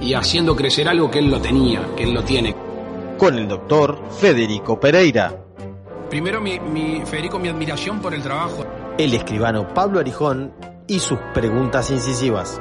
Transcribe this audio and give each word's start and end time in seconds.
y 0.00 0.14
haciendo 0.14 0.56
crecer 0.56 0.88
algo 0.88 1.10
que 1.10 1.18
él 1.18 1.30
lo 1.30 1.40
tenía, 1.40 1.82
que 1.96 2.04
él 2.04 2.12
lo 2.14 2.22
tiene. 2.24 2.54
con 3.18 3.36
el 3.38 3.46
doctor 3.48 3.98
Federico 4.18 4.80
Pereira, 4.80 5.34
Primero, 6.08 6.40
mi, 6.40 6.58
mi- 6.58 7.02
Federico, 7.04 7.38
mi 7.38 7.48
admiración 7.48 8.00
por 8.00 8.14
el 8.14 8.22
trabajo. 8.22 8.64
el 8.98 9.12
escribano 9.14 9.68
Pablo 9.74 10.00
Arijón 10.00 10.52
y 10.88 10.98
sus 10.98 11.18
preguntas 11.34 11.90
incisivas. 11.90 12.60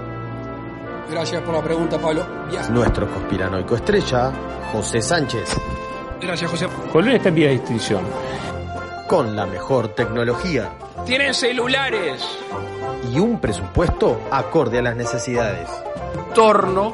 Gracias 1.09 1.41
por 1.41 1.55
la 1.55 1.63
pregunta, 1.63 1.97
Pablo. 1.97 2.23
Ya. 2.51 2.67
Nuestro 2.69 3.07
conspiranoico 3.11 3.75
estrella, 3.75 4.31
José 4.71 5.01
Sánchez, 5.01 5.55
Gracias, 6.21 6.51
José. 6.51 6.67
Colonia 6.91 7.15
está 7.15 7.29
en 7.29 7.35
vía 7.35 7.47
de 7.47 7.55
extinción. 7.55 8.01
con 9.07 9.35
la 9.35 9.45
mejor 9.47 9.87
tecnología 9.95 10.69
Tienen 11.05 11.33
celulares. 11.33 12.21
y 13.11 13.17
un 13.19 13.39
presupuesto 13.39 14.19
acorde 14.29 14.77
a 14.79 14.81
las 14.83 14.95
necesidades. 14.95 15.67
Torno 16.35 16.93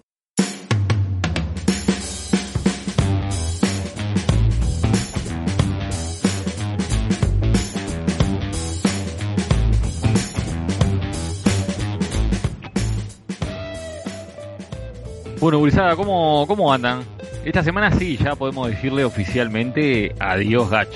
Bueno, 15.41 15.57
Gurizada, 15.57 15.95
¿cómo, 15.95 16.45
¿cómo 16.47 16.71
andan? 16.71 17.01
Esta 17.43 17.63
semana 17.63 17.91
sí, 17.97 18.17
ya 18.23 18.35
podemos 18.35 18.69
decirle 18.69 19.03
oficialmente 19.03 20.13
adiós 20.19 20.69
Gach, 20.69 20.87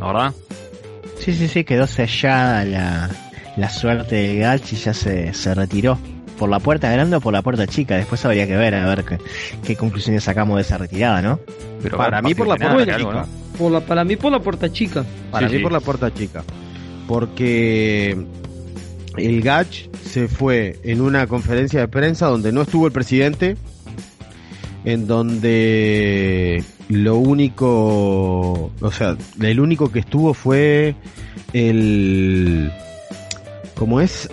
¿no 0.00 0.08
verdad? 0.08 0.34
Sí, 1.20 1.32
sí, 1.32 1.46
sí, 1.46 1.62
quedó 1.62 1.86
sellada 1.86 2.64
la, 2.64 3.10
la 3.56 3.70
suerte 3.70 4.16
de 4.16 4.36
Gach 4.38 4.72
y 4.72 4.76
ya 4.76 4.92
se, 4.92 5.32
se 5.32 5.54
retiró. 5.54 5.98
¿Por 6.36 6.50
la 6.50 6.58
puerta 6.58 6.90
grande 6.90 7.14
o 7.16 7.20
por 7.20 7.32
la 7.32 7.42
puerta 7.42 7.68
chica? 7.68 7.94
Después 7.96 8.24
habría 8.24 8.48
que 8.48 8.56
ver, 8.56 8.74
a 8.74 8.84
ver 8.86 9.04
qué, 9.04 9.18
qué 9.64 9.76
conclusiones 9.76 10.24
sacamos 10.24 10.56
de 10.56 10.62
esa 10.62 10.76
retirada, 10.78 11.22
¿no? 11.22 11.38
Pero 11.80 11.96
Para 11.96 12.20
mí 12.20 12.34
por 12.34 12.48
la 12.48 12.56
puerta 12.56 12.96
algo, 12.96 13.10
chica. 13.12 13.26
¿no? 13.26 13.58
Por 13.58 13.70
la, 13.70 13.80
para 13.80 14.02
mí 14.04 14.16
por 14.16 14.32
la 14.32 14.40
puerta 14.40 14.72
chica. 14.72 15.04
Para 15.30 15.46
Sí, 15.46 15.52
mí 15.52 15.58
sí. 15.58 15.62
por 15.62 15.70
la 15.72 15.78
puerta 15.80 16.12
chica. 16.12 16.42
Porque 17.06 18.16
el 19.16 19.42
Gach 19.42 19.88
se 20.04 20.26
fue 20.26 20.80
en 20.82 21.00
una 21.00 21.28
conferencia 21.28 21.78
de 21.78 21.86
prensa 21.86 22.26
donde 22.26 22.50
no 22.50 22.62
estuvo 22.62 22.86
el 22.86 22.92
presidente, 22.92 23.56
en 24.84 25.06
donde 25.06 26.64
lo 26.88 27.16
único, 27.16 28.70
o 28.80 28.90
sea, 28.92 29.16
el 29.40 29.60
único 29.60 29.90
que 29.92 30.00
estuvo 30.00 30.34
fue 30.34 30.94
el... 31.52 32.70
¿Cómo 33.76 34.00
es? 34.00 34.28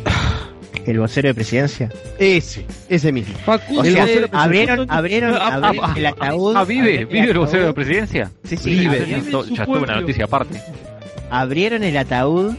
El 0.85 0.99
vocero 0.99 1.27
de 1.27 1.33
presidencia. 1.35 1.89
Ese, 2.17 2.65
ese 2.87 3.11
mismo. 3.11 3.35
Facundo, 3.45 3.81
O 3.81 3.85
sea, 3.85 4.03
abrieron, 4.31 4.87
abrieron, 4.89 5.35
Ah, 5.39 5.93
el 5.95 6.05
ataúd. 6.05 6.55
Ah, 6.55 6.63
vive, 6.65 7.03
abrieron 7.03 7.09
vive 7.13 7.31
el 7.31 7.37
vocero 7.37 7.65
de 7.67 7.73
presidencia. 7.73 8.31
Sí, 8.43 8.57
sí, 8.57 8.69
Vive, 8.71 9.05
ya, 9.07 9.17
estuvo 9.17 9.43
pueblo. 9.65 10.01
noticia 10.01 10.25
aparte. 10.25 10.61
abrieron 11.29 11.83
el 11.83 11.95
ataúd, 11.97 12.55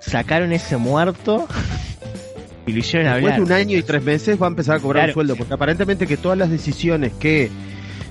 sacaron 0.00 0.52
ese 0.52 0.76
muerto 0.76 1.46
y 2.66 2.72
lo 2.72 2.78
hicieron 2.78 3.06
Después 3.12 3.32
hablar. 3.34 3.36
de 3.38 3.44
un 3.44 3.52
año 3.52 3.76
y 3.78 3.82
tres 3.82 4.02
meses 4.02 4.40
va 4.40 4.46
a 4.46 4.50
empezar 4.50 4.76
a 4.76 4.80
cobrar 4.80 5.04
Claro. 5.04 5.10
un 5.10 5.14
sueldo, 5.14 5.36
porque 5.36 5.54
aparentemente 5.54 6.06
que 6.06 6.16
todas 6.16 6.36
las 6.38 6.50
decisiones 6.50 7.12
que 7.18 7.50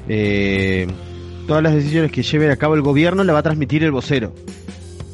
eh, 0.08 0.88
todas 1.48 1.64
las 1.64 1.74
decisiones 1.74 2.12
que 2.12 2.24
lleve 2.24 2.52
a 2.52 2.56
cabo 2.58 2.76
el 2.76 2.82
gobierno 2.82 3.24
le 3.24 3.32
va 3.34 3.40
a 3.40 3.44
transmitir 3.44 3.84
el 3.84 3.92
vocero. 3.92 4.34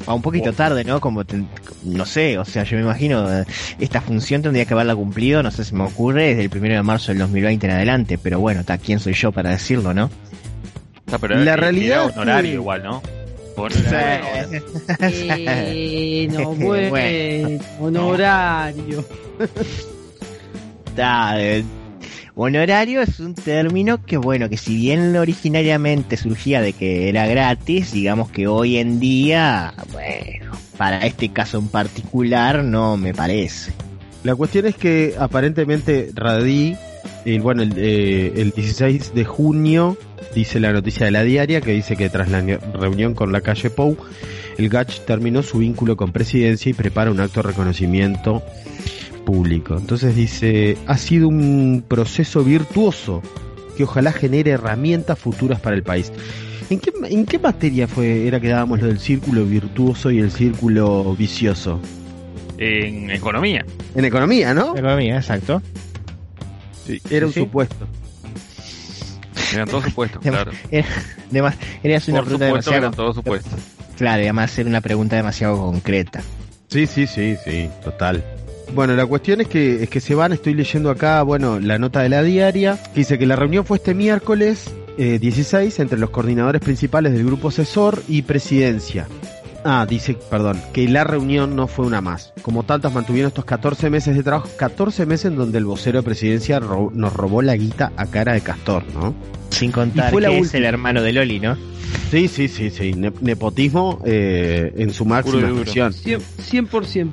A 0.06 0.14
un 0.14 0.22
poquito 0.22 0.52
tarde, 0.52 0.84
¿no? 0.84 1.00
Como, 1.00 1.24
ten- 1.24 1.48
no 1.82 2.06
sé, 2.06 2.38
o 2.38 2.44
sea, 2.44 2.62
yo 2.62 2.76
me 2.76 2.82
imagino, 2.84 3.28
eh, 3.40 3.44
esta 3.80 4.00
función 4.00 4.40
tendría 4.40 4.64
que 4.64 4.72
haberla 4.72 4.94
cumplido, 4.94 5.42
no 5.42 5.50
sé 5.50 5.64
si 5.64 5.74
me 5.74 5.82
ocurre, 5.82 6.28
desde 6.28 6.42
el 6.44 6.50
primero 6.50 6.74
de 6.76 6.82
marzo 6.84 7.10
del 7.10 7.18
2020 7.18 7.66
en 7.66 7.72
adelante, 7.72 8.16
pero 8.16 8.38
bueno, 8.38 8.60
está 8.60 8.78
¿quién 8.78 9.00
soy 9.00 9.14
yo 9.14 9.32
para 9.32 9.50
decirlo, 9.50 9.92
no? 9.92 10.04
O 11.06 11.10
sea, 11.10 11.18
pero 11.18 11.34
La 11.36 11.56
realidad 11.56 12.12
que- 12.40 12.48
igual, 12.52 12.82
¿no? 12.84 13.02
Honorario. 13.56 14.62
eh, 15.00 16.28
no, 16.30 16.50
Bueno. 16.54 16.90
bueno, 16.90 17.60
honorario. 17.80 19.04
Eh, 20.98 21.62
honorario 22.34 23.02
es 23.02 23.20
un 23.20 23.34
término 23.34 24.04
que, 24.04 24.16
bueno, 24.16 24.48
que 24.48 24.56
si 24.56 24.76
bien 24.76 25.14
originariamente 25.16 26.16
surgía 26.16 26.60
de 26.60 26.72
que 26.72 27.08
era 27.08 27.26
gratis, 27.26 27.92
digamos 27.92 28.30
que 28.30 28.46
hoy 28.46 28.78
en 28.78 28.98
día, 29.00 29.74
bueno, 29.92 30.52
para 30.76 31.00
este 31.06 31.30
caso 31.30 31.58
en 31.58 31.68
particular 31.68 32.64
no 32.64 32.96
me 32.96 33.12
parece. 33.14 33.72
La 34.24 34.34
cuestión 34.34 34.66
es 34.66 34.74
que 34.76 35.14
aparentemente 35.18 36.10
Radí, 36.14 36.76
el, 37.26 37.40
bueno, 37.40 37.62
el, 37.62 37.72
eh, 37.76 38.32
el 38.36 38.52
16 38.52 39.14
de 39.14 39.24
junio, 39.24 39.96
dice 40.34 40.60
la 40.60 40.72
noticia 40.72 41.06
de 41.06 41.12
la 41.12 41.24
diaria, 41.24 41.60
que 41.60 41.72
dice 41.72 41.96
que 41.96 42.08
tras 42.08 42.30
la 42.30 42.40
reunión 42.40 43.14
con 43.14 43.32
la 43.32 43.40
calle 43.40 43.68
Pou, 43.70 43.96
el 44.56 44.68
Gach 44.68 45.00
terminó 45.04 45.42
su 45.42 45.58
vínculo 45.58 45.96
con 45.96 46.12
presidencia 46.12 46.70
y 46.70 46.72
prepara 46.72 47.10
un 47.10 47.20
acto 47.20 47.42
de 47.42 47.48
reconocimiento 47.48 48.42
público. 49.24 49.76
Entonces 49.76 50.14
dice, 50.14 50.78
ha 50.86 50.96
sido 50.96 51.28
un 51.28 51.84
proceso 51.86 52.44
virtuoso 52.44 53.22
que 53.76 53.84
ojalá 53.84 54.12
genere 54.12 54.52
herramientas 54.52 55.18
futuras 55.18 55.60
para 55.60 55.76
el 55.76 55.82
país. 55.82 56.12
¿En 56.70 56.80
qué, 56.80 56.92
en 57.04 57.26
qué 57.26 57.38
materia 57.38 57.86
fue 57.86 58.26
era 58.26 58.40
que 58.40 58.48
dábamos 58.48 58.80
lo 58.80 58.86
del 58.86 58.98
círculo 58.98 59.44
virtuoso 59.44 60.10
y 60.10 60.20
el 60.20 60.30
círculo 60.30 61.14
vicioso? 61.16 61.80
En 62.58 63.10
economía. 63.10 63.66
En 63.94 64.04
economía, 64.04 64.54
¿no? 64.54 64.76
Economía, 64.76 65.16
exacto. 65.16 65.60
Era 67.10 67.26
un 67.26 67.32
Sí. 67.32 67.40
supuesto. 67.40 67.86
Eran 69.54 69.68
todos 69.68 69.84
supuestos, 69.84 70.20
claro. 70.22 70.52
Era, 70.70 70.86
además, 71.30 71.56
era 71.82 71.94
una 72.08 72.18
Por 72.18 72.24
pregunta 72.24 72.24
supuesto, 72.24 72.44
demasiado... 72.46 72.76
eran 72.78 72.92
todos 72.94 73.14
supuestos. 73.16 73.52
Claro, 73.96 74.20
y 74.20 74.24
además 74.24 74.58
era 74.58 74.68
una 74.68 74.80
pregunta 74.80 75.16
demasiado 75.16 75.56
concreta. 75.56 76.22
Sí, 76.68 76.86
sí, 76.86 77.06
sí, 77.06 77.36
sí, 77.44 77.68
total. 77.82 78.22
Bueno, 78.74 78.94
la 78.94 79.06
cuestión 79.06 79.40
es 79.40 79.46
que, 79.48 79.84
es 79.84 79.88
que 79.88 80.00
se 80.00 80.14
van, 80.14 80.32
estoy 80.32 80.52
leyendo 80.52 80.90
acá, 80.90 81.22
bueno, 81.22 81.60
la 81.60 81.78
nota 81.78 82.02
de 82.02 82.08
la 82.10 82.22
diaria, 82.22 82.78
que 82.92 83.00
dice 83.00 83.18
que 83.18 83.24
la 83.24 83.36
reunión 83.36 83.64
fue 83.64 83.76
este 83.78 83.94
miércoles 83.94 84.70
eh, 84.98 85.18
16 85.20 85.78
entre 85.80 85.98
los 85.98 86.10
coordinadores 86.10 86.60
principales 86.60 87.12
del 87.12 87.24
grupo 87.24 87.48
asesor 87.48 88.02
y 88.08 88.22
presidencia. 88.22 89.06
Ah, 89.68 89.84
dice, 89.84 90.16
perdón, 90.30 90.60
que 90.72 90.88
la 90.88 91.02
reunión 91.02 91.56
no 91.56 91.66
fue 91.66 91.86
una 91.86 92.00
más. 92.00 92.32
Como 92.42 92.62
tantas 92.62 92.92
mantuvieron 92.94 93.28
estos 93.28 93.44
14 93.44 93.90
meses 93.90 94.14
de 94.14 94.22
trabajo, 94.22 94.48
14 94.56 95.06
meses 95.06 95.24
en 95.32 95.36
donde 95.36 95.58
el 95.58 95.64
vocero 95.64 95.98
de 95.98 96.04
presidencia 96.04 96.60
ro- 96.60 96.92
nos 96.94 97.12
robó 97.12 97.42
la 97.42 97.56
guita 97.56 97.90
a 97.96 98.06
cara 98.06 98.34
de 98.34 98.42
castor, 98.42 98.84
¿no? 98.94 99.12
Sin 99.50 99.72
contar 99.72 100.10
Y 100.10 100.12
fue 100.12 100.22
la 100.22 100.28
que 100.28 100.38
es 100.38 100.54
el 100.54 100.64
hermano 100.64 101.02
de 101.02 101.12
Loli, 101.12 101.40
¿no? 101.40 101.56
Sí, 102.12 102.28
sí, 102.28 102.46
sí, 102.46 102.70
sí. 102.70 102.92
Ne- 102.94 103.12
nepotismo 103.20 104.00
eh, 104.04 104.72
en 104.76 104.92
su 104.92 105.04
máxima 105.04 105.48
expresión. 105.48 105.92
100%. 105.92 106.20
100%. 106.70 107.10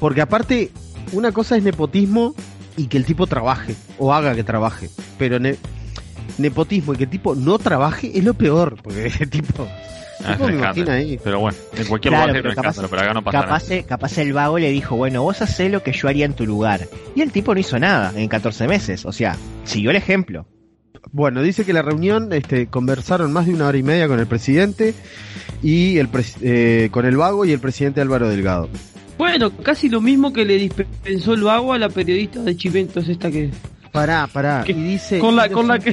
Porque 0.00 0.20
aparte, 0.20 0.70
una 1.12 1.30
cosa 1.30 1.56
es 1.56 1.62
nepotismo 1.62 2.34
y 2.76 2.86
que 2.88 2.96
el 2.96 3.04
tipo 3.04 3.28
trabaje, 3.28 3.76
o 3.98 4.12
haga 4.12 4.34
que 4.34 4.42
trabaje. 4.42 4.90
Pero 5.16 5.38
ne- 5.38 5.56
nepotismo 6.38 6.94
y 6.94 6.96
que 6.96 7.04
el 7.04 7.10
tipo 7.10 7.36
no 7.36 7.58
trabaje 7.58 8.18
es 8.18 8.24
lo 8.24 8.34
peor, 8.34 8.78
porque 8.82 9.06
el 9.20 9.30
tipo... 9.30 9.68
Ah, 10.24 10.36
me 10.38 10.52
imagino 10.54 10.90
ahí. 10.92 11.18
Pero 11.22 11.40
bueno, 11.40 11.56
en 11.76 11.84
cualquier 11.86 12.12
Claro, 12.12 12.26
lugar 12.28 12.42
pero 12.42 12.54
capaz- 12.54 12.88
pero 12.90 13.02
acá 13.02 13.14
no 13.14 13.22
pasa 13.24 13.38
nada. 13.38 13.58
Capaz, 13.60 13.86
capaz 13.86 14.18
el 14.18 14.32
vago 14.32 14.58
le 14.58 14.70
dijo, 14.70 14.96
bueno, 14.96 15.22
vos 15.22 15.40
hacés 15.42 15.70
lo 15.70 15.82
que 15.82 15.92
yo 15.92 16.08
haría 16.08 16.24
en 16.26 16.32
tu 16.34 16.46
lugar. 16.46 16.88
Y 17.14 17.20
el 17.22 17.30
tipo 17.32 17.54
no 17.54 17.60
hizo 17.60 17.78
nada 17.78 18.12
en 18.16 18.28
14 18.28 18.66
meses. 18.68 19.04
O 19.04 19.12
sea, 19.12 19.36
siguió 19.64 19.90
el 19.90 19.96
ejemplo. 19.96 20.46
Bueno, 21.12 21.42
dice 21.42 21.64
que 21.64 21.72
la 21.72 21.82
reunión 21.82 22.32
este, 22.32 22.66
conversaron 22.66 23.32
más 23.32 23.46
de 23.46 23.54
una 23.54 23.68
hora 23.68 23.76
y 23.78 23.82
media 23.82 24.08
con 24.08 24.18
el 24.18 24.26
presidente 24.26 24.94
y 25.62 25.98
el 25.98 26.10
pres- 26.10 26.36
eh, 26.42 26.88
con 26.90 27.04
el 27.06 27.16
vago 27.16 27.44
y 27.44 27.52
el 27.52 27.60
presidente 27.60 28.00
Álvaro 28.00 28.28
Delgado. 28.28 28.68
Bueno, 29.18 29.50
casi 29.58 29.88
lo 29.88 30.00
mismo 30.00 30.32
que 30.32 30.44
le 30.44 30.56
dispensó 30.56 31.34
el 31.34 31.42
vago 31.42 31.72
a 31.72 31.78
la 31.78 31.88
periodista 31.88 32.40
de 32.40 32.56
Chiventos 32.56 33.08
esta 33.08 33.30
que... 33.30 33.50
Pará, 33.92 34.26
pará. 34.32 34.64
Y 34.66 34.72
dice 34.72 35.20
Con 35.20 35.36
la- 35.36 35.48
con 35.48 35.68
que- 35.78 35.90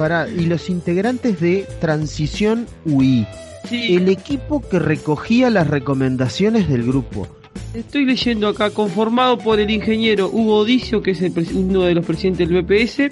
pará, 0.00 0.26
y 0.30 0.46
los 0.46 0.70
integrantes 0.70 1.40
de 1.40 1.66
Transición 1.78 2.66
UI, 2.86 3.26
Sí, 3.68 3.94
el 3.96 4.08
equipo 4.08 4.66
que 4.66 4.78
recogía 4.78 5.50
las 5.50 5.66
recomendaciones 5.68 6.66
del 6.70 6.84
grupo. 6.84 7.28
estoy 7.74 8.06
leyendo 8.06 8.48
acá, 8.48 8.70
conformado 8.70 9.36
por 9.36 9.60
el 9.60 9.70
ingeniero 9.70 10.30
Hugo 10.32 10.64
Dicio, 10.64 11.02
que 11.02 11.10
es 11.10 11.20
el 11.20 11.34
uno 11.54 11.82
de 11.82 11.94
los 11.94 12.06
presidentes 12.06 12.48
del 12.48 12.62
BPS, 12.62 13.10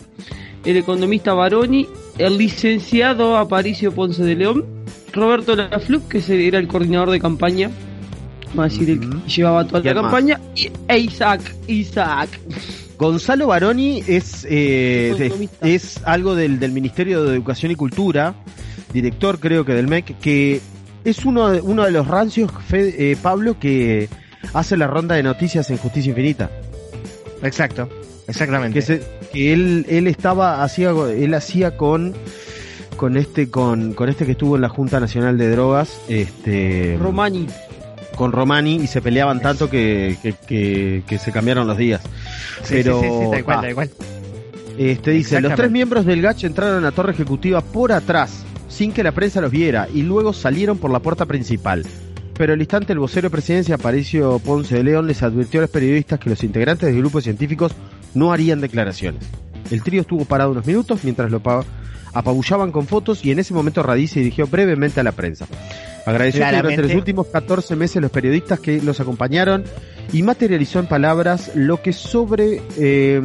el 0.64 0.76
economista 0.78 1.34
Baroni, 1.34 1.86
el 2.16 2.38
licenciado 2.38 3.36
Aparicio 3.36 3.92
Ponce 3.92 4.24
de 4.24 4.34
León, 4.36 4.64
Roberto 5.12 5.54
Laflug, 5.54 6.08
que 6.08 6.22
era 6.48 6.58
el 6.58 6.68
coordinador 6.68 7.10
de 7.10 7.20
campaña, 7.20 7.70
a 8.56 8.62
decir, 8.62 8.88
el 8.88 9.00
que 9.00 9.28
llevaba 9.28 9.66
toda 9.66 9.80
la 9.80 9.82
¿Quién 9.82 9.94
más? 9.96 10.04
campaña, 10.04 10.40
y 10.56 10.70
Isaac, 10.96 11.42
Isaac. 11.66 12.30
Gonzalo 12.98 13.46
Baroni 13.46 14.02
es, 14.06 14.46
eh, 14.50 15.30
es 15.62 16.00
algo 16.04 16.34
del, 16.34 16.58
del 16.58 16.72
Ministerio 16.72 17.22
de 17.24 17.34
Educación 17.34 17.70
y 17.72 17.76
Cultura, 17.76 18.34
director 18.92 19.38
creo 19.38 19.64
que 19.64 19.72
del 19.74 19.86
MEC, 19.86 20.18
que 20.18 20.60
es 21.04 21.24
uno 21.24 21.48
de, 21.50 21.60
uno 21.60 21.84
de 21.84 21.92
los 21.92 22.06
rancios, 22.08 22.50
Fe- 22.66 23.12
eh, 23.12 23.16
Pablo, 23.20 23.58
que 23.58 24.08
hace 24.52 24.76
la 24.76 24.86
ronda 24.88 25.14
de 25.14 25.22
noticias 25.22 25.70
en 25.70 25.76
Justicia 25.78 26.10
Infinita. 26.10 26.50
Exacto, 27.42 27.88
exactamente. 28.26 28.74
Que, 28.80 28.82
se- 28.84 29.02
que 29.32 29.52
él, 29.52 29.86
él 29.88 30.06
estaba, 30.08 30.62
hacía, 30.64 30.90
él 30.90 31.32
hacía 31.34 31.76
con 31.76 32.14
con 32.96 33.16
este 33.16 33.48
con, 33.48 33.92
con 33.94 34.08
este 34.08 34.26
que 34.26 34.32
estuvo 34.32 34.56
en 34.56 34.62
la 34.62 34.68
Junta 34.68 34.98
Nacional 34.98 35.38
de 35.38 35.48
Drogas 35.50 36.00
este 36.08 36.98
Romani. 37.00 37.46
Con 38.18 38.32
Romani 38.32 38.74
y 38.76 38.86
se 38.88 39.00
peleaban 39.00 39.40
tanto 39.40 39.70
que, 39.70 40.18
que, 40.22 40.34
que- 40.46 41.02
que 41.06 41.18
se 41.18 41.32
cambiaron 41.32 41.66
los 41.66 41.78
días 41.78 42.02
Sí, 42.64 42.74
pero 42.82 43.00
sí, 43.00 43.06
sí, 43.08 43.12
sí, 43.24 43.30
tal 43.30 43.44
cual, 43.44 43.58
ah, 43.58 43.62
tal 43.62 43.74
cual. 43.74 43.90
Este 44.76 45.10
dice, 45.12 45.40
los 45.40 45.50
tres 45.56 45.70
miembros 45.70 46.04
del 46.04 46.20
GACH 46.22 46.44
entraron 46.44 46.78
a 46.78 46.80
la 46.80 46.90
torre 46.92 47.12
ejecutiva 47.12 47.60
por 47.62 47.92
atrás, 47.92 48.44
sin 48.68 48.92
que 48.92 49.02
la 49.02 49.12
prensa 49.12 49.40
los 49.40 49.50
viera, 49.50 49.88
y 49.92 50.02
luego 50.02 50.32
salieron 50.32 50.78
por 50.78 50.90
la 50.90 51.00
puerta 51.00 51.24
principal. 51.26 51.84
Pero 52.36 52.52
al 52.52 52.60
instante 52.60 52.92
el 52.92 53.00
vocero 53.00 53.26
de 53.26 53.30
presidencia, 53.30 53.74
Aparicio 53.74 54.38
Ponce 54.38 54.76
de 54.76 54.84
León, 54.84 55.06
les 55.08 55.22
advirtió 55.24 55.58
a 55.60 55.62
los 55.62 55.70
periodistas 55.70 56.20
que 56.20 56.30
los 56.30 56.44
integrantes 56.44 56.88
del 56.88 56.98
grupo 56.98 57.18
de 57.18 57.24
científicos 57.24 57.72
no 58.14 58.32
harían 58.32 58.60
declaraciones. 58.60 59.24
El 59.72 59.82
trío 59.82 60.02
estuvo 60.02 60.24
parado 60.24 60.52
unos 60.52 60.64
minutos 60.64 61.00
mientras 61.02 61.30
lo 61.32 61.40
pa- 61.40 61.64
apabullaban 62.12 62.72
con 62.72 62.86
fotos 62.86 63.24
y 63.24 63.30
en 63.30 63.38
ese 63.38 63.54
momento 63.54 63.82
Radí 63.82 64.06
se 64.06 64.20
dirigió 64.20 64.46
brevemente 64.46 65.00
a 65.00 65.02
la 65.02 65.12
prensa. 65.12 65.46
Agradeció 66.06 66.44
durante 66.46 66.82
los 66.82 66.94
últimos 66.94 67.26
14 67.26 67.76
meses 67.76 68.00
los 68.00 68.10
periodistas 68.10 68.60
que 68.60 68.80
los 68.80 69.00
acompañaron 69.00 69.64
y 70.12 70.22
materializó 70.22 70.78
en 70.78 70.86
palabras 70.86 71.50
lo 71.54 71.82
que 71.82 71.92
sobre 71.92 72.62
eh, 72.78 73.20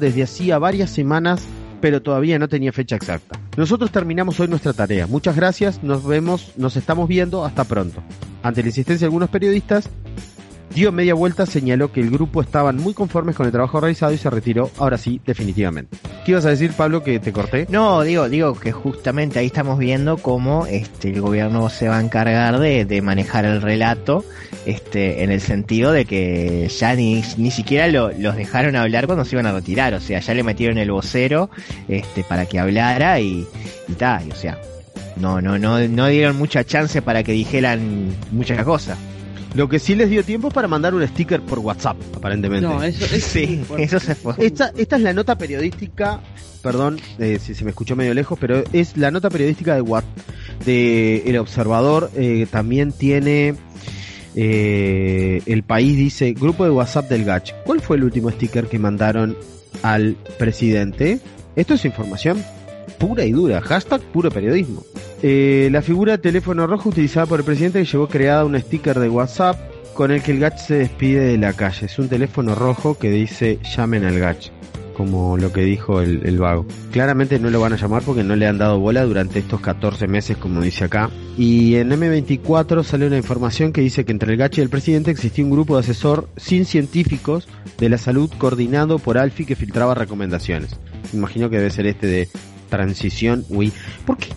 desde 0.00 0.22
hacía 0.22 0.58
varias 0.58 0.90
semanas, 0.90 1.42
pero 1.80 2.02
todavía 2.02 2.38
no 2.38 2.48
tenía 2.48 2.72
fecha 2.72 2.96
exacta. 2.96 3.38
Nosotros 3.56 3.90
terminamos 3.90 4.38
hoy 4.40 4.48
nuestra 4.48 4.72
tarea. 4.72 5.06
Muchas 5.06 5.36
gracias, 5.36 5.82
nos 5.82 6.06
vemos, 6.06 6.52
nos 6.56 6.76
estamos 6.76 7.08
viendo, 7.08 7.44
hasta 7.44 7.64
pronto. 7.64 8.02
Ante 8.42 8.62
la 8.62 8.68
insistencia 8.68 9.06
de 9.06 9.08
algunos 9.08 9.30
periodistas, 9.30 9.90
dio 10.74 10.90
media 10.92 11.14
vuelta, 11.14 11.46
señaló 11.46 11.92
que 11.92 12.00
el 12.00 12.10
grupo 12.10 12.40
estaban 12.42 12.76
muy 12.76 12.94
conformes 12.94 13.36
con 13.36 13.46
el 13.46 13.52
trabajo 13.52 13.80
realizado 13.80 14.12
y 14.12 14.18
se 14.18 14.28
retiró, 14.30 14.70
ahora 14.78 14.98
sí, 14.98 15.20
definitivamente. 15.24 15.96
¿Qué 16.24 16.32
ibas 16.32 16.44
a 16.46 16.50
decir, 16.50 16.72
Pablo, 16.72 17.02
que 17.02 17.20
te 17.20 17.32
corté? 17.32 17.66
No, 17.70 18.02
digo, 18.02 18.28
digo 18.28 18.54
que 18.54 18.72
justamente 18.72 19.38
ahí 19.38 19.46
estamos 19.46 19.78
viendo 19.78 20.16
cómo 20.18 20.66
este 20.66 21.10
el 21.10 21.20
gobierno 21.20 21.68
se 21.68 21.88
va 21.88 21.98
a 21.98 22.00
encargar 22.00 22.58
de, 22.58 22.84
de 22.84 23.02
manejar 23.02 23.44
el 23.44 23.62
relato, 23.62 24.24
este, 24.66 25.22
en 25.22 25.30
el 25.30 25.40
sentido 25.40 25.92
de 25.92 26.04
que 26.06 26.68
ya 26.68 26.94
ni, 26.94 27.22
ni 27.36 27.50
siquiera 27.50 27.86
lo- 27.88 28.10
los 28.12 28.34
dejaron 28.36 28.74
hablar 28.76 29.06
cuando 29.06 29.24
se 29.24 29.36
iban 29.36 29.46
a 29.46 29.52
retirar, 29.52 29.94
o 29.94 30.00
sea, 30.00 30.20
ya 30.20 30.34
le 30.34 30.42
metieron 30.42 30.78
el 30.78 30.90
vocero, 30.90 31.50
este, 31.88 32.24
para 32.24 32.46
que 32.46 32.58
hablara 32.58 33.20
y, 33.20 33.46
y 33.88 33.92
tal, 33.92 34.26
y, 34.26 34.30
o 34.32 34.34
sea, 34.36 34.58
no, 35.16 35.40
no, 35.40 35.58
no, 35.58 35.78
no 35.86 36.06
dieron 36.08 36.36
mucha 36.36 36.64
chance 36.64 37.00
para 37.02 37.22
que 37.22 37.32
dijeran 37.32 38.08
muchas 38.32 38.64
cosas. 38.64 38.98
Lo 39.54 39.68
que 39.68 39.78
sí 39.78 39.94
les 39.94 40.10
dio 40.10 40.24
tiempo 40.24 40.48
es 40.48 40.54
para 40.54 40.66
mandar 40.66 40.94
un 40.94 41.06
sticker 41.06 41.40
por 41.40 41.60
WhatsApp, 41.60 41.96
aparentemente. 42.16 42.66
No, 42.66 42.82
eso, 42.82 43.04
eso 43.04 43.28
Sí, 43.30 43.62
eso 43.78 44.00
se 44.00 44.14
fue. 44.14 44.34
Esta, 44.38 44.72
esta 44.76 44.96
es 44.96 45.02
la 45.02 45.12
nota 45.12 45.38
periodística, 45.38 46.20
perdón 46.62 46.98
eh, 47.18 47.38
si 47.40 47.54
se 47.54 47.64
me 47.64 47.70
escuchó 47.70 47.94
medio 47.94 48.14
lejos, 48.14 48.36
pero 48.40 48.64
es 48.72 48.96
la 48.96 49.10
nota 49.12 49.30
periodística 49.30 49.74
de 49.74 49.80
What, 49.80 50.04
de 50.66 51.22
El 51.26 51.38
Observador. 51.38 52.10
eh, 52.16 52.46
también 52.50 52.90
tiene 52.90 53.54
eh, 54.34 55.40
El 55.46 55.62
País, 55.62 55.96
dice 55.96 56.32
Grupo 56.32 56.64
de 56.64 56.70
WhatsApp 56.70 57.08
del 57.08 57.24
Gach. 57.24 57.52
¿Cuál 57.64 57.80
fue 57.80 57.96
el 57.96 58.04
último 58.04 58.30
sticker 58.30 58.66
que 58.66 58.80
mandaron 58.80 59.36
al 59.82 60.16
presidente? 60.38 61.20
Esto 61.54 61.74
es 61.74 61.84
información 61.84 62.42
pura 63.06 63.26
y 63.26 63.32
dura, 63.32 63.60
hashtag 63.60 64.00
puro 64.00 64.30
periodismo. 64.30 64.82
Eh, 65.22 65.68
la 65.70 65.82
figura 65.82 66.16
teléfono 66.16 66.66
rojo 66.66 66.88
utilizada 66.88 67.26
por 67.26 67.40
el 67.40 67.44
presidente 67.44 67.80
que 67.80 67.84
llevó 67.84 68.08
creada 68.08 68.46
un 68.46 68.58
sticker 68.58 68.98
de 68.98 69.10
WhatsApp 69.10 69.58
con 69.92 70.10
el 70.10 70.22
que 70.22 70.32
el 70.32 70.40
Gach 70.40 70.56
se 70.56 70.78
despide 70.78 71.20
de 71.20 71.36
la 71.36 71.52
calle. 71.52 71.84
Es 71.84 71.98
un 71.98 72.08
teléfono 72.08 72.54
rojo 72.54 72.96
que 72.98 73.10
dice 73.10 73.58
llamen 73.76 74.06
al 74.06 74.18
Gach, 74.18 74.50
como 74.96 75.36
lo 75.36 75.52
que 75.52 75.60
dijo 75.60 76.00
el, 76.00 76.38
vago. 76.38 76.64
Claramente 76.92 77.38
no 77.38 77.50
lo 77.50 77.60
van 77.60 77.74
a 77.74 77.76
llamar 77.76 78.02
porque 78.04 78.24
no 78.24 78.36
le 78.36 78.46
han 78.46 78.56
dado 78.56 78.80
bola 78.80 79.04
durante 79.04 79.38
estos 79.38 79.60
14 79.60 80.06
meses, 80.08 80.38
como 80.38 80.62
dice 80.62 80.84
acá. 80.84 81.10
Y 81.36 81.74
en 81.74 81.90
M24 81.90 82.84
sale 82.84 83.06
una 83.06 83.18
información 83.18 83.74
que 83.74 83.82
dice 83.82 84.06
que 84.06 84.12
entre 84.12 84.32
el 84.32 84.38
Gach 84.38 84.56
y 84.56 84.62
el 84.62 84.70
presidente 84.70 85.10
existía 85.10 85.44
un 85.44 85.50
grupo 85.50 85.74
de 85.74 85.80
asesor 85.80 86.26
sin 86.38 86.64
científicos 86.64 87.48
de 87.76 87.90
la 87.90 87.98
salud 87.98 88.30
coordinado 88.38 88.98
por 88.98 89.18
Alfi 89.18 89.44
que 89.44 89.56
filtraba 89.56 89.94
recomendaciones. 89.94 90.70
Me 91.12 91.18
imagino 91.18 91.50
que 91.50 91.58
debe 91.58 91.70
ser 91.70 91.86
este 91.86 92.06
de 92.06 92.28
transición 92.76 93.44
UI. 93.48 93.72
¿Por 94.06 94.18
qué? 94.18 94.28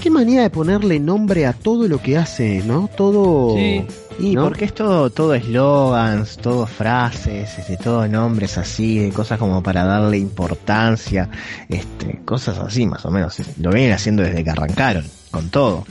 Qué 0.00 0.10
manía 0.10 0.42
de 0.42 0.50
ponerle 0.50 1.00
nombre 1.00 1.46
a 1.46 1.52
todo 1.52 1.88
lo 1.88 2.02
que 2.02 2.16
hace, 2.18 2.62
¿no? 2.64 2.88
Todo... 2.94 3.54
Sí. 3.56 3.86
Y 4.18 4.34
¿no? 4.34 4.44
porque 4.44 4.64
es 4.64 4.74
todo, 4.74 5.10
todo 5.10 5.34
eslogans, 5.34 6.38
todo 6.38 6.66
frases, 6.66 7.58
este, 7.58 7.76
todo 7.76 8.08
nombres 8.08 8.56
así, 8.56 8.98
de 8.98 9.10
cosas 9.10 9.38
como 9.38 9.62
para 9.62 9.84
darle 9.84 10.16
importancia, 10.16 11.28
este, 11.68 12.22
cosas 12.24 12.58
así 12.58 12.86
más 12.86 13.04
o 13.04 13.10
menos. 13.10 13.36
Lo 13.60 13.70
vienen 13.70 13.92
haciendo 13.92 14.22
desde 14.22 14.42
que 14.42 14.50
arrancaron, 14.50 15.04
con 15.30 15.50
todo. 15.50 15.84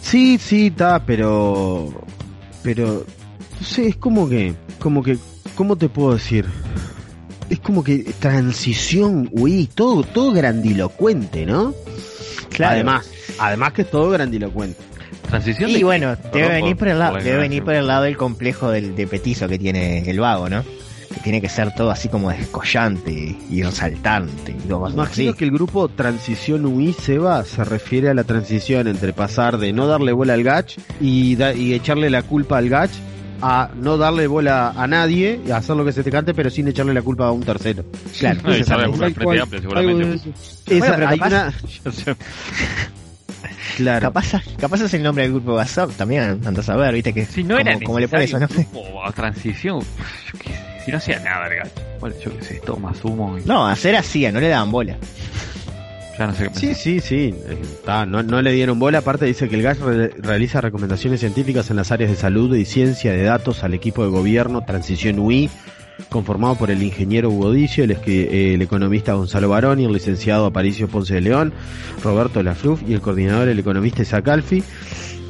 Sí, 0.00 0.38
sí, 0.38 0.68
está, 0.68 1.04
pero. 1.04 1.92
Pero. 2.62 3.04
No 3.60 3.66
sé, 3.66 3.88
es 3.88 3.96
como 3.96 4.28
que. 4.28 4.54
Como 4.78 5.02
que. 5.02 5.18
¿Cómo 5.54 5.76
te 5.76 5.88
puedo 5.88 6.14
decir? 6.14 6.46
Es 7.50 7.60
como 7.60 7.84
que 7.84 7.98
transición, 8.18 9.28
uy, 9.32 9.68
todo, 9.74 10.02
todo 10.02 10.32
grandilocuente, 10.32 11.46
¿no? 11.46 11.74
Además, 12.74 13.10
además 13.38 13.72
que 13.72 13.82
es 13.82 13.90
todo 13.90 14.10
grandilocuente. 14.10 14.78
Transición 15.28 15.70
y 15.70 15.74
de- 15.74 15.84
bueno, 15.84 16.08
debe 16.16 16.30
Perdón 16.30 16.52
venir 16.52 16.76
por 16.76 16.88
el 16.88 16.98
lado, 16.98 17.12
la 17.18 17.22
debe 17.24 17.38
venir 17.38 17.64
por 17.64 17.74
el 17.74 17.86
lado 17.86 18.04
del 18.04 18.16
complejo 18.16 18.70
del, 18.70 18.94
de 18.96 19.06
petizo 19.06 19.48
que 19.48 19.58
tiene 19.58 20.08
el 20.08 20.20
vago, 20.20 20.48
¿no? 20.48 20.62
Que 21.12 21.20
tiene 21.20 21.40
que 21.40 21.48
ser 21.48 21.72
todo 21.74 21.90
así 21.90 22.08
como 22.08 22.30
descollante 22.30 23.36
y 23.50 23.62
resaltante 23.62 24.52
y 24.52 24.68
todo 24.68 24.86
así. 24.86 24.94
Imagino 24.94 25.34
que 25.34 25.44
el 25.44 25.50
grupo 25.50 25.88
Transición 25.88 26.66
UI 26.66 26.92
Seba 26.92 27.44
se 27.44 27.64
refiere 27.64 28.08
a 28.10 28.14
la 28.14 28.24
transición 28.24 28.86
entre 28.88 29.12
pasar 29.12 29.58
de 29.58 29.72
no 29.72 29.86
darle 29.86 30.12
bola 30.12 30.34
al 30.34 30.42
Gach 30.42 30.76
y, 31.00 31.36
da- 31.36 31.54
y 31.54 31.74
echarle 31.74 32.10
la 32.10 32.22
culpa 32.22 32.58
al 32.58 32.68
Gach 32.68 32.90
a 33.42 33.70
no 33.74 33.96
darle 33.98 34.26
bola 34.26 34.70
a 34.76 34.86
nadie 34.86 35.40
y 35.46 35.50
hacer 35.50 35.76
lo 35.76 35.84
que 35.84 35.92
se 35.92 36.02
te 36.02 36.10
cante 36.10 36.34
pero 36.34 36.50
sin 36.50 36.66
echarle 36.68 36.94
la 36.94 37.02
culpa 37.02 37.26
a 37.28 37.32
un 37.32 37.42
tercero. 37.42 37.84
Claro, 38.18 38.40
No, 38.44 38.52
el 38.54 38.64
Tal 38.64 38.78
Frente 39.14 39.24
cual, 39.24 39.50
de 39.50 39.60
seguramente. 39.60 40.20
Esa- 40.66 40.88
Bueno, 40.96 41.08
hay 41.08 41.18
capaz- 41.18 41.26
una, 41.32 41.54
Yo 41.84 41.92
sé. 41.92 42.16
Claro. 43.76 44.00
Capaz, 44.00 44.32
capaz 44.58 44.80
es 44.80 44.94
el 44.94 45.02
nombre 45.02 45.24
del 45.24 45.32
grupo 45.34 45.50
de 45.50 45.56
WhatsApp 45.58 45.90
también, 45.96 46.40
andas 46.46 46.68
a 46.70 46.76
ver, 46.76 46.94
viste 46.94 47.12
que 47.12 47.26
Si 47.26 47.42
no 47.44 47.56
como, 47.58 47.68
era 47.68 47.78
como 47.84 48.00
le 48.00 48.08
pones 48.08 48.30
eso, 48.32 48.38
¿no? 48.40 48.46
a 49.04 49.12
transición, 49.14 49.80
yo 49.80 50.38
qué 50.38 50.48
sé, 50.48 50.58
si 50.84 50.90
no 50.92 50.96
hacía 50.96 51.18
nada, 51.20 51.46
el 51.48 51.56
gacho. 51.58 51.70
Bueno, 52.00 52.16
yo 52.24 52.36
qué 52.38 52.44
sé, 52.44 52.54
todo 52.64 52.78
más 52.78 53.04
humo 53.04 53.36
y 53.38 53.42
No, 53.44 53.66
hacer 53.66 53.94
hacía, 53.96 54.32
no 54.32 54.40
le 54.40 54.48
daban 54.48 54.70
bola. 54.70 54.96
Ya 56.18 56.26
no 56.26 56.34
sé 56.34 56.48
qué 56.48 56.58
Sí, 56.58 56.74
sí, 56.74 57.00
sí. 57.00 57.34
eh, 57.48 57.58
está, 57.62 58.06
no, 58.06 58.22
no 58.22 58.40
le 58.42 58.52
dieron 58.52 58.78
bola. 58.78 58.98
Aparte 58.98 59.24
dice 59.26 59.48
que 59.48 59.56
el 59.56 59.62
GAS 59.62 59.78
re- 59.80 60.08
realiza 60.18 60.60
recomendaciones 60.60 61.20
científicas 61.20 61.70
en 61.70 61.76
las 61.76 61.92
áreas 61.92 62.10
de 62.10 62.16
salud 62.16 62.54
y 62.56 62.64
ciencia 62.64 63.12
de 63.12 63.22
datos 63.22 63.62
al 63.64 63.74
equipo 63.74 64.02
de 64.04 64.10
gobierno 64.10 64.62
Transición 64.64 65.18
UI, 65.18 65.50
conformado 66.10 66.54
por 66.56 66.70
el 66.70 66.82
ingeniero 66.82 67.30
Hugo 67.30 67.52
Dicio, 67.52 67.84
el, 67.84 67.92
eh, 68.06 68.54
el 68.54 68.62
economista 68.62 69.14
Gonzalo 69.14 69.48
Baroni, 69.48 69.84
el 69.84 69.92
licenciado 69.92 70.46
Aparicio 70.46 70.88
Ponce 70.88 71.14
de 71.14 71.20
León, 71.22 71.52
Roberto 72.02 72.42
Lafruf 72.42 72.82
y 72.88 72.92
el 72.94 73.00
coordinador, 73.00 73.48
el 73.48 73.58
economista 73.58 74.02
Isaac 74.02 74.28
Alfi, 74.28 74.62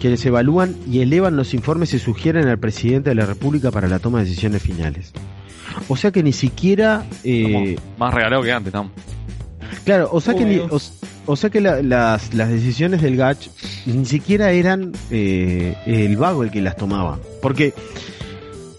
quienes 0.00 0.24
evalúan 0.26 0.74
y 0.90 1.00
elevan 1.00 1.36
los 1.36 1.54
informes 1.54 1.94
y 1.94 1.98
sugieren 1.98 2.48
al 2.48 2.58
presidente 2.58 3.10
de 3.10 3.14
la 3.16 3.26
República 3.26 3.70
para 3.70 3.88
la 3.88 3.98
toma 3.98 4.18
de 4.18 4.24
decisiones 4.24 4.62
finales. 4.62 5.12
O 5.88 5.96
sea 5.96 6.10
que 6.10 6.22
ni 6.22 6.32
siquiera... 6.32 7.04
eh, 7.24 7.76
más 7.98 8.12
regalado 8.14 8.42
que 8.42 8.52
antes, 8.52 8.68
estamos. 8.68 8.92
Claro, 9.86 10.10
o 10.12 10.20
sea 10.20 10.34
que, 10.34 10.44
ni- 10.44 10.58
o, 10.58 10.78
o 11.26 11.36
sea 11.36 11.48
que 11.48 11.60
la- 11.62 11.80
las, 11.80 12.34
las 12.34 12.50
decisiones 12.50 13.00
del 13.00 13.16
GACH 13.16 13.48
ni 13.86 14.04
siquiera 14.04 14.50
eran 14.50 14.92
eh, 15.10 15.74
el 15.86 16.16
vago 16.18 16.42
el 16.42 16.50
que 16.50 16.60
las 16.60 16.76
tomaba. 16.76 17.18
Porque 17.40 17.72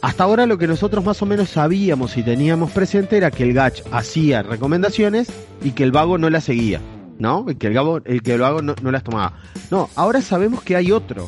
hasta 0.01 0.23
ahora 0.23 0.45
lo 0.45 0.57
que 0.57 0.67
nosotros 0.67 1.03
más 1.03 1.19
o 1.21 1.25
menos 1.25 1.49
sabíamos 1.49 2.15
y 2.17 2.23
teníamos 2.23 2.71
presente 2.71 3.17
era 3.17 3.31
que 3.31 3.43
el 3.43 3.53
GACH 3.53 3.81
hacía 3.91 4.43
recomendaciones 4.43 5.29
y 5.63 5.71
que 5.71 5.83
el 5.83 5.91
vago 5.91 6.17
no 6.19 6.29
las 6.29 6.43
seguía. 6.43 6.79
¿No? 7.19 7.45
Y 7.49 7.55
que 7.55 7.65
el, 7.65 7.73
vago, 7.73 7.99
el 8.05 8.21
que 8.21 8.33
el 8.35 8.41
vago 8.41 8.61
no, 8.61 8.75
no 8.79 8.91
las 8.91 9.03
tomaba. 9.03 9.33
No, 9.71 9.89
ahora 9.95 10.21
sabemos 10.21 10.61
que 10.61 10.75
hay 10.75 10.91
otro. 10.91 11.27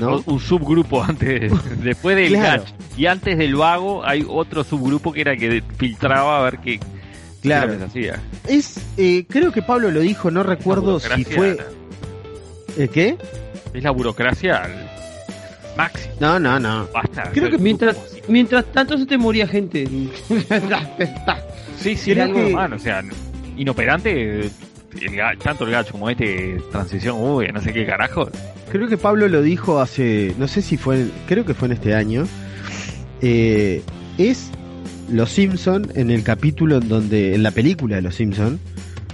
¿No? 0.00 0.18
Eh, 0.18 0.22
Un 0.26 0.40
subgrupo 0.40 1.04
antes, 1.04 1.52
después 1.84 2.16
del 2.16 2.32
Claro. 2.32 2.64
Y 2.96 3.06
antes 3.06 3.38
del 3.38 3.54
vago 3.54 4.04
hay 4.04 4.26
otro 4.28 4.64
subgrupo 4.64 5.12
que 5.12 5.20
era 5.20 5.36
que 5.36 5.62
filtraba 5.76 6.40
a 6.40 6.42
ver 6.42 6.58
qué 6.58 6.80
Claro. 7.42 7.74
Es, 8.48 8.78
eh, 8.96 9.24
creo 9.28 9.50
que 9.52 9.62
Pablo 9.62 9.90
lo 9.90 10.00
dijo, 10.00 10.30
no 10.30 10.42
recuerdo 10.42 11.00
si 11.00 11.24
fue... 11.24 11.56
¿El 12.76 12.88
qué? 12.90 13.16
Es 13.74 13.82
la 13.82 13.90
burocracia 13.90 14.62
máximo. 15.76 16.14
No, 16.20 16.38
no, 16.38 16.58
no. 16.60 16.88
Basta. 16.92 17.30
Creo 17.32 17.50
que 17.50 17.58
mientras, 17.58 17.96
mientras 18.28 18.64
tanto 18.72 18.96
se 18.98 19.06
te 19.06 19.16
moría 19.18 19.46
gente. 19.46 19.88
Sí, 21.78 21.96
sí, 21.96 22.10
era 22.10 22.24
algo 22.24 22.36
que- 22.36 22.46
humano, 22.52 22.76
o 22.76 22.78
sea, 22.78 23.02
inoperante, 23.56 24.40
el 24.42 24.50
tanto 25.42 25.64
el 25.64 25.70
gacho 25.70 25.92
como 25.92 26.10
este, 26.10 26.60
transición, 26.70 27.16
uy, 27.18 27.48
no 27.54 27.62
sé 27.62 27.72
qué 27.72 27.86
carajo. 27.86 28.28
Creo 28.70 28.86
que 28.86 28.98
Pablo 28.98 29.28
lo 29.28 29.40
dijo 29.40 29.80
hace, 29.80 30.34
no 30.38 30.46
sé 30.46 30.60
si 30.60 30.76
fue, 30.76 31.06
creo 31.26 31.46
que 31.46 31.54
fue 31.54 31.66
en 31.68 31.72
este 31.72 31.94
año. 31.94 32.26
eh, 33.22 33.82
es 34.18 34.50
Los 35.12 35.30
Simpson 35.30 35.90
en 35.94 36.10
el 36.10 36.22
capítulo 36.22 36.78
en 36.78 36.88
donde, 36.88 37.34
en 37.34 37.42
la 37.42 37.50
película 37.50 37.96
de 37.96 38.02
Los 38.02 38.14
Simpson, 38.14 38.58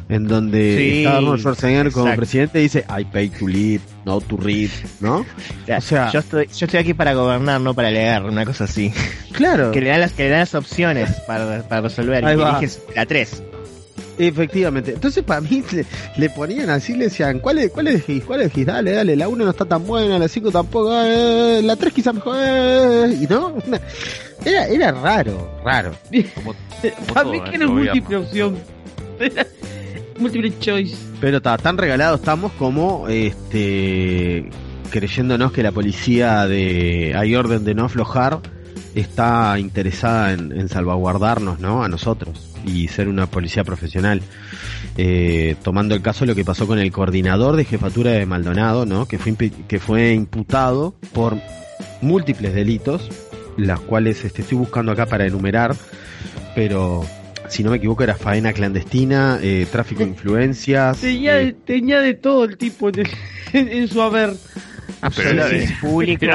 en 0.09 0.29
donde 0.29 0.77
Sí, 0.79 0.99
está 0.99 1.17
Arnold 1.17 1.41
Schwarzenegger 1.41 1.91
como 1.93 2.07
exacto. 2.07 2.21
presidente 2.21 2.61
y 2.61 2.63
dice 2.63 2.85
I 2.97 3.05
pay 3.05 3.29
to 3.31 3.49
lead, 3.49 3.81
no 4.05 4.21
to 4.21 4.37
read, 4.37 4.71
¿no? 5.01 5.27
O 5.77 5.81
sea- 5.81 6.13
yo 6.13 6.21
estoy, 6.21 6.47
yo 6.47 6.67
estoy 6.67 6.79
aquí 6.81 6.95
para 6.95 7.13
gobernar, 7.15 7.61
no 7.61 7.75
para 7.75 7.91
leer, 7.91 8.23
una 8.23 8.45
cosa 8.45 8.65
así. 8.65 8.93
Claro, 9.33 9.73
Que 9.73 9.81
le 9.81 9.91
dan 9.91 10.01
las, 10.01 10.13
que 10.13 10.25
le 10.25 10.31
dan 10.31 10.41
las 10.41 10.55
opciones 10.55 11.11
para, 11.27 11.63
para 11.69 11.81
resolver. 11.83 12.25
Ahí 12.25 12.35
y 12.35 12.39
va. 12.39 12.51
eliges 12.59 12.81
la 12.95 13.05
3. 13.05 13.43
Efectivamente. 14.19 14.93
Entonces 14.93 15.23
para 15.25 15.41
mí 15.41 15.63
le, 15.73 15.85
le 16.17 16.31
ponían 16.31 16.71
así, 16.71 16.95
le 16.95 17.05
decían, 17.05 17.39
¿cuál, 17.41 17.59
es- 17.59 17.71
cuál? 17.71 18.03
¿Cuál? 18.27 18.51
Dale, 18.65 18.93
dale, 18.93 19.17
la 19.17 19.29
1 19.29 19.45
no 19.45 19.51
está 19.51 19.65
tan 19.65 19.87
buena, 19.87 20.19
la 20.19 20.29
5 20.29 20.51
tampoco, 20.51 20.93
eh, 21.03 21.61
la 21.63 21.77
3 21.77 21.93
quizás 21.93 22.15
mejor, 22.15 22.37
eh, 22.41 23.19
y 23.23 23.27
no, 23.27 23.55
era, 24.45 24.67
era 24.69 24.93
raro, 24.93 25.51
raro. 25.65 25.93
Como, 26.35 26.55
como 26.83 27.15
Para 27.15 27.29
mí 27.31 27.41
que 27.41 27.57
el 27.57 27.61
no 27.61 27.65
es 27.67 27.71
gobierno. 27.71 27.93
múltiple 27.95 28.17
opción. 28.17 28.57
múltiple 30.19 30.53
choice. 30.59 30.97
Pero 31.21 31.41
ta, 31.41 31.57
tan 31.59 31.79
regalados 31.79 32.21
estamos 32.21 32.53
como 32.53 33.09
este 33.09 34.49
creyéndonos 34.91 35.53
que 35.53 35.63
la 35.63 35.73
policía 35.73 36.47
de 36.47 37.13
hay 37.17 37.35
orden 37.35 37.65
de 37.65 37.75
no 37.75 37.87
aflojar 37.87 38.41
está 38.95 39.59
interesada 39.59 40.33
en, 40.33 40.53
en 40.53 40.69
salvaguardarnos, 40.69 41.59
¿no? 41.61 41.83
A 41.83 41.89
nosotros 41.89 42.56
y 42.67 42.89
ser 42.89 43.09
una 43.09 43.27
policía 43.27 43.65
profesional. 43.65 44.21
Eh, 44.99 45.57
tomando 45.63 45.95
el 45.95 46.03
caso 46.03 46.21
de 46.21 46.27
lo 46.27 46.35
que 46.35 46.45
pasó 46.45 46.67
con 46.67 46.79
el 46.79 46.91
coordinador 46.93 47.57
de 47.57 47.65
jefatura 47.65 48.11
de 48.13 48.27
Maldonado, 48.27 48.85
¿no? 48.87 49.07
Que 49.07 49.19
fue 49.19 49.35
que 49.37 49.79
fue 49.79 50.13
imputado 50.13 50.95
por 51.13 51.39
múltiples 52.03 52.55
delitos, 52.55 53.09
las 53.57 53.81
cuales 53.81 54.25
este, 54.25 54.43
estoy 54.43 54.59
buscando 54.59 54.93
acá 54.93 55.07
para 55.07 55.27
enumerar, 55.27 55.75
pero 56.55 57.05
si 57.49 57.63
no 57.63 57.71
me 57.71 57.77
equivoco 57.77 58.03
era 58.03 58.15
faena 58.17 58.53
clandestina, 58.53 59.39
eh, 59.43 59.67
tráfico 59.71 60.03
de 60.03 60.09
influencias, 60.11 60.99
Tenía, 61.01 61.41
eh, 61.41 61.45
de, 61.47 61.53
tenía 61.53 62.01
de 62.01 62.15
todo 62.15 62.45
el 62.45 62.57
tipo 62.59 62.89
en, 62.89 63.01
el- 63.01 63.09
en- 63.53 63.69
en 63.73 63.89
su 63.89 64.03
haber. 64.03 64.35
Servicios 65.13 65.79
públicos, 65.81 66.29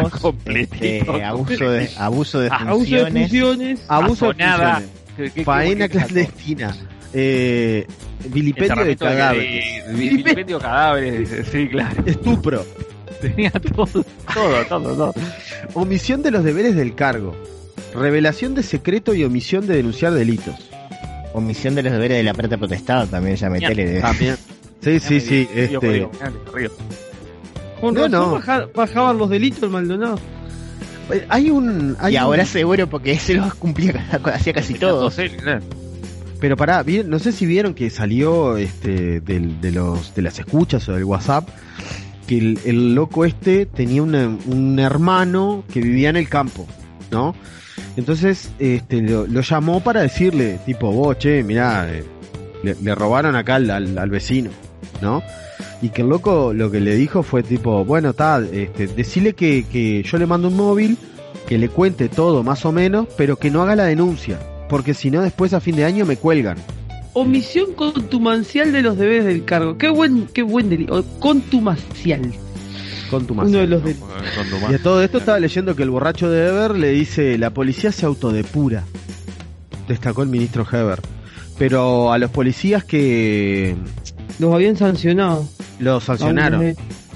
este, 0.46 1.02
abuso 1.24 1.70
de 1.72 1.90
abuso 1.98 2.40
de 2.40 2.48
Abuso 2.50 2.50
de 2.50 2.50
funciones. 2.50 3.30
funciones. 3.30 3.82
abuso 3.88 4.28
de 4.34 4.34
funciones, 4.34 4.90
¿Qué- 5.18 5.32
qué- 5.32 5.44
faena 5.44 5.88
qué- 5.88 5.98
qué- 5.98 6.06
clandestina, 6.06 6.76
eh, 7.14 7.86
vilipendio 8.30 8.84
de 8.86 8.96
cadáveres, 8.96 9.86
de- 9.88 9.94
Vilipendio 9.94 10.58
de 10.58 10.64
cadáveres, 10.64 11.30
sí, 11.52 11.68
claro. 11.68 12.04
estupro, 12.06 12.66
Tenía 13.22 13.52
todo, 13.52 13.86
todo, 14.34 14.66
todo, 14.68 14.96
todo. 14.96 15.14
omisión 15.76 16.24
de 16.24 16.32
los 16.32 16.44
deberes 16.44 16.76
del 16.76 16.96
cargo, 16.96 17.36
revelación 17.94 18.56
de 18.56 18.64
secreto 18.64 19.14
y 19.14 19.24
omisión 19.24 19.68
de 19.68 19.76
denunciar 19.76 20.14
delitos. 20.14 20.56
Omisión 21.34 21.76
de 21.76 21.84
los 21.84 21.94
deberes 21.94 22.18
de 22.18 22.24
la 22.24 22.34
preta 22.34 22.58
protestada 22.58 23.06
también 23.06 23.36
ya 23.36 23.50
metele. 23.50 24.02
También. 24.02 24.36
Sí, 24.82 25.00
sí, 25.00 25.22
sí, 25.22 25.48
este. 25.54 26.08
Con 27.80 27.94
No, 27.94 28.02
razón 28.02 28.12
no. 28.12 28.32
baja- 28.32 28.68
bajaban 28.74 29.18
los 29.18 29.30
delitos 29.30 29.64
el 29.64 29.70
Maldonado. 29.70 30.20
Hay 31.30 31.50
un, 31.52 31.96
hay 32.00 32.14
Y 32.14 32.18
un- 32.18 32.24
ahora 32.24 32.46
seguro 32.46 32.88
porque 32.90 33.12
ese 33.12 33.34
lo 33.36 33.54
cumplía, 33.60 34.06
hacía 34.34 34.54
casi 34.54 34.74
todo. 34.76 35.10
Claro. 35.12 35.62
Pero 36.40 36.58
pará, 36.58 36.82
¿vi- 36.84 37.04
no 37.06 37.20
sé 37.20 37.32
si 37.32 37.46
vieron 37.46 37.74
que 37.74 37.90
salió 37.90 38.58
este 38.58 39.20
del- 39.22 39.62
de 39.62 39.72
los 39.72 40.16
de 40.16 40.22
las 40.24 40.40
escuchas 40.40 40.88
o 40.90 40.94
del 40.94 41.04
WhatsApp 41.04 41.48
que 42.28 42.38
el, 42.38 42.60
el 42.66 42.96
loco 42.96 43.26
este 43.26 43.66
tenía 43.68 44.02
una- 44.02 44.28
un 44.48 44.80
hermano 44.80 45.64
que 45.72 45.82
vivía 45.82 46.10
en 46.10 46.18
el 46.18 46.28
campo, 46.30 46.66
¿no? 47.12 47.36
Entonces 47.98 48.52
este 48.58 49.02
lo, 49.02 49.28
lo 49.28 49.42
llamó 49.42 49.82
para 49.82 50.02
decirle, 50.02 50.60
tipo, 50.66 50.92
vos, 50.92 51.18
che, 51.20 51.44
mirá, 51.44 51.88
eh, 51.94 52.04
le, 52.64 52.76
le 52.82 52.96
robaron 52.96 53.36
acá 53.36 53.56
al, 53.56 53.70
al- 53.70 53.98
al 53.98 54.10
vecino, 54.10 54.50
¿no? 55.02 55.22
Y 55.82 55.90
que 55.90 56.02
el 56.02 56.10
loco 56.10 56.54
lo 56.54 56.70
que 56.72 56.80
le 56.80 56.96
dijo 56.96 57.24
fue 57.24 57.44
tipo, 57.44 57.86
bueno, 57.86 58.14
tal, 58.14 58.50
este, 58.54 58.88
decirle 58.88 59.34
que, 59.34 59.66
que 59.72 60.04
yo 60.04 60.18
le 60.18 60.26
mando 60.26 60.48
un 60.48 60.56
móvil, 60.58 60.98
que 61.48 61.58
le 61.58 61.70
cuente 61.70 62.10
todo 62.10 62.44
más 62.44 62.66
o 62.66 62.72
menos, 62.72 63.08
pero 63.18 63.38
que 63.38 63.52
no 63.52 63.62
haga 63.62 63.76
la 63.76 63.86
denuncia, 63.86 64.40
porque 64.70 64.94
si 64.94 65.12
no 65.12 65.22
después 65.22 65.54
a 65.54 65.60
fin 65.60 65.76
de 65.76 65.86
año 65.86 66.06
me 66.06 66.18
cuelgan. 66.18 66.58
Omisión 67.14 67.74
contumacial 67.74 68.72
de 68.72 68.82
los 68.82 68.98
deberes 68.98 69.26
del 69.26 69.44
cargo. 69.44 69.78
Qué 69.78 69.90
buen, 69.90 70.28
qué 70.28 70.44
buen 70.44 70.70
delito. 70.70 71.04
Contumacial. 71.20 72.32
Con 73.10 73.28
tu 73.28 73.34
Uno 73.34 73.44
de 73.44 73.68
los 73.68 73.84
Y 73.86 74.74
a 74.74 74.82
todo 74.82 75.04
esto 75.04 75.18
estaba 75.18 75.38
leyendo 75.38 75.76
que 75.76 75.84
el 75.84 75.90
borracho 75.90 76.30
de 76.30 76.48
Ever 76.48 76.78
le 76.78 76.92
dice, 76.92 77.38
la 77.38 77.50
policía 77.50 77.92
se 77.92 78.06
autodepura, 78.06 78.86
destacó 79.90 80.24
el 80.24 80.30
ministro 80.30 80.66
Heber. 80.72 81.02
Pero 81.58 82.14
a 82.14 82.18
los 82.18 82.32
policías 82.32 82.86
que 82.86 83.76
Los 84.40 84.54
habían 84.54 84.76
sancionado. 84.76 85.48
los 85.80 86.04
sancionaron, 86.04 86.76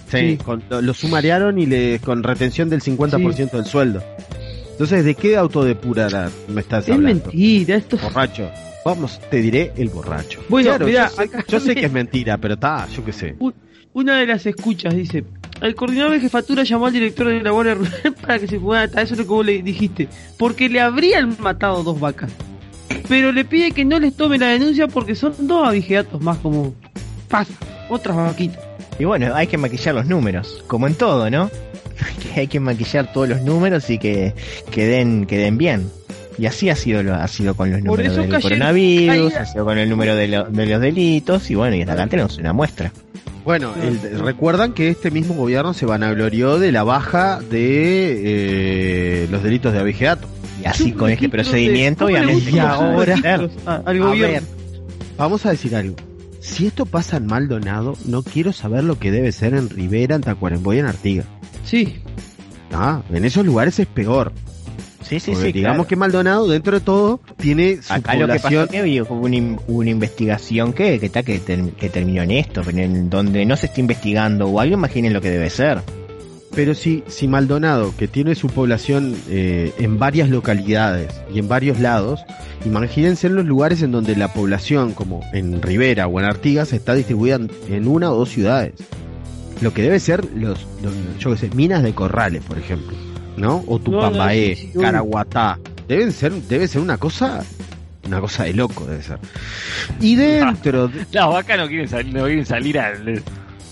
sí, 0.09 0.17
sí. 0.31 0.37
con- 0.43 0.63
lo, 0.69 0.93
sumarearon 0.93 1.57
y 1.59 1.65
le 1.65 1.99
con 1.99 2.23
retención 2.23 2.69
del 2.69 2.81
50% 2.81 3.51
del 3.51 3.65
sueldo. 3.65 4.03
Entonces, 4.71 5.05
¿de 5.05 5.15
qué 5.15 5.37
autodepurará 5.37 6.29
me 6.49 6.61
estás 6.61 6.87
Es 6.87 6.93
hablando? 6.93 7.25
mentira, 7.27 7.75
esto. 7.77 7.97
Borracho. 7.97 8.49
Vamos, 8.83 9.19
te 9.31 9.37
diré 9.37 9.71
el 9.77 9.89
borracho. 9.89 10.41
Bueno, 10.49 10.69
Claro, 10.69 10.85
mirá, 10.85 11.09
yo, 11.09 11.15
sé, 11.15 11.21
acá 11.23 11.45
yo 11.47 11.59
sé 11.59 11.75
que 11.75 11.85
es 11.85 11.91
mentira, 11.91 12.37
pero 12.37 12.53
está, 12.55 12.87
yo 12.95 13.03
qué 13.03 13.13
sé. 13.13 13.35
Una 13.93 14.17
de 14.19 14.27
las 14.27 14.45
escuchas 14.45 14.93
dice: 14.93 15.23
El 15.61 15.73
coordinador 15.73 16.11
de 16.11 16.19
jefatura 16.19 16.63
llamó 16.63 16.85
al 16.87 16.93
director 16.93 17.27
de 17.29 17.41
la 17.41 17.49
Guardia 17.51 17.73
Rural 17.75 18.13
para 18.21 18.37
que 18.37 18.47
se 18.47 18.59
pueda 18.59 18.83
atar. 18.83 19.03
Eso 19.03 19.13
es 19.15 19.19
lo 19.21 19.25
que 19.25 19.29
vos 19.31 19.45
le 19.45 19.63
dijiste. 19.63 20.07
Porque 20.37 20.69
le 20.69 20.81
habrían 20.81 21.35
matado 21.39 21.81
dos 21.81 21.99
vacas. 21.99 22.29
Pero 23.07 23.31
le 23.31 23.45
pide 23.45 23.71
que 23.71 23.85
no 23.85 23.99
les 23.99 24.15
tome 24.15 24.37
la 24.37 24.47
denuncia 24.49 24.87
porque 24.87 25.15
son 25.15 25.33
dos 25.47 25.67
abigeatos 25.67 26.21
más 26.21 26.37
como. 26.37 26.75
Pasa, 27.29 27.53
otras 27.89 28.15
vaquitas. 28.15 28.59
Y 28.99 29.03
bueno, 29.05 29.33
hay 29.35 29.47
que 29.47 29.57
maquillar 29.57 29.95
los 29.95 30.05
números, 30.05 30.63
como 30.67 30.87
en 30.87 30.95
todo, 30.95 31.29
¿no? 31.29 31.49
Que 32.33 32.41
hay 32.41 32.47
que 32.47 32.59
maquillar 32.59 33.11
todos 33.13 33.29
los 33.29 33.41
números 33.41 33.89
y 33.89 33.97
que, 33.97 34.33
que 34.71 34.85
den, 34.85 35.25
que 35.25 35.37
den 35.37 35.57
bien. 35.57 35.89
Y 36.37 36.45
así 36.47 36.69
ha 36.69 36.75
sido, 36.75 37.01
lo- 37.01 37.13
ha 37.15 37.27
sido 37.29 37.55
con 37.55 37.71
los 37.71 37.79
Por 37.81 37.99
números 37.99 38.15
del 38.17 38.41
coronavirus, 38.41 39.35
ha 39.35 39.45
sido 39.45 39.63
con 39.63 39.77
el 39.77 39.89
número 39.89 40.15
de, 40.15 40.27
lo- 40.27 40.43
de 40.45 40.65
los 40.65 40.81
delitos, 40.81 41.49
y 41.49 41.55
bueno, 41.55 41.75
y 41.77 41.81
hasta 41.81 41.93
acá 41.93 42.07
tenemos 42.07 42.37
una 42.37 42.51
muestra. 42.51 42.91
Bueno, 43.45 43.73
el- 43.81 44.19
recuerdan 44.19 44.73
que 44.73 44.89
este 44.89 45.11
mismo 45.11 45.33
gobierno 45.35 45.73
se 45.73 45.85
vanaglorió 45.85 46.59
de 46.59 46.71
la 46.73 46.83
baja 46.83 47.39
de 47.39 48.21
eh, 49.23 49.27
los 49.31 49.43
delitos 49.43 49.71
de 49.71 49.79
abigeato. 49.79 50.27
Y 50.61 50.65
así 50.65 50.91
con 50.91 51.09
este 51.09 51.29
procedimiento, 51.29 52.05
¿cómo 52.05 52.17
le 52.17 52.23
obviamente. 52.25 52.51
Y 52.51 52.59
ahora- 52.59 53.15
registros 53.15 53.51
a- 53.65 53.75
al 53.85 53.95
A 54.01 54.05
gobierno. 54.05 54.33
ver, 54.33 54.43
vamos 55.17 55.45
a 55.45 55.51
decir 55.51 55.75
algo. 55.75 55.95
Si 56.45 56.67
esto 56.67 56.85
pasa 56.85 57.17
en 57.17 57.25
Maldonado, 57.25 57.95
no 58.05 58.23
quiero 58.23 58.53
saber 58.53 58.83
lo 58.83 58.99
que 58.99 59.11
debe 59.11 59.31
ser 59.31 59.53
en 59.55 59.69
Rivera, 59.69 60.15
en 60.15 60.21
Tacuarembó 60.21 60.73
y 60.73 60.79
en 60.79 60.85
Artigas. 60.85 61.25
Sí, 61.65 61.95
Ah, 62.71 63.01
en 63.11 63.23
esos 63.25 63.45
lugares 63.45 63.79
es 63.79 63.87
peor. 63.87 64.33
Sí, 65.01 65.19
sí, 65.19 65.31
Porque 65.31 65.47
sí. 65.47 65.51
digamos 65.53 65.75
claro. 65.77 65.87
que 65.87 65.95
Maldonado, 65.95 66.47
dentro 66.47 66.79
de 66.79 66.83
todo, 66.83 67.19
tiene 67.37 67.81
su 67.81 67.93
Acá 67.93 68.15
lo 68.15 68.25
que 68.27 68.33
pasó 68.33 68.41
población. 68.43 68.67
que 68.69 68.77
había- 68.79 69.03
hubo 69.03 69.13
una, 69.25 69.57
una 69.67 69.89
investigación 69.91 70.73
que, 70.73 70.99
que, 70.99 71.09
que, 71.09 71.39
ter- 71.39 71.71
que 71.73 71.89
terminó 71.89 72.23
en 72.23 72.31
esto, 72.31 72.63
pero 72.65 72.79
en 72.79 73.09
donde 73.09 73.45
no 73.45 73.55
se 73.55 73.67
está 73.67 73.79
investigando 73.79 74.47
o 74.47 74.59
algo, 74.59 74.73
imaginen 74.73 75.13
lo 75.13 75.21
que 75.21 75.29
debe 75.29 75.49
ser. 75.51 75.81
Pero 76.55 76.73
si, 76.73 77.03
si 77.07 77.27
Maldonado, 77.27 77.93
que 77.97 78.07
tiene 78.07 78.33
su 78.33 78.47
población 78.47 79.13
eh, 79.29 79.73
en 79.77 79.99
varias 79.99 80.29
localidades 80.29 81.13
y 81.33 81.39
en 81.39 81.49
varios 81.49 81.79
lados, 81.79 82.23
imagínense 82.65 83.27
en 83.27 83.35
los 83.35 83.45
lugares 83.45 83.81
en 83.81 83.91
donde 83.91 84.15
la 84.15 84.31
población, 84.33 84.93
como 84.93 85.21
en 85.33 85.61
Rivera 85.61 86.07
o 86.07 86.17
en 86.19 86.25
Artigas, 86.25 86.71
está 86.71 86.93
distribuida 86.93 87.35
en- 87.69 87.87
una 87.87 88.09
o 88.11 88.15
dos 88.15 88.29
ciudades. 88.29 88.73
Lo 89.61 89.73
que 89.73 89.81
debe 89.81 89.99
ser 89.99 90.23
los, 90.33 90.65
los- 90.81 90.93
yo 91.19 91.31
qué 91.31 91.37
sé, 91.37 91.49
minas 91.53 91.83
de 91.83 91.93
corrales, 91.93 92.41
por 92.43 92.57
ejemplo, 92.57 92.95
¿no? 93.35 93.63
O 93.67 93.77
Tupambaé, 93.79 94.55
sí, 94.55 94.69
sí, 94.73 94.79
Caraguatá. 94.79 95.59
Deben 95.89 96.11
ser, 96.13 96.31
debe 96.33 96.67
ser 96.69 96.81
una 96.81 96.97
cosa, 96.97 97.43
una 98.07 98.21
cosa 98.21 98.45
de 98.45 98.53
loco, 98.53 98.85
debe 98.85 99.03
ser. 99.03 99.19
Y 99.99 100.15
dentro, 100.15 100.87
de- 100.87 101.05
Las 101.11 101.27
vacas 101.27 101.57
no 101.57 101.67
quieren 101.67 101.87
salir, 101.89 102.13
no 102.13 102.23
quieren 102.23 102.45
salir 102.45 102.79
al. 102.79 103.21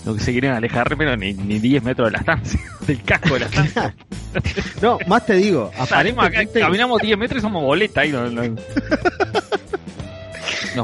Lo 0.04 0.14
que 0.14 0.20
se 0.20 0.32
quieren 0.32 0.52
alejar, 0.52 0.94
pero 0.98 1.16
ni, 1.16 1.32
ni 1.32 1.58
10 1.58 1.82
metros 1.82 2.08
de 2.08 2.12
la 2.12 2.18
estancia, 2.18 2.60
del 2.86 3.02
casco 3.02 3.34
de 3.34 3.40
la 3.40 3.46
estancia. 3.46 3.94
no, 4.82 4.98
más 5.06 5.24
te 5.24 5.34
digo, 5.34 5.70
Salimos 5.86 6.26
acá, 6.26 6.42
caminamos 6.52 7.00
10 7.00 7.16
metros 7.18 7.38
y 7.38 7.42
somos 7.42 7.62
boleta 7.62 8.02
ahí. 8.02 8.12
No, 8.12 8.28
no. 8.28 8.42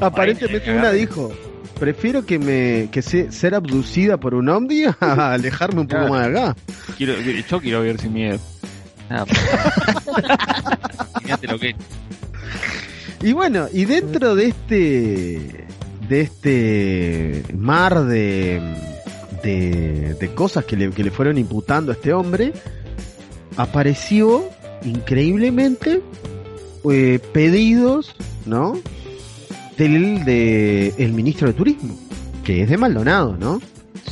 Aparentemente 0.00 0.72
una 0.72 0.92
dijo, 0.92 1.32
prefiero 1.78 2.24
que 2.24 2.38
me 2.38 2.88
que 2.90 3.02
se- 3.02 3.32
ser 3.32 3.54
abducida 3.54 4.16
por 4.18 4.34
un 4.34 4.48
ovni 4.48 4.84
a 5.00 5.32
alejarme 5.32 5.80
un 5.82 5.88
poco 5.88 6.06
Claro. 6.06 6.14
más 6.14 6.32
de 6.32 6.38
acá. 6.38 6.56
Quiero, 6.96 7.14
yo 7.20 7.60
quiero 7.60 7.82
vivir 7.82 8.00
sin 8.00 8.12
miedo. 8.12 8.38
Nada, 9.08 9.26
Fíjate 11.22 11.46
lo 11.48 11.58
que 11.58 11.74
Y 13.22 13.32
bueno, 13.32 13.66
y 13.72 13.84
dentro 13.84 14.34
de 14.36 14.46
este 14.46 15.66
de 16.08 16.20
este 16.20 17.42
mar 17.56 18.04
de 18.04 18.60
de, 19.42 20.14
de 20.14 20.34
cosas 20.34 20.64
que 20.64 20.76
le, 20.76 20.90
que 20.90 21.02
le 21.04 21.10
fueron 21.10 21.38
imputando 21.38 21.92
a 21.92 21.94
este 21.94 22.12
hombre, 22.12 22.52
apareció 23.56 24.44
increíblemente 24.84 26.02
eh, 26.90 27.18
pedidos, 27.32 28.14
¿no? 28.46 28.78
Del 29.76 30.24
de 30.24 30.94
el 30.98 31.12
ministro 31.12 31.48
de 31.48 31.54
Turismo, 31.54 31.98
que 32.44 32.62
es 32.62 32.68
de 32.68 32.76
Maldonado, 32.76 33.36
¿no? 33.36 33.60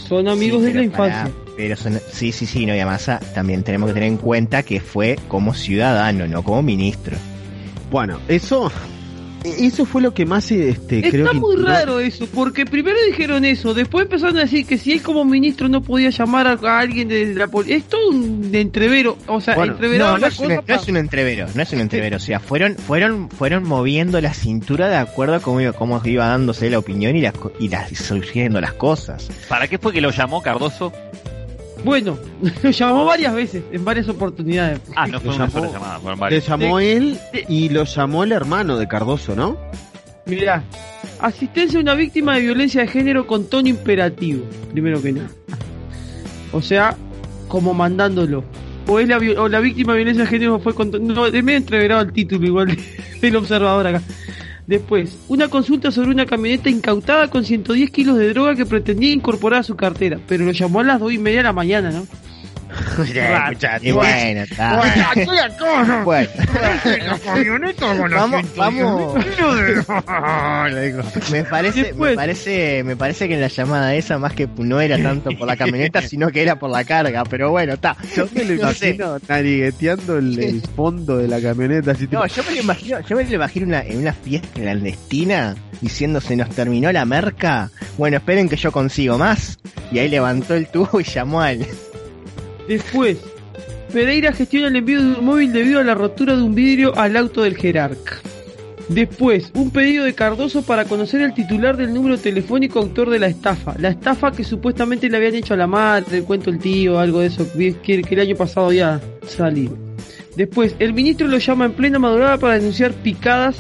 son 0.09 0.29
amigos 0.29 0.61
Sí, 0.63 0.69
de 0.69 0.75
la 0.75 0.85
infancia. 0.85 1.31
pero 1.57 1.77
son- 1.77 2.01
sí, 2.11 2.33
sí, 2.33 2.47
sí, 2.47 2.65
no, 2.65 2.73
y 2.75 2.79
además 2.79 3.09
ah, 3.11 3.21
también 3.35 3.63
tenemos 3.63 3.89
que 3.89 3.95
tener 3.95 4.09
en 4.09 4.17
cuenta 4.17 4.63
que 4.63 4.81
fue 4.81 5.19
como 5.29 5.53
ciudadano, 5.55 6.27
no 6.27 6.43
como 6.43 6.63
ministro. 6.63 7.17
Bueno, 7.91 8.19
eso 8.29 8.71
eso 9.45 9.85
fue 9.85 10.03
lo 10.03 10.13
que 10.15 10.27
más 10.27 10.51
este 10.51 11.01
creo 11.03 11.25
Está 11.27 11.31
que 11.33 11.41
muy 11.41 11.55
inspiró- 11.55 11.69
raro 11.69 12.01
eso, 12.01 12.27
porque 12.35 12.65
primero 12.67 12.97
dijeron 13.07 13.45
eso, 13.45 13.73
después 13.75 14.05
empezaron 14.05 14.37
a 14.37 14.41
decir 14.41 14.67
que 14.67 14.79
si 14.79 14.93
él 14.93 15.03
como 15.03 15.25
ministro 15.25 15.69
no 15.69 15.81
podía 15.83 16.11
llamar 16.11 16.47
a, 16.47 16.53
a 16.63 16.79
alguien 16.81 17.09
de 17.09 17.35
la 17.35 17.47
policía. 17.47 17.77
Es 17.77 17.85
todo 17.85 18.09
un 18.11 18.51
entrevero, 18.53 19.17
o 19.27 19.41
sea, 19.41 19.55
Bueno, 19.55 19.73
entreverado 19.75 20.13
No, 20.15 20.19
no 20.19 20.27
es, 20.27 20.39
un, 20.39 20.45
cosa 20.47 20.57
no 20.57 20.63
pa- 20.63 20.75
es 20.75 20.89
un 20.89 20.97
entrevero, 20.97 21.47
no 21.55 21.63
es 21.63 21.73
un 21.73 21.81
entrevero, 21.81 22.17
o 22.17 22.21
sea, 22.21 22.41
fueron, 22.41 22.77
fueron, 22.77 23.31
fueron 23.31 23.65
moviendo 23.65 24.21
la 24.21 24.35
cintura 24.35 24.89
de 24.89 24.97
acuerdo 24.97 25.37
a 25.37 25.41
cómo 25.41 25.61
iba, 25.61 25.73
cómo 25.73 26.01
iba 26.05 26.27
dándose 26.27 26.69
la 26.71 26.79
opinión 26.79 27.17
y 27.17 27.21
las, 27.21 27.35
co- 27.35 27.53
y 27.61 27.69
las 27.69 27.91
surgiendo 27.97 28.61
las 28.61 28.73
cosas. 28.75 29.29
¿Para 29.49 29.69
qué 29.69 29.79
fue 29.79 29.93
que 29.93 30.01
lo 30.01 30.11
llamó 30.11 30.43
Cardoso? 30.43 30.93
Bueno, 31.85 32.19
lo 32.63 32.71
llamó 32.71 33.05
varias 33.05 33.35
veces, 33.35 33.63
en 33.73 33.85
varias 33.85 34.09
oportunidades. 34.09 34.81
Ah, 34.97 35.07
no 35.07 35.21
fue 35.21 35.31
Lo 35.31 35.37
una 35.37 35.47
llamó- 35.47 35.53
sola 35.61 35.73
llamada, 35.73 35.99
fueron 36.01 36.19
Le 36.19 36.21
varias. 36.21 36.47
llamó 36.47 36.81
él 36.81 37.19
y 37.49 37.69
lo 37.69 37.85
llamó 37.85 38.25
el 38.25 38.33
hermano 38.33 38.77
de 38.77 38.89
Cardoso, 38.89 39.35
¿no? 39.37 39.57
Mirá, 40.27 40.63
asistencia 41.21 41.79
a 41.79 41.83
una 41.83 41.95
víctima 41.95 42.35
de 42.35 42.41
violencia 42.43 42.83
de 42.83 42.89
género 42.89 43.27
con 43.27 43.49
tono 43.49 43.69
imperativo, 43.69 44.45
primero 44.73 45.01
que 45.01 45.13
nada. 45.13 45.29
O 46.53 46.61
sea, 46.61 46.97
como 47.47 47.73
mandándolo. 47.75 48.45
O, 48.87 48.99
es 48.99 49.09
la, 49.09 49.19
o 49.19 49.49
la 49.49 49.61
víctima 49.61 49.93
de 49.93 49.99
violencia 49.99 50.25
de 50.25 50.31
género 50.31 50.59
fue 50.61 50.75
con 50.75 50.91
tono... 50.91 51.15
No, 51.15 51.27
es 51.27 51.45
medio 51.45 51.59
entreverado 51.59 52.03
el 52.03 52.13
título 52.13 52.47
igual 52.47 52.77
del 53.21 53.37
observador 53.37 53.87
acá. 53.87 54.03
Después, 54.69 55.19
una 55.29 55.49
consulta 55.49 55.91
sobre 55.91 56.11
una 56.11 56.27
camioneta 56.27 56.69
incautada 56.69 57.29
con 57.29 57.43
110 57.43 57.91
kilos 57.91 58.19
de 58.19 58.29
droga 58.29 58.55
que 58.55 58.67
pretendía 58.67 59.11
incorporar 59.11 59.61
a 59.61 59.63
su 59.63 59.77
cartera, 59.77 60.21
pero 60.29 60.45
lo 60.45 60.53
llamó 60.53 60.81
a 60.81 60.85
las 60.85 61.01
2 61.01 61.15
y 61.15 61.19
media 61.19 61.39
de 61.39 61.45
la 61.45 61.55
mañana, 61.55 61.91
¿no? 61.91 62.07
Y 63.83 63.93
bueno, 63.93 64.41
está. 64.43 64.79
Bueno, 67.97 68.17
vamos, 68.17 68.43
vamos. 68.57 69.25
Me 71.31 71.45
parece, 71.45 71.93
me 71.95 72.15
parece, 72.15 72.83
me 72.85 72.97
parece 72.97 73.29
que 73.29 73.35
en 73.35 73.41
la 73.41 73.49
llamada 73.49 73.95
esa 73.95 74.19
más 74.19 74.33
que 74.33 74.49
no 74.59 74.81
era 74.81 75.01
tanto 75.03 75.31
por 75.39 75.47
la 75.47 75.57
camioneta, 75.57 76.03
sino 76.03 76.29
que 76.31 76.43
era 76.43 76.59
por 76.59 76.71
la 76.71 76.85
carga, 76.85 77.25
pero 77.25 77.51
bueno, 77.51 77.75
está. 77.75 77.97
Yo 78.15 78.27
me 78.35 78.45
lo 78.45 78.63
No 78.63 78.73
sé. 78.73 78.91
imagino 78.91 79.19
narigueteando 79.29 80.19
el, 80.19 80.39
el 80.39 80.63
fondo 80.75 81.19
de 81.19 81.29
la 81.29 81.41
camioneta 81.41 81.93
así 81.93 82.07
tipo, 82.07 82.21
No, 82.23 82.27
yo 82.27 82.43
me 82.45 82.55
lo 82.55 82.61
imagino, 82.63 83.01
yo 83.01 83.17
me 83.17 83.25
lo 83.25 83.35
imagino 83.35 83.67
una, 83.67 83.81
en 83.83 83.99
una 83.99 84.13
fiesta 84.13 84.49
clandestina 84.55 85.55
diciendo 85.81 86.21
se 86.21 86.37
nos 86.37 86.49
terminó 86.51 86.91
la 86.93 87.05
merca. 87.05 87.71
Bueno, 87.97 88.17
esperen 88.19 88.49
que 88.49 88.57
yo 88.57 88.73
consigo 88.73 89.19
más. 89.19 89.59
Y 89.91 89.99
ahí 89.99 90.09
levantó 90.09 90.55
el 90.55 90.67
tubo 90.69 91.01
y 91.01 91.05
llamó 91.05 91.41
al. 91.41 91.67
Después, 92.69 93.19
Pereira 93.93 94.33
gestiona 94.33 94.69
el 94.69 94.77
envío 94.77 95.03
de 95.03 95.19
un 95.19 95.25
móvil 95.25 95.53
debido 95.53 95.81
a 95.81 95.85
la 95.85 95.95
rotura 95.95 96.37
de 96.37 96.43
un 96.43 96.55
vidrio 96.55 96.97
al 96.99 97.17
auto 97.17 97.43
del 97.43 97.57
jerarca. 97.57 98.19
Después, 98.91 99.51
un 99.55 99.71
pedido 99.71 100.05
de 100.05 100.15
Cardoso 100.15 100.63
para 100.63 100.85
conocer 100.85 101.23
el 101.23 101.35
titular 101.35 101.77
del 101.79 101.93
número 101.95 102.19
telefónico 102.19 102.79
autor 102.79 103.09
de 103.09 103.19
la 103.19 103.27
estafa. 103.27 103.75
La 103.79 103.89
estafa 103.89 104.33
que 104.33 104.45
supuestamente 104.45 105.09
le 105.09 105.17
habían 105.17 105.35
hecho 105.35 105.55
a 105.55 105.59
la 105.59 105.67
madre, 105.67 106.19
el 106.19 106.25
cuento 106.25 106.51
el 106.51 106.59
tío, 106.59 106.99
algo 106.99 107.21
de 107.21 107.27
eso, 107.27 107.47
que, 107.53 107.75
que 107.75 108.15
el 108.15 108.21
año 108.21 108.37
pasado 108.37 108.67
había 108.67 109.01
salido. 109.27 109.77
Después, 110.37 110.75
el 110.79 110.93
ministro 110.93 111.27
lo 111.27 111.39
llama 111.39 111.65
en 111.65 111.73
plena 111.73 111.99
madrugada 111.99 112.39
para 112.39 112.55
denunciar 112.55 112.93
picadas 112.93 113.57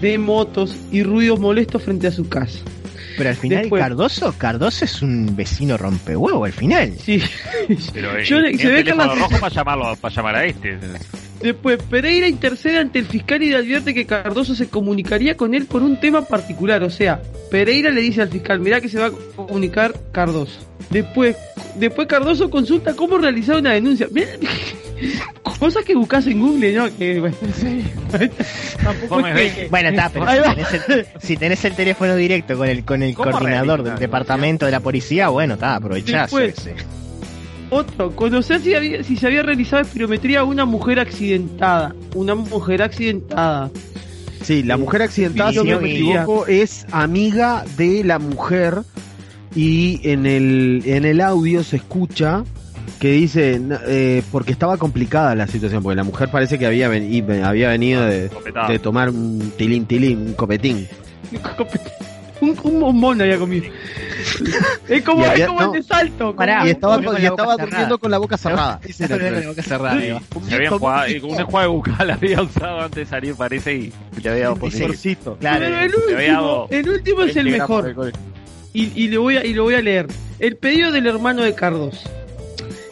de 0.00 0.18
motos 0.18 0.76
y 0.90 1.02
ruidos 1.02 1.40
molestos 1.40 1.82
frente 1.82 2.08
a 2.08 2.12
su 2.12 2.28
casa. 2.28 2.60
Pero 3.18 3.30
al 3.30 3.36
final 3.36 3.60
Después. 3.62 3.82
Cardoso, 3.82 4.34
Cardoso 4.38 4.84
es 4.86 5.02
un 5.02 5.36
vecino 5.36 5.76
rompehuevo 5.76 6.44
al 6.44 6.52
final. 6.52 6.94
Sí. 7.04 7.20
Pero 7.92 8.16
eh, 8.16 8.24
Yo 8.24 8.38
se 8.40 8.68
ve 8.68 8.84
que 8.84 8.94
la- 8.94 9.06
rojo 9.14 9.38
para 9.40 9.54
llamarlo, 9.54 9.96
para 9.96 10.14
llamar 10.14 10.36
a 10.36 10.44
este. 10.46 10.78
Después, 11.42 11.80
Pereira 11.84 12.26
intercede 12.26 12.78
ante 12.78 12.98
el 12.98 13.06
fiscal 13.06 13.42
y 13.42 13.50
le 13.50 13.56
advierte 13.56 13.94
que 13.94 14.06
Cardoso 14.06 14.54
se 14.56 14.68
comunicaría 14.68 15.36
con 15.36 15.54
él 15.54 15.66
por 15.66 15.82
un 15.82 16.00
tema 16.00 16.22
particular. 16.22 16.82
O 16.82 16.90
sea, 16.90 17.20
Pereira 17.50 17.90
le 17.90 18.00
dice 18.00 18.22
al 18.22 18.28
fiscal, 18.28 18.58
mirá 18.60 18.80
que 18.80 18.88
se 18.88 18.98
va 18.98 19.06
a 19.06 19.12
comunicar 19.36 19.94
Cardoso. 20.10 20.58
Después, 20.90 21.36
después 21.76 22.08
Cardoso 22.08 22.50
consulta 22.50 22.94
cómo 22.94 23.18
realizar 23.18 23.56
una 23.58 23.72
denuncia. 23.72 24.08
Mirá, 24.10 24.28
Cosas 25.58 25.84
que 25.84 25.94
buscas 25.94 26.26
en 26.26 26.40
Google, 26.40 26.72
¿no? 26.72 26.96
Que, 26.96 27.20
bueno, 27.20 27.36
tampoco 28.82 29.26
es 29.26 29.52
que- 29.54 29.68
Bueno, 29.68 29.88
está, 29.90 30.08
pero 30.10 30.26
si 30.26 30.36
tenés, 30.54 30.72
el, 30.88 31.06
si 31.20 31.36
tenés 31.36 31.64
el 31.64 31.74
teléfono 31.74 32.16
directo 32.16 32.56
con 32.56 32.68
el 32.68 32.84
con 32.84 33.02
el 33.02 33.14
¿Cómo 33.14 33.30
coordinador 33.30 33.82
del 33.82 33.98
departamento 33.98 34.66
de 34.66 34.72
la 34.72 34.80
policía, 34.80 35.28
bueno, 35.28 35.54
está, 35.54 35.76
aprovechás. 35.76 36.32
Otro, 37.70 38.12
conocer 38.16 38.60
si, 38.62 38.74
había- 38.74 39.02
si 39.04 39.16
se 39.16 39.26
había 39.26 39.42
realizado 39.42 39.82
espirometría 39.82 40.40
a 40.40 40.44
una 40.44 40.64
mujer 40.64 41.00
accidentada. 41.00 41.94
Una 42.14 42.34
mujer 42.34 42.80
accidentada. 42.82 43.70
Sí, 44.42 44.62
la 44.62 44.76
mujer 44.78 45.02
accidentada, 45.02 45.52
si 45.52 45.58
no 45.58 45.80
me 45.80 45.90
equivoco, 45.92 46.46
es 46.46 46.86
amiga 46.92 47.64
de 47.76 48.04
la 48.04 48.18
mujer 48.18 48.78
y 49.54 50.00
en 50.08 50.24
el, 50.24 50.82
en 50.86 51.04
el 51.04 51.20
audio 51.20 51.62
se 51.64 51.76
escucha 51.76 52.44
que 52.98 53.12
dice, 53.12 53.60
eh, 53.86 54.22
porque 54.32 54.52
estaba 54.52 54.76
complicada 54.76 55.34
la 55.34 55.46
situación, 55.46 55.82
porque 55.82 55.96
la 55.96 56.04
mujer 56.04 56.30
parece 56.30 56.58
que 56.58 56.66
había, 56.66 56.88
ven- 56.88 57.12
y- 57.12 57.22
había 57.42 57.68
venido 57.70 58.04
de, 58.04 58.28
Copetada. 58.28 58.68
de 58.68 58.78
tomar 58.78 59.10
un 59.10 59.52
tilín 59.56 59.86
tilín, 59.86 60.18
un 60.28 60.34
copetín. 60.34 60.86
Un, 62.40 62.56
un 62.62 62.80
bombón 62.80 63.20
había 63.20 63.36
comido. 63.38 63.66
Es 64.88 65.02
como, 65.02 65.22
Y 65.22 65.28
había- 65.28 65.44
es 65.44 65.48
como 65.48 65.60
no. 65.60 65.74
el 65.74 65.80
de 65.80 65.86
salto. 65.86 66.34
Pará. 66.34 66.66
y 66.66 66.70
estaba, 66.70 66.94
con 67.02 67.16
y 67.16 67.20
la 67.22 67.28
estaba 67.28 67.52
boca 67.52 67.64
durmiendo 67.64 67.96
cerrada. 67.96 67.98
con 67.98 68.10
la 68.10 68.18
boca 68.18 68.36
cerrada. 68.36 68.80
Era 68.98 69.14
el 69.16 69.20
Con 69.34 69.42
la 69.42 69.48
boca 69.48 69.62
cerrada. 69.62 70.00
Se 70.48 70.54
había 70.54 70.70
jugado, 70.70 71.06
un 71.28 71.40
enjuague 71.40 71.66
bucal 71.68 72.10
había 72.10 72.42
usado 72.42 72.80
antes 72.80 72.96
de 72.96 73.06
salir, 73.06 73.34
parece, 73.34 73.74
y 73.74 73.92
le 74.22 74.30
había 74.30 74.42
dado. 74.44 74.56
Claro. 74.56 75.38
Pero 75.40 75.80
el 75.80 75.90
Se 75.92 76.14
había 76.14 76.40
último, 76.40 76.42
dado 76.42 76.68
el 76.70 76.88
último 76.88 77.22
es 77.22 77.36
el 77.36 77.44
20 77.44 77.56
gramos 77.58 77.84
mejor. 77.84 78.12
Y, 78.72 78.92
y, 79.04 79.08
le 79.08 79.18
voy 79.18 79.36
a, 79.36 79.44
y 79.44 79.54
lo 79.54 79.64
voy 79.64 79.74
a 79.74 79.80
leer. 79.82 80.06
El 80.38 80.56
pedido 80.56 80.92
del 80.92 81.06
hermano 81.06 81.42
de 81.42 81.54
Cardos. 81.54 82.04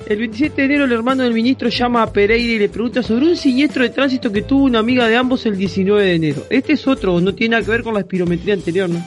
El 0.06 0.18
27 0.18 0.54
de 0.54 0.64
enero 0.66 0.84
el 0.84 0.92
hermano 0.92 1.24
del 1.24 1.34
ministro 1.34 1.68
llama 1.68 2.02
a 2.02 2.12
Pereira 2.12 2.52
y 2.52 2.58
le 2.60 2.68
pregunta 2.68 3.02
sobre 3.02 3.26
un 3.26 3.36
siniestro 3.36 3.82
de 3.82 3.90
tránsito 3.90 4.30
que 4.30 4.42
tuvo 4.42 4.64
una 4.64 4.78
amiga 4.78 5.08
de 5.08 5.16
ambos 5.16 5.44
el 5.46 5.56
19 5.56 6.00
de 6.00 6.14
enero. 6.14 6.42
Este 6.48 6.74
es 6.74 6.86
otro, 6.86 7.20
no 7.20 7.34
tiene 7.34 7.52
nada 7.52 7.64
que 7.64 7.72
ver 7.72 7.82
con 7.82 7.94
la 7.94 8.00
espirometría 8.00 8.54
anterior, 8.54 8.88
¿no? 8.88 9.04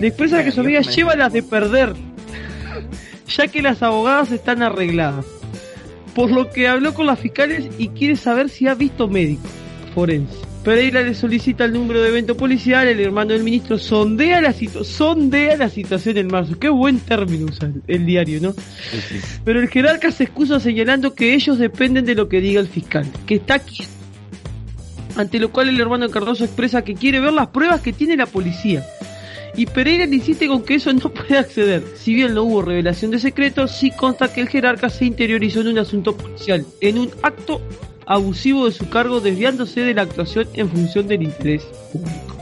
Le 0.00 0.08
expresa 0.08 0.42
que 0.42 0.52
su 0.52 0.60
amiga 0.60 0.80
lleva 0.80 1.16
las 1.16 1.34
de 1.34 1.42
perder, 1.42 1.92
ya 3.28 3.48
que 3.48 3.60
las 3.60 3.82
abogadas 3.82 4.32
están 4.32 4.62
arregladas. 4.62 5.26
Por 6.14 6.30
lo 6.30 6.50
que 6.50 6.66
habló 6.66 6.94
con 6.94 7.04
las 7.04 7.18
fiscales 7.18 7.68
y 7.76 7.88
quiere 7.88 8.16
saber 8.16 8.48
si 8.48 8.66
ha 8.68 8.74
visto 8.74 9.08
médico 9.08 9.46
forense. 9.94 10.45
Pereira 10.66 11.00
le 11.00 11.14
solicita 11.14 11.64
el 11.64 11.72
número 11.74 12.02
de 12.02 12.08
evento 12.08 12.36
policial, 12.36 12.88
el 12.88 12.98
hermano 12.98 13.32
del 13.34 13.44
ministro 13.44 13.78
sondea 13.78 14.40
la, 14.40 14.52
situ- 14.52 14.82
sondea 14.82 15.56
la 15.56 15.68
situación 15.68 16.16
en 16.16 16.26
marzo. 16.26 16.58
Qué 16.58 16.68
buen 16.68 16.98
término 16.98 17.46
usa 17.46 17.68
el, 17.68 17.82
el 17.86 18.04
diario, 18.04 18.40
¿no? 18.40 18.52
Pero 19.44 19.60
el 19.60 19.68
jerarca 19.68 20.10
se 20.10 20.24
excusa 20.24 20.58
señalando 20.58 21.14
que 21.14 21.34
ellos 21.34 21.58
dependen 21.58 22.04
de 22.04 22.16
lo 22.16 22.28
que 22.28 22.40
diga 22.40 22.58
el 22.60 22.66
fiscal, 22.66 23.06
que 23.26 23.36
está 23.36 23.60
quieto. 23.60 23.92
Ante 25.14 25.38
lo 25.38 25.52
cual 25.52 25.68
el 25.68 25.80
hermano 25.80 26.10
Cardoso 26.10 26.44
expresa 26.44 26.82
que 26.82 26.94
quiere 26.94 27.20
ver 27.20 27.32
las 27.32 27.46
pruebas 27.46 27.80
que 27.80 27.92
tiene 27.92 28.16
la 28.16 28.26
policía. 28.26 28.84
Y 29.56 29.66
Pereira 29.66 30.04
le 30.04 30.16
insiste 30.16 30.48
con 30.48 30.64
que 30.64 30.74
eso 30.74 30.92
no 30.92 31.10
puede 31.14 31.38
acceder. 31.38 31.84
Si 31.94 32.12
bien 32.12 32.34
no 32.34 32.42
hubo 32.42 32.62
revelación 32.62 33.12
de 33.12 33.20
secretos, 33.20 33.70
sí 33.70 33.92
consta 33.92 34.32
que 34.32 34.40
el 34.40 34.48
jerarca 34.48 34.90
se 34.90 35.04
interiorizó 35.04 35.60
en 35.60 35.68
un 35.68 35.78
asunto 35.78 36.16
policial, 36.16 36.66
en 36.80 36.98
un 36.98 37.10
acto 37.22 37.62
abusivo 38.06 38.66
de 38.66 38.72
su 38.72 38.88
cargo, 38.88 39.20
desviándose 39.20 39.80
de 39.80 39.94
la 39.94 40.02
actuación 40.02 40.46
en 40.54 40.68
función 40.70 41.08
del 41.08 41.22
interés 41.24 41.62
público. 41.92 42.36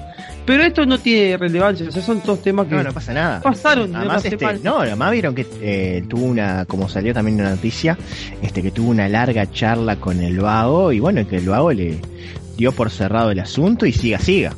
Pero 0.47 0.63
esto 0.63 0.85
no 0.85 0.99
tiene 0.99 1.39
relevancia, 1.39 1.89
o 1.89 1.91
sea, 1.91 2.03
son 2.03 2.21
todos 2.21 2.43
temas 2.43 2.67
que 2.67 2.75
No, 2.75 2.83
no 2.83 2.93
pasa 2.93 3.15
nada. 3.15 3.41
pasaron 3.41 3.91
de 3.93 3.97
Además, 3.97 4.25
este, 4.27 4.59
no, 4.63 4.81
además 4.81 5.11
vieron 5.13 5.35
que 5.35 5.47
eh, 5.63 6.05
tuvo 6.07 6.27
una, 6.27 6.67
como 6.67 6.87
salió 6.91 7.15
también 7.15 7.39
en 7.39 7.45
la 7.47 7.51
noticia, 7.53 7.97
este 8.43 8.61
que 8.63 8.71
tuvo 8.71 8.91
una 8.91 9.09
larga 9.09 9.51
charla 9.51 9.97
con 9.97 10.21
el 10.21 10.39
vago 10.41 10.93
y 10.93 11.01
bueno, 11.01 11.27
que 11.27 11.39
el 11.39 11.49
vago 11.49 11.73
le 11.73 11.99
dio 12.59 12.73
por 12.73 12.91
cerrado 12.91 13.31
el 13.31 13.41
asunto 13.41 13.87
y 13.87 13.93
siga, 13.93 14.19
siga. 14.19 14.53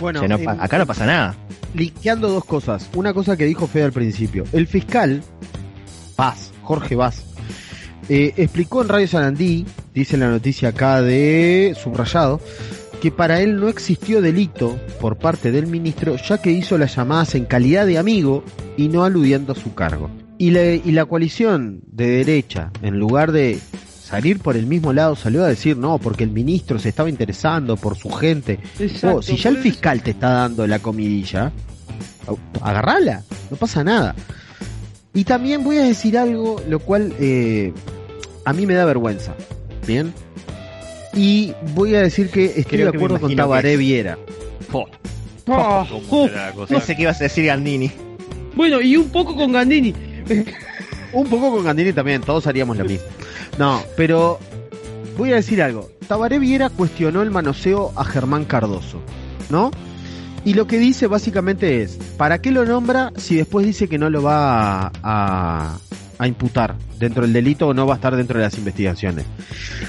Bueno, 0.00 0.18
O 0.18 0.22
sea, 0.26 0.28
no 0.28 0.42
eh, 0.42 0.44
pa- 0.44 0.56
acá 0.58 0.78
no 0.78 0.86
pasa 0.86 1.06
nada. 1.06 1.36
linkeando 1.74 2.28
dos 2.28 2.44
cosas. 2.44 2.90
Una 2.96 3.14
cosa 3.14 3.36
que 3.36 3.44
dijo 3.44 3.68
Fede 3.68 3.84
al 3.84 3.92
principio. 3.92 4.42
El 4.52 4.66
fiscal, 4.66 5.22
Paz, 6.16 6.50
Jorge 6.62 6.96
Vaz, 6.96 7.22
eh, 8.08 8.34
explicó 8.36 8.82
en 8.82 8.88
Radio 8.88 9.06
Sarandí, 9.06 9.64
dice 9.94 10.16
la 10.16 10.28
noticia 10.28 10.70
acá 10.70 11.02
de 11.02 11.76
subrayado, 11.80 12.40
que 13.00 13.10
para 13.10 13.40
él 13.40 13.58
no 13.58 13.68
existió 13.68 14.22
delito 14.22 14.78
por 15.00 15.16
parte 15.16 15.50
del 15.50 15.66
ministro, 15.66 16.16
ya 16.16 16.38
que 16.38 16.52
hizo 16.52 16.78
las 16.78 16.94
llamadas 16.96 17.34
en 17.34 17.46
calidad 17.46 17.86
de 17.86 17.98
amigo 17.98 18.44
y 18.76 18.88
no 18.88 19.04
aludiendo 19.04 19.52
a 19.52 19.56
su 19.56 19.74
cargo. 19.74 20.10
Y 20.38 20.50
la, 20.50 20.64
y 20.64 20.92
la 20.92 21.04
coalición 21.06 21.80
de 21.86 22.06
derecha, 22.06 22.70
en 22.82 22.98
lugar 22.98 23.32
de 23.32 23.58
salir 24.02 24.38
por 24.40 24.56
el 24.56 24.66
mismo 24.66 24.92
lado, 24.92 25.16
salió 25.16 25.44
a 25.44 25.48
decir 25.48 25.76
no, 25.76 25.98
porque 25.98 26.24
el 26.24 26.30
ministro 26.30 26.78
se 26.78 26.90
estaba 26.90 27.08
interesando 27.08 27.76
por 27.76 27.96
su 27.96 28.10
gente. 28.10 28.58
Exacto, 28.78 29.16
Oh, 29.18 29.22
si 29.22 29.36
ya 29.36 29.50
el 29.50 29.58
fiscal 29.58 30.02
te 30.02 30.10
está 30.12 30.30
dando 30.30 30.66
la 30.66 30.78
comidilla, 30.78 31.50
agarrala, 32.60 33.22
no 33.50 33.56
pasa 33.56 33.82
nada. 33.82 34.14
Y 35.14 35.24
también 35.24 35.64
voy 35.64 35.78
a 35.78 35.82
decir 35.82 36.16
algo, 36.16 36.62
lo 36.68 36.78
cual 36.78 37.14
eh, 37.18 37.72
a 38.44 38.52
mí 38.52 38.66
me 38.66 38.74
da 38.74 38.84
vergüenza. 38.84 39.34
¿Bien? 39.86 40.12
Y 41.14 41.52
voy 41.74 41.94
a 41.94 42.02
decir 42.02 42.30
que 42.30 42.46
estoy 42.46 42.64
Creo 42.64 42.90
de 42.90 42.96
acuerdo 42.96 43.20
con 43.20 43.34
Tabaré. 43.36 43.76
Viera. 43.76 44.18
Po, 44.70 44.86
Ah, 45.48 45.84
¿cómo 46.08 46.22
uh, 46.22 46.28
será 46.28 46.46
la 46.46 46.52
cosa? 46.52 46.74
No 46.74 46.80
sé 46.80 46.94
qué 46.96 47.02
ibas 47.02 47.20
a 47.20 47.24
decir 47.24 47.44
Gandini. 47.46 47.90
bueno, 48.54 48.80
y 48.80 48.96
un 48.96 49.08
poco 49.10 49.34
con 49.36 49.52
Gandini. 49.52 49.92
Un 51.12 51.26
poco 51.28 51.50
con 51.52 51.64
Gandini 51.64 51.92
también, 51.92 52.22
todos 52.22 52.46
haríamos 52.46 52.76
lo 52.78 52.84
mismo. 52.86 53.04
No, 53.58 53.82
pero 53.98 54.38
voy 55.18 55.32
a 55.32 55.34
decir 55.36 55.60
algo. 55.60 55.90
Tabaré 56.08 56.38
Viera 56.38 56.70
cuestionó 56.70 57.20
el 57.20 57.30
manoseo 57.30 57.92
a 57.96 58.04
Germán 58.04 58.46
Cardoso, 58.46 59.02
¿no? 59.50 59.70
Y 60.44 60.54
lo 60.54 60.66
que 60.66 60.78
dice 60.78 61.08
básicamente 61.08 61.82
es, 61.82 61.98
¿para 62.16 62.40
qué 62.40 62.50
lo 62.50 62.64
nombra 62.64 63.12
si 63.18 63.36
después 63.36 63.66
dice 63.66 63.88
que 63.88 63.98
no 63.98 64.08
lo 64.08 64.22
va 64.22 64.86
a, 64.86 64.92
a- 65.02 65.78
a 66.24 66.28
imputar 66.28 66.74
dentro 66.98 67.22
del 67.22 67.32
delito 67.32 67.68
o 67.68 67.74
no 67.74 67.86
va 67.86 67.94
a 67.94 67.96
estar 67.96 68.16
dentro 68.16 68.38
de 68.38 68.44
las 68.44 68.56
investigaciones? 68.58 69.24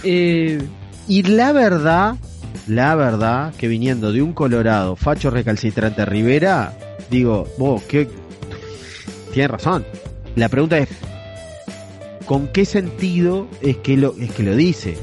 Eh, 0.03 0.61
Y 1.07 1.23
la 1.23 1.51
verdad, 1.51 2.15
la 2.67 2.95
verdad, 2.95 3.53
que 3.55 3.67
viniendo 3.67 4.11
de 4.11 4.21
un 4.21 4.33
Colorado, 4.33 4.95
facho 4.95 5.29
recalcitrante 5.29 6.05
Rivera, 6.05 6.73
digo, 7.09 7.47
vos, 7.57 7.81
¿qué? 7.83 8.07
Tiene 9.33 9.47
razón. 9.49 9.85
La 10.35 10.49
pregunta 10.49 10.77
es, 10.77 10.89
¿con 12.25 12.47
qué 12.47 12.65
sentido 12.65 13.47
es 13.61 13.77
que 13.77 13.97
lo, 13.97 14.15
es 14.19 14.31
que 14.31 14.43
lo 14.43 14.55
dice? 14.55 14.97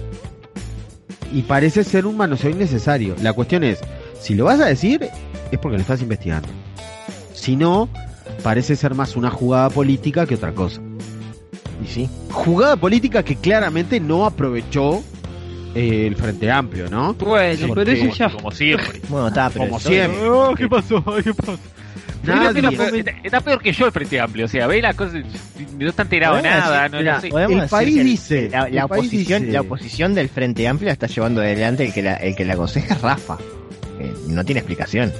Y 1.33 1.43
parece 1.43 1.85
ser 1.85 2.07
un 2.07 2.16
manoseo 2.16 2.51
innecesario. 2.51 3.14
La 3.23 3.33
cuestión 3.33 3.62
es, 3.62 3.79
si 4.21 4.35
lo 4.35 4.47
vas 4.47 4.61
a 4.61 4.66
decir, 4.66 5.09
es 5.53 5.59
porque 5.59 5.77
lo 5.77 5.83
estás 5.83 6.03
investigando. 6.03 6.49
Si 7.35 7.57
no, 7.57 7.88
parece 8.43 8.75
ser 8.75 8.95
más 8.95 9.16
una 9.16 9.31
jugada 9.31 9.71
política 9.71 10.27
que 10.27 10.35
otra 10.35 10.53
cosa. 10.53 10.81
Y 11.83 11.87
sí. 11.88 12.09
Jugada 12.31 12.77
política 12.77 13.23
que 13.23 13.37
claramente 13.37 14.01
no 14.01 14.27
aprovechó 14.27 15.03
eh, 15.75 16.07
el 16.07 16.16
Frente 16.16 16.51
Amplio, 16.51 16.88
¿no? 16.90 17.14
bueno, 17.14 17.75
pero 17.75 17.90
eso 17.93 18.12
ya. 18.16 18.29
como 18.31 18.51
siempre. 18.51 19.01
Bueno, 19.09 19.29
está, 19.29 19.51
pero 19.51 19.66
Como 19.66 19.81
siempre. 19.81 20.29
Oh, 20.29 20.55
¿Qué 20.55 20.69
pasó? 20.69 21.03
¿Qué 21.25 21.33
pasó? 21.35 21.59
Nadie- 22.23 22.49
Está, 22.59 22.71
peor- 22.71 22.95
está- 22.97 23.11
está 23.25 23.40
peor 23.40 23.62
que 23.62 23.73
yo 23.73 23.87
el 23.87 23.93
Frente 23.93 24.21
Amplio, 24.21 24.45
o 24.45 24.49
sea, 24.49 24.66
ve 24.66 24.83
las 24.83 24.95
cosas, 24.95 25.23
no 25.79 25.88
está 25.88 26.03
enterado 26.03 26.37
de 26.37 26.43
nada, 26.43 26.83
decir- 26.83 26.93
no, 26.93 26.99
mira, 26.99 27.14
no 27.14 27.21
sé. 27.23 27.29
podemos 27.31 27.62
El 27.62 27.69
país 27.71 28.05
dice, 28.05 28.49
la, 28.51 28.69
la 28.69 28.85
oposición, 28.85 29.40
dice- 29.43 29.53
la 29.55 29.61
oposición 29.62 30.14
del 30.14 30.29
Frente 30.29 30.69
Amplio 30.69 30.88
la 30.88 30.93
está 30.93 31.07
llevando 31.07 31.40
adelante 31.40 31.87
el 31.87 31.95
que 31.95 32.03
la, 32.03 32.14
el 32.16 32.37
que 32.37 32.45
la 32.45 32.53
aconseja 32.55 32.95
es 32.95 33.01
Rafa. 33.01 33.38
Eh, 34.01 34.12
no 34.29 34.45
tiene 34.45 34.59
explicación. 34.61 35.11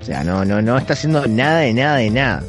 O 0.00 0.04
sea, 0.04 0.22
no, 0.22 0.44
no, 0.44 0.62
no 0.62 0.78
está 0.78 0.92
haciendo 0.92 1.26
nada 1.26 1.58
de 1.60 1.72
nada 1.74 1.96
de 1.96 2.10
nada. 2.10 2.44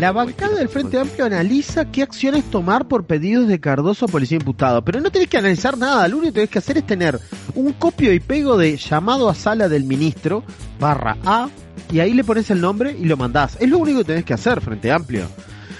La 0.00 0.12
bancada 0.12 0.56
del 0.56 0.68
Frente 0.68 0.98
Amplio 0.98 1.24
analiza 1.24 1.90
qué 1.90 2.02
acciones 2.02 2.44
tomar 2.50 2.88
por 2.88 3.04
pedidos 3.04 3.46
de 3.46 3.60
Cardoso 3.60 4.06
a 4.06 4.08
policía 4.08 4.38
imputado. 4.38 4.84
Pero 4.84 5.00
no 5.00 5.10
tenés 5.10 5.28
que 5.28 5.38
analizar 5.38 5.78
nada, 5.78 6.06
lo 6.08 6.16
único 6.16 6.32
que 6.32 6.34
tenés 6.34 6.50
que 6.50 6.58
hacer 6.58 6.78
es 6.78 6.86
tener 6.86 7.18
un 7.54 7.72
copio 7.74 8.12
y 8.12 8.20
pego 8.20 8.56
de 8.56 8.76
llamado 8.76 9.28
a 9.28 9.34
sala 9.34 9.68
del 9.68 9.84
ministro, 9.84 10.42
barra 10.80 11.16
A, 11.24 11.48
y 11.92 12.00
ahí 12.00 12.12
le 12.12 12.24
pones 12.24 12.50
el 12.50 12.60
nombre 12.60 12.96
y 12.98 13.04
lo 13.04 13.16
mandás. 13.16 13.56
Es 13.60 13.68
lo 13.68 13.78
único 13.78 13.98
que 13.98 14.04
tenés 14.04 14.24
que 14.24 14.34
hacer, 14.34 14.60
Frente 14.60 14.90
Amplio. 14.90 15.26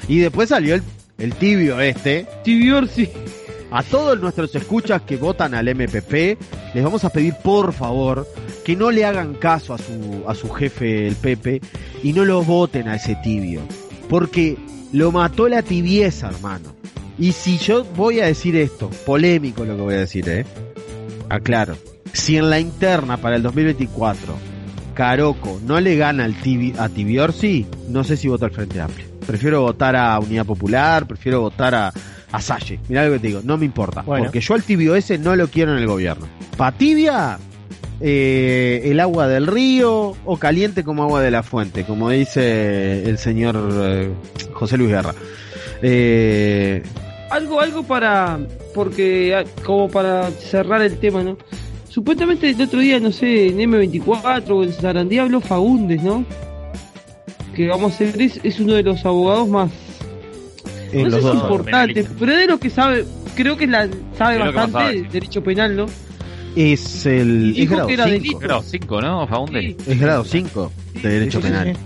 Y 0.07 0.19
después 0.19 0.49
salió 0.49 0.77
el, 0.77 0.83
el 1.19 1.35
tibio 1.35 1.81
este. 1.81 2.27
Tibiorsi. 2.45 3.11
A 3.71 3.83
todos 3.83 4.21
nuestros 4.21 4.55
escuchas 4.55 5.03
que 5.03 5.17
votan 5.17 5.55
al 5.55 5.67
MPP, 5.75 6.39
les 6.75 6.85
vamos 6.85 7.05
a 7.05 7.11
pedir 7.11 7.35
por 7.43 7.73
favor 7.73 8.27
que 8.65 8.77
no 8.77 8.93
le 8.93 9.05
hagan 9.05 9.35
caso 9.35 9.75
a 9.75 9.79
su, 9.79 10.23
a 10.29 10.35
su 10.35 10.49
jefe, 10.51 11.09
el 11.09 11.17
Pepe, 11.17 11.61
y 12.03 12.13
no 12.13 12.25
lo 12.25 12.45
voten 12.45 12.87
a 12.87 12.95
ese 12.95 13.17
tibio. 13.17 13.63
Porque 14.09 14.57
lo 14.93 15.13
mató 15.13 15.49
la 15.49 15.63
tibieza, 15.63 16.29
hermano. 16.29 16.75
Y 17.19 17.33
si 17.33 17.59
yo 17.59 17.85
voy 17.85 18.21
a 18.21 18.27
decir 18.27 18.57
esto, 18.57 18.91
polémico 19.07 19.65
lo 19.65 19.77
que 19.77 19.83
voy 19.83 19.95
a 19.95 19.99
decir, 19.99 20.29
¿eh? 20.29 20.45
Aclaro. 21.29 21.77
Si 22.13 22.37
en 22.37 22.51
la 22.51 22.61
interna 22.61 23.17
para 23.17 23.37
el 23.37 23.43
2024 23.43 24.35
Caroco 24.95 25.61
no 25.67 25.81
le 25.81 25.97
gana 25.97 26.25
al 26.25 26.35
tibi, 26.35 26.73
a 26.79 26.89
Tibiorsi, 26.89 27.67
no 27.89 28.05
sé 28.05 28.17
si 28.17 28.29
voto 28.29 28.45
al 28.45 28.53
Frente 28.53 28.81
Amplio. 28.81 29.07
Prefiero 29.27 29.63
votar 29.63 29.97
a 29.97 30.19
Unidad 30.19 30.47
Popular, 30.47 31.07
prefiero 31.07 31.41
votar 31.41 31.75
a, 31.75 31.93
a 32.31 32.41
Salle. 32.41 32.79
Mirá 32.89 33.05
lo 33.07 33.13
que 33.13 33.19
te 33.19 33.27
digo, 33.29 33.41
no 33.43 33.57
me 33.57 33.65
importa. 33.65 34.03
Bueno. 34.03 34.25
Porque 34.25 34.41
yo 34.41 34.55
al 34.55 34.63
tibio 34.63 34.95
ese 34.95 35.19
no 35.19 35.35
lo 35.35 35.49
quiero 35.49 35.73
en 35.73 35.79
el 35.79 35.87
gobierno. 35.87 36.27
Pa' 36.57 36.73
tibia, 36.73 37.39
eh, 38.07 38.83
el 38.85 39.01
agua 39.01 39.29
del 39.29 39.47
río 39.47 40.15
o 40.27 40.37
caliente 40.37 40.85
como 40.85 41.05
agua 41.05 41.23
de 41.23 41.31
la 41.31 41.43
fuente, 41.43 41.85
como 41.85 42.11
dice 42.11 43.09
el 43.09 43.17
señor 43.17 43.57
eh, 43.73 44.11
José 44.53 44.77
Luis 44.77 44.91
Guerra. 44.91 45.15
Eh, 45.81 46.83
Algo, 47.31 47.63
algo 47.63 47.83
para. 47.83 48.39
Porque, 48.75 49.35
ah, 49.35 49.45
como 49.65 49.89
para 49.89 50.31
cerrar 50.33 50.83
el 50.83 50.99
tema, 50.99 51.23
¿no? 51.23 51.39
Supuestamente 51.89 52.51
el 52.51 52.61
otro 52.61 52.81
día, 52.81 53.01
no 53.01 53.11
sé, 53.11 53.47
en 53.47 53.57
M24 53.57 54.51
o 54.51 54.65
en 54.65 54.73
Sarandí 54.75 55.17
habló 55.17 55.41
Fagundes, 55.41 56.03
¿no? 56.03 56.27
Que 57.57 57.69
vamos 57.69 57.99
a 57.99 58.05
ver, 58.05 58.21
es, 58.21 58.39
es 58.43 58.61
uno 58.61 58.75
de 58.75 58.83
los 58.83 59.03
abogados 59.07 59.49
más. 59.49 59.71
en 60.93 61.09
no 61.09 61.11
sé 61.11 61.23
si 61.23 61.29
importante, 61.29 62.07
pero 62.19 62.33
es 62.33 62.39
de 62.39 62.47
los 62.49 62.61
que 62.61 62.69
sabe, 62.69 63.07
creo 63.35 63.57
que 63.57 63.67
la, 63.67 63.89
sabe 64.19 64.41
lo 64.41 64.53
bastante 64.53 64.73
sabe, 64.73 64.93
de 64.93 64.99
sí. 65.05 65.09
derecho 65.11 65.43
penal, 65.43 65.75
¿no? 65.75 65.87
Es 66.57 67.07
el 67.07 67.55
es 67.57 67.69
grado 67.69 67.87
que 67.89 67.95
era 67.95 68.05
5. 68.05 68.17
delito. 68.19 68.39
Grado 68.39 68.63
5, 68.63 69.01
¿no, 69.03 69.27
Faunde? 69.27 69.61
Sí. 69.63 69.77
Es 69.93 70.01
grado 70.01 70.25
5 70.25 70.73
de 71.03 71.09
derecho 71.09 71.41
Sí, 71.41 71.47
sí, 71.47 71.53
penal. 71.53 71.77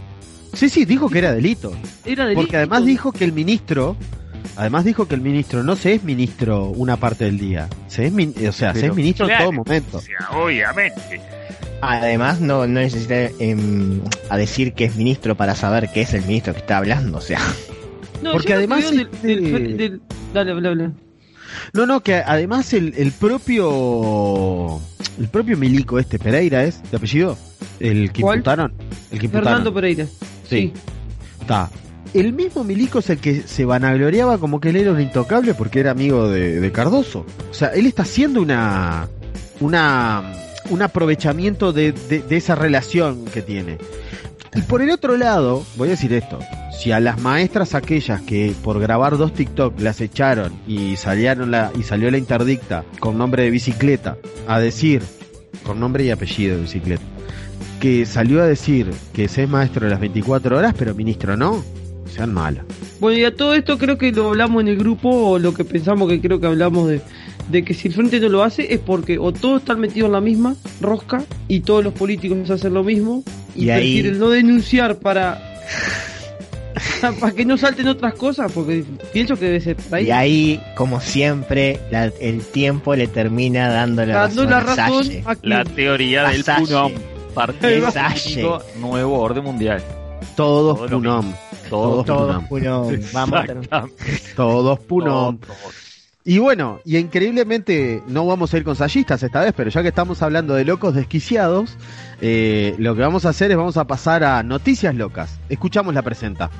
sí. 0.54 0.68
Sí, 0.68 0.84
dijo 0.84 1.08
que 1.08 1.18
era 1.18 1.32
delito. 1.32 1.72
Era 2.04 2.24
delito. 2.24 2.40
Porque 2.42 2.56
además 2.58 2.84
dijo 2.84 3.12
que 3.12 3.24
el 3.24 3.32
ministro, 3.32 3.96
además 4.56 4.84
dijo 4.84 5.06
que 5.08 5.14
el 5.14 5.20
ministro 5.20 5.62
no 5.62 5.76
se 5.76 5.94
es 5.94 6.04
ministro 6.04 6.66
una 6.66 6.96
parte 6.96 7.24
del 7.26 7.38
día, 7.38 7.68
se 7.86 8.06
es, 8.06 8.12
min- 8.12 8.34
o 8.48 8.52
sea, 8.52 8.74
se 8.74 8.86
es 8.86 8.94
ministro 8.94 9.28
en 9.28 9.38
todo 9.38 9.52
momento. 9.52 9.98
O 9.98 10.00
sea, 10.00 10.16
obviamente. 10.32 11.20
Además, 11.80 12.40
no, 12.40 12.66
no 12.66 12.80
necesita 12.80 13.14
em, 13.38 14.00
a 14.30 14.36
decir 14.36 14.72
que 14.72 14.84
es 14.84 14.96
ministro 14.96 15.36
para 15.36 15.54
saber 15.54 15.88
que 15.92 16.00
es 16.02 16.12
el 16.12 16.22
ministro 16.24 16.52
que 16.52 16.58
está 16.60 16.78
hablando. 16.78 17.18
O 17.18 17.22
sea, 17.22 17.40
No, 18.22 18.32
porque 18.32 18.52
además, 18.54 18.90
del- 18.90 19.00
este- 19.02 19.26
del- 19.28 19.76
del- 19.76 20.00
Dale, 20.34 20.50
habla, 20.50 20.68
habla. 20.70 20.92
No, 21.72 21.86
no, 21.86 22.00
que 22.02 22.14
además 22.16 22.72
el, 22.72 22.94
el 22.96 23.12
propio 23.12 24.80
el 25.18 25.28
propio 25.28 25.56
milico 25.56 25.98
este 25.98 26.18
Pereira 26.18 26.64
es 26.64 26.80
de 26.90 26.96
apellido, 26.96 27.36
el 27.80 28.12
que 28.12 28.22
¿Cuál? 28.22 28.38
imputaron, 28.38 28.72
el 29.10 29.18
que 29.18 29.26
imputaron. 29.26 29.48
Fernando 29.48 29.74
Pereira. 29.74 30.06
Sí. 30.48 30.72
Está. 31.40 31.70
El 32.14 32.32
mismo 32.32 32.64
Milico 32.64 33.00
es 33.00 33.10
el 33.10 33.18
que 33.18 33.42
se 33.42 33.66
vanagloriaba 33.66 34.38
como 34.38 34.60
que 34.60 34.70
él 34.70 34.76
era 34.76 34.92
un 34.92 35.00
intocable 35.00 35.52
porque 35.52 35.80
era 35.80 35.90
amigo 35.90 36.28
de, 36.30 36.58
de 36.58 36.72
Cardoso. 36.72 37.26
O 37.50 37.54
sea, 37.54 37.68
él 37.68 37.84
está 37.86 38.02
haciendo 38.02 38.40
una. 38.40 39.08
una. 39.60 40.32
un 40.70 40.80
aprovechamiento 40.82 41.72
de, 41.74 41.92
de- 41.92 42.22
de 42.22 42.36
esa 42.38 42.54
relación 42.54 43.26
que 43.26 43.42
tiene. 43.42 43.76
Y 44.54 44.62
por 44.62 44.80
el 44.80 44.90
otro 44.90 45.18
lado, 45.18 45.66
voy 45.76 45.88
a 45.88 45.90
decir 45.92 46.12
esto. 46.14 46.38
Si 46.78 46.92
a 46.92 47.00
las 47.00 47.20
maestras 47.20 47.74
aquellas 47.74 48.20
que 48.22 48.52
por 48.62 48.78
grabar 48.78 49.18
dos 49.18 49.34
TikTok 49.34 49.80
las 49.80 50.00
echaron 50.00 50.52
y 50.68 50.94
salieron 50.96 51.50
la, 51.50 51.72
y 51.78 51.82
salió 51.82 52.08
la 52.10 52.18
interdicta 52.18 52.84
con 53.00 53.18
nombre 53.18 53.42
de 53.42 53.50
bicicleta 53.50 54.16
a 54.46 54.60
decir, 54.60 55.02
con 55.64 55.80
nombre 55.80 56.04
y 56.04 56.10
apellido 56.10 56.54
de 56.56 56.62
bicicleta, 56.62 57.02
que 57.80 58.06
salió 58.06 58.40
a 58.42 58.46
decir 58.46 58.90
que 59.12 59.26
se 59.26 59.42
es 59.42 59.48
maestro 59.48 59.86
de 59.86 59.90
las 59.90 59.98
24 60.00 60.56
horas, 60.56 60.72
pero 60.78 60.94
ministro 60.94 61.36
no, 61.36 61.64
sean 62.14 62.32
malos. 62.32 62.64
Bueno, 63.00 63.18
y 63.18 63.24
a 63.24 63.34
todo 63.34 63.54
esto 63.54 63.76
creo 63.76 63.98
que 63.98 64.12
lo 64.12 64.28
hablamos 64.28 64.62
en 64.62 64.68
el 64.68 64.76
grupo, 64.76 65.08
o 65.10 65.38
lo 65.40 65.52
que 65.54 65.64
pensamos 65.64 66.08
que 66.08 66.20
creo 66.20 66.38
que 66.40 66.46
hablamos 66.46 66.88
de, 66.88 67.00
de 67.50 67.64
que 67.64 67.74
si 67.74 67.88
el 67.88 67.94
frente 67.94 68.20
no 68.20 68.28
lo 68.28 68.44
hace 68.44 68.72
es 68.72 68.78
porque 68.78 69.18
o 69.18 69.32
todos 69.32 69.62
están 69.62 69.80
metidos 69.80 70.06
en 70.06 70.12
la 70.12 70.20
misma 70.20 70.54
rosca 70.80 71.24
y 71.48 71.60
todos 71.60 71.82
los 71.82 71.92
políticos 71.94 72.48
hacen 72.50 72.72
lo 72.74 72.84
mismo 72.84 73.24
y, 73.56 73.64
Y 73.64 73.70
ahí- 73.70 73.80
prefieren 73.94 74.18
no 74.20 74.30
denunciar 74.30 74.98
para 75.00 75.42
para 77.20 77.32
que 77.32 77.44
no 77.44 77.56
salten 77.56 77.88
otras 77.88 78.14
cosas, 78.14 78.50
porque 78.52 78.84
pienso 79.12 79.36
que 79.36 79.46
debe 79.46 79.60
ser 79.60 79.76
ahí. 79.92 80.06
y 80.06 80.10
ahí, 80.10 80.62
como 80.76 81.00
siempre, 81.00 81.80
la- 81.90 82.12
el 82.20 82.42
tiempo 82.44 82.94
le 82.94 83.06
termina 83.08 83.68
dando 83.68 84.04
la 84.06 84.14
Dando 84.28 84.44
razón. 84.46 84.50
la 84.50 84.56
a 84.56 84.60
razón 84.76 85.04
Salle. 85.04 85.22
a 85.26 85.36
La 85.42 85.64
teoría 85.64 86.28
del 86.28 86.44
Salle. 86.44 86.66
Punom. 86.66 86.92
Partido 87.34 87.90
Salle. 87.90 88.48
nuevo 88.80 89.18
orden 89.20 89.44
mundial. 89.44 89.82
Todos 90.36 90.78
Todo 90.78 90.88
Punom, 90.88 91.32
Todo, 91.68 92.04
Todos 92.04 92.06
Todos, 92.06 92.44
Punom. 92.48 92.86
uno, 92.88 92.98
vamos 93.12 93.40
a 93.70 93.84
todos 94.36 94.78
Punom. 94.80 95.38
Todo. 95.38 95.54
Y 96.28 96.40
bueno, 96.40 96.80
y 96.84 96.98
increíblemente 96.98 98.02
no 98.06 98.26
vamos 98.26 98.52
a 98.52 98.58
ir 98.58 98.62
con 98.62 98.76
sayistas 98.76 99.22
esta 99.22 99.40
vez, 99.40 99.54
pero 99.56 99.70
ya 99.70 99.80
que 99.80 99.88
estamos 99.88 100.20
hablando 100.20 100.52
de 100.52 100.66
locos 100.66 100.94
desquiciados, 100.94 101.78
eh, 102.20 102.74
lo 102.76 102.94
que 102.94 103.00
vamos 103.00 103.24
a 103.24 103.30
hacer 103.30 103.50
es 103.50 103.56
vamos 103.56 103.78
a 103.78 103.86
pasar 103.86 104.22
a 104.24 104.42
noticias 104.42 104.94
locas. 104.94 105.40
Escuchamos 105.48 105.94
la 105.94 106.02
presenta. 106.02 106.50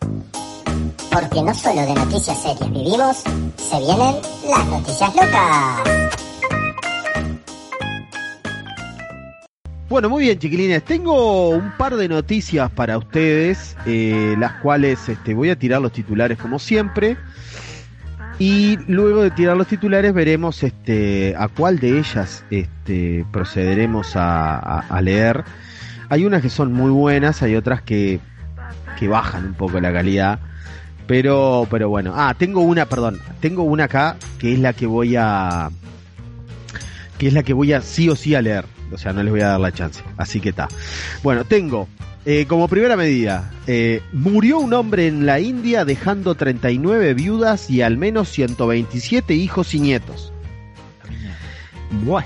Porque 0.00 1.42
no 1.42 1.52
solo 1.52 1.82
de 1.82 1.92
noticias 1.92 2.40
serias 2.40 2.70
vivimos, 2.70 3.18
se 3.18 3.78
vienen 3.80 4.16
las 4.48 4.66
noticias 4.66 5.14
locas. 5.14 6.08
Bueno, 9.90 10.08
muy 10.08 10.22
bien, 10.22 10.38
chiquilines. 10.38 10.82
Tengo 10.84 11.50
un 11.50 11.72
par 11.76 11.96
de 11.96 12.08
noticias 12.08 12.70
para 12.70 12.96
ustedes, 12.96 13.76
eh, 13.84 14.36
las 14.38 14.54
cuales 14.62 15.06
este, 15.06 15.34
voy 15.34 15.50
a 15.50 15.56
tirar 15.58 15.82
los 15.82 15.92
titulares 15.92 16.38
como 16.38 16.58
siempre. 16.58 17.18
Y 18.38 18.76
luego 18.86 19.22
de 19.22 19.30
tirar 19.32 19.56
los 19.56 19.66
titulares 19.66 20.14
veremos 20.14 20.62
este, 20.62 21.34
a 21.36 21.48
cuál 21.48 21.78
de 21.80 21.98
ellas 21.98 22.44
este, 22.50 23.24
procederemos 23.32 24.14
a, 24.14 24.58
a- 24.80 25.02
leer. 25.02 25.42
Hay 26.08 26.24
unas 26.24 26.40
que 26.42 26.48
son 26.50 26.72
muy 26.72 26.90
buenas, 26.92 27.42
hay 27.42 27.56
otras 27.56 27.82
que, 27.82 28.20
que 28.98 29.08
bajan 29.08 29.44
un 29.46 29.54
poco 29.54 29.80
la 29.80 29.92
calidad. 29.92 30.38
Pero, 31.08 31.66
pero 31.70 31.88
bueno. 31.88 32.12
Ah, 32.14 32.34
tengo 32.38 32.60
una, 32.60 32.86
perdón. 32.86 33.20
Tengo 33.40 33.62
una 33.64 33.84
acá 33.84 34.16
que 34.38 34.52
es 34.52 34.58
la 34.60 34.72
que 34.72 34.86
voy 34.86 35.16
a, 35.16 35.70
que 37.18 37.26
es 37.28 37.32
la 37.32 37.42
que 37.42 37.54
voy 37.54 37.72
a 37.72 37.80
sí 37.80 38.08
o 38.08 38.14
sí 38.14 38.34
a 38.36 38.42
leer. 38.42 38.66
O 38.92 38.98
sea, 38.98 39.12
no 39.12 39.22
les 39.22 39.32
voy 39.32 39.40
a 39.40 39.48
dar 39.48 39.60
la 39.60 39.72
chance. 39.72 40.02
Así 40.16 40.40
que 40.40 40.50
está. 40.50 40.68
Bueno, 41.24 41.44
tengo 41.44 41.88
eh, 42.30 42.44
como 42.44 42.68
primera 42.68 42.94
medida, 42.94 43.50
eh, 43.66 44.02
murió 44.12 44.58
un 44.58 44.74
hombre 44.74 45.06
en 45.06 45.24
la 45.24 45.40
India 45.40 45.86
dejando 45.86 46.34
39 46.34 47.14
viudas 47.14 47.70
y 47.70 47.80
al 47.80 47.96
menos 47.96 48.28
127 48.28 49.32
hijos 49.32 49.72
y 49.72 49.80
nietos. 49.80 50.30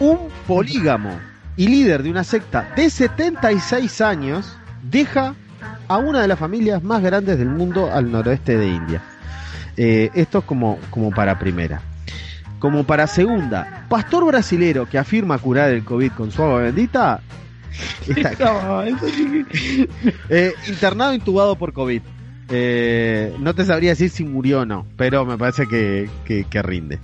Un 0.01 0.19
polígamo 0.49 1.21
y 1.57 1.69
líder 1.69 2.03
de 2.03 2.11
una 2.11 2.25
secta 2.25 2.73
de 2.75 2.91
76 2.91 4.01
años 4.01 4.57
deja 4.83 5.37
a 5.87 5.99
una 5.99 6.23
de 6.23 6.27
las 6.27 6.41
familias 6.41 6.83
más 6.83 7.01
grandes 7.01 7.39
del 7.39 7.51
mundo 7.51 7.89
al 7.93 8.11
noroeste 8.11 8.59
de 8.59 8.67
India. 8.67 9.03
Eh, 9.77 10.11
esto 10.15 10.41
es 10.41 10.45
como, 10.45 10.81
como 10.91 11.13
para 11.13 11.39
primera. 11.39 11.81
Como 12.59 12.83
para 12.83 13.07
segunda, 13.07 13.87
pastor 13.89 14.27
brasilero 14.27 14.85
que 14.89 14.99
afirma 14.99 15.39
curar 15.39 15.71
el 15.71 15.85
COVID 15.85 16.11
con 16.11 16.33
su 16.33 16.43
agua 16.43 16.63
bendita, 16.63 17.21
No, 18.39 18.83
eso 18.83 19.07
sí 19.09 19.45
que- 19.51 19.89
eh, 20.29 20.53
internado 20.69 21.15
intubado 21.15 21.57
por 21.57 21.73
COVID. 21.73 22.03
Eh, 22.55 23.35
no 23.39 23.55
te 23.55 23.65
sabría 23.65 23.91
decir 23.91 24.11
si 24.11 24.25
murió 24.25 24.61
o 24.61 24.67
no, 24.67 24.87
pero 24.97 25.25
me 25.25 25.39
parece 25.39 25.67
que, 25.67 26.11
que- 26.25 26.45
que 26.45 26.63
rinde. 26.63 26.99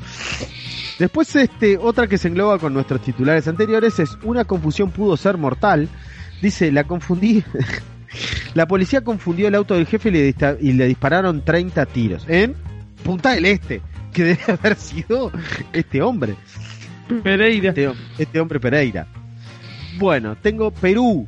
Después, 0.99 1.35
este, 1.37 1.79
otra 1.79 2.07
que 2.09 2.19
se 2.19 2.29
engloba 2.29 2.59
con 2.59 2.75
nuestros 2.75 3.01
titulares 3.01 3.47
anteriores 3.49 3.99
es 3.99 4.19
una 4.25 4.45
confusión 4.45 4.91
pudo 4.91 5.17
ser 5.17 5.39
mortal. 5.39 5.89
Dice, 6.43 6.71
la 6.73 6.85
confundí. 6.85 7.43
la 8.55 8.67
policía 8.67 9.03
confundió 9.03 9.49
el 9.49 9.55
auto 9.55 9.75
del 9.75 9.87
jefe 9.87 10.09
y 10.09 10.13
le, 10.13 10.33
dista- 10.35 10.57
y 10.61 10.73
le 10.73 10.87
dispararon 10.87 11.45
30 11.45 11.87
tiros 11.87 12.25
en 12.29 12.55
Punta 13.05 13.33
del 13.33 13.45
Este, 13.47 13.81
que 14.13 14.25
debe 14.25 14.41
haber 14.49 14.75
sido 14.77 15.31
este 15.73 16.03
hombre 16.03 16.35
Pereira. 17.23 17.69
este, 17.71 17.91
este 18.19 18.41
hombre 18.41 18.59
Pereira. 18.61 19.07
Bueno, 19.97 20.37
tengo 20.37 20.71
Perú. 20.71 21.27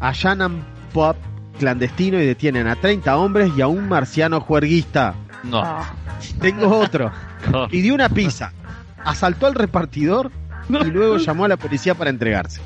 Allanan 0.00 0.62
pop 0.92 1.16
clandestino 1.58 2.20
y 2.20 2.26
detienen 2.26 2.68
a 2.68 2.76
30 2.76 3.16
hombres 3.16 3.52
y 3.56 3.60
a 3.60 3.66
un 3.66 3.88
marciano 3.88 4.40
juerguista. 4.40 5.14
No. 5.42 5.84
Tengo 6.40 6.78
otro. 6.78 7.12
Pidió 7.70 7.94
una 7.94 8.08
pizza. 8.08 8.52
Asaltó 9.04 9.46
al 9.46 9.54
repartidor 9.54 10.30
y 10.68 10.90
luego 10.90 11.18
llamó 11.18 11.44
a 11.44 11.48
la 11.48 11.56
policía 11.56 11.94
para 11.94 12.10
entregarse. 12.10 12.60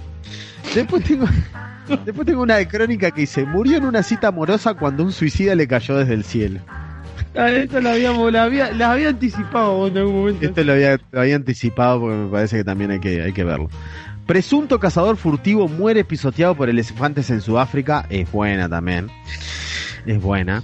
Después 0.74 1.04
tengo, 1.04 1.26
después 2.04 2.26
tengo 2.26 2.42
una 2.42 2.56
de 2.56 2.68
crónica 2.68 3.10
que 3.10 3.22
dice, 3.22 3.44
murió 3.44 3.78
en 3.78 3.84
una 3.84 4.02
cita 4.02 4.28
amorosa 4.28 4.74
cuando 4.74 5.04
un 5.04 5.12
suicida 5.12 5.54
le 5.54 5.66
cayó 5.66 5.96
desde 5.96 6.14
el 6.14 6.24
cielo. 6.24 6.60
Ah, 7.34 7.50
esta 7.50 7.80
la 7.80 7.92
habíamos, 7.92 8.30
la 8.30 8.44
había, 8.44 8.72
la 8.72 8.92
había 8.92 9.08
anticipado 9.08 9.76
vos 9.76 9.90
en 9.90 9.98
algún 9.98 10.14
momento. 10.16 10.44
Esto 10.44 10.64
lo 10.64 10.72
había, 10.72 10.98
lo 11.10 11.20
había 11.20 11.36
anticipado 11.36 12.00
porque 12.00 12.16
me 12.16 12.30
parece 12.30 12.58
que 12.58 12.64
también 12.64 12.90
hay 12.90 13.00
que, 13.00 13.22
hay 13.22 13.32
que 13.32 13.44
verlo. 13.44 13.70
Presunto 14.26 14.78
cazador 14.78 15.16
furtivo 15.16 15.68
muere 15.68 16.04
pisoteado 16.04 16.54
por 16.54 16.68
elefantes 16.68 17.30
en 17.30 17.40
Sudáfrica. 17.40 18.06
Es 18.08 18.30
buena 18.30 18.68
también. 18.68 19.10
Es 20.06 20.20
buena. 20.20 20.62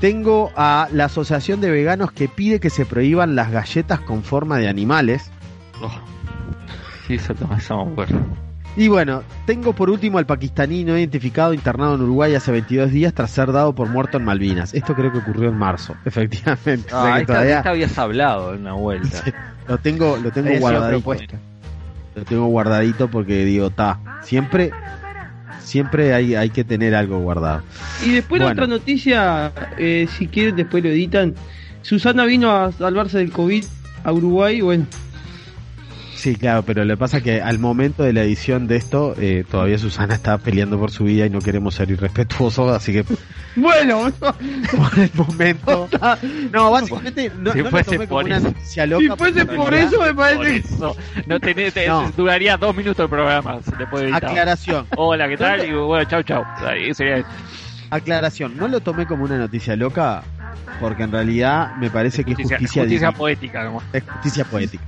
Tengo 0.00 0.52
a 0.56 0.88
la 0.92 1.06
Asociación 1.06 1.60
de 1.60 1.70
Veganos 1.70 2.12
que 2.12 2.28
pide 2.28 2.60
que 2.60 2.70
se 2.70 2.84
prohíban 2.86 3.34
las 3.36 3.50
galletas 3.50 4.00
con 4.00 4.22
forma 4.22 4.58
de 4.58 4.68
animales. 4.68 5.30
Sí, 7.06 7.14
eso. 7.14 7.34
Y 8.76 8.88
bueno, 8.88 9.22
tengo 9.46 9.72
por 9.72 9.88
último 9.88 10.18
al 10.18 10.26
pakistaní 10.26 10.84
no 10.84 10.98
identificado 10.98 11.54
internado 11.54 11.94
en 11.94 12.02
Uruguay 12.02 12.34
hace 12.34 12.50
22 12.50 12.90
días 12.90 13.14
tras 13.14 13.30
ser 13.30 13.52
dado 13.52 13.72
por 13.74 13.88
muerto 13.88 14.18
en 14.18 14.24
Malvinas. 14.24 14.74
Esto 14.74 14.94
creo 14.94 15.12
que 15.12 15.18
ocurrió 15.18 15.48
en 15.48 15.56
marzo, 15.56 15.94
efectivamente. 16.04 16.92
O 16.92 17.02
sea 17.02 17.14
Ah, 17.14 17.16
que 17.16 17.20
esta, 17.22 17.32
todavía 17.34 17.56
esta 17.58 17.70
habías 17.70 17.98
hablado 17.98 18.54
en 18.54 18.62
una 18.62 18.72
vuelta. 18.72 19.22
Sí. 19.24 19.32
lo 19.68 19.78
tengo, 19.78 20.16
lo 20.16 20.32
tengo 20.32 20.50
propuesta. 20.88 21.38
Lo 22.14 22.24
tengo 22.24 22.46
guardadito 22.46 23.10
porque 23.10 23.44
digo, 23.44 23.70
ta, 23.70 23.98
siempre, 24.22 24.70
siempre 25.60 26.14
hay, 26.14 26.34
hay 26.34 26.50
que 26.50 26.64
tener 26.64 26.94
algo 26.94 27.18
guardado. 27.20 27.62
Y 28.04 28.12
después 28.12 28.40
la 28.40 28.48
otra 28.48 28.66
noticia, 28.66 29.52
eh, 29.78 30.06
si 30.16 30.28
quieren 30.28 30.56
después 30.56 30.82
lo 30.84 30.90
editan. 30.90 31.34
Susana 31.82 32.24
vino 32.24 32.50
a 32.50 32.72
salvarse 32.72 33.18
del 33.18 33.30
COVID 33.30 33.64
a 34.04 34.12
Uruguay, 34.12 34.60
bueno. 34.60 34.86
Sí, 36.24 36.36
claro, 36.36 36.62
pero 36.62 36.86
lo 36.86 36.94
que 36.94 36.98
pasa 36.98 37.18
es 37.18 37.22
que 37.22 37.42
al 37.42 37.58
momento 37.58 38.02
de 38.02 38.14
la 38.14 38.22
edición 38.22 38.66
de 38.66 38.76
esto, 38.76 39.14
eh, 39.20 39.44
todavía 39.50 39.76
Susana 39.76 40.14
está 40.14 40.38
peleando 40.38 40.78
por 40.78 40.90
su 40.90 41.04
vida 41.04 41.26
y 41.26 41.28
no 41.30 41.38
queremos 41.40 41.74
ser 41.74 41.90
irrespetuosos, 41.90 42.74
así 42.74 42.94
que 42.94 43.04
Bueno, 43.56 44.10
por 44.20 44.98
el 44.98 45.10
momento... 45.14 45.86
No, 46.50 46.70
básicamente 46.70 47.30
no, 47.38 47.52
Si 47.52 47.62
no 47.62 47.68
fuese 47.68 47.96
como 47.96 48.08
por 48.08 48.24
una 48.24 48.38
eso. 48.38 48.46
noticia 48.46 48.86
loca. 48.86 49.02
si 49.02 49.08
fuese 49.18 49.44
por 49.44 49.74
eso 49.74 50.00
me 50.00 50.14
parece 50.14 50.42
que... 50.44 50.56
eso. 50.74 50.96
No 51.26 51.38
tenés, 51.40 51.74
te- 51.74 51.86
No. 51.88 52.10
duraría 52.16 52.56
dos 52.56 52.74
minutos 52.74 53.04
el 53.04 53.10
programa. 53.10 53.60
Se 53.62 53.72
te 53.72 53.86
puede. 53.86 54.10
Aclaración. 54.14 54.86
Hola, 54.96 55.28
¿qué 55.28 55.36
tal? 55.36 55.68
Y 55.68 55.72
bueno, 55.74 56.08
chau, 56.08 56.22
chau. 56.22 56.42
Ahí 56.66 56.94
sería- 56.94 57.22
aclaración, 57.90 58.56
no 58.56 58.66
lo 58.66 58.80
tomé 58.80 59.06
como 59.06 59.24
una 59.24 59.36
noticia 59.36 59.76
loca, 59.76 60.22
porque 60.80 61.02
en 61.02 61.12
realidad 61.12 61.76
me 61.76 61.90
parece 61.90 62.24
que 62.24 62.30
es 62.32 62.36
Justicia, 62.38 62.56
justicia, 62.58 62.82
justicia 62.82 63.06
divina. 63.08 63.18
poética, 63.18 63.66
como. 63.66 63.82
Es 63.92 64.02
justicia 64.04 64.44
poética. 64.46 64.82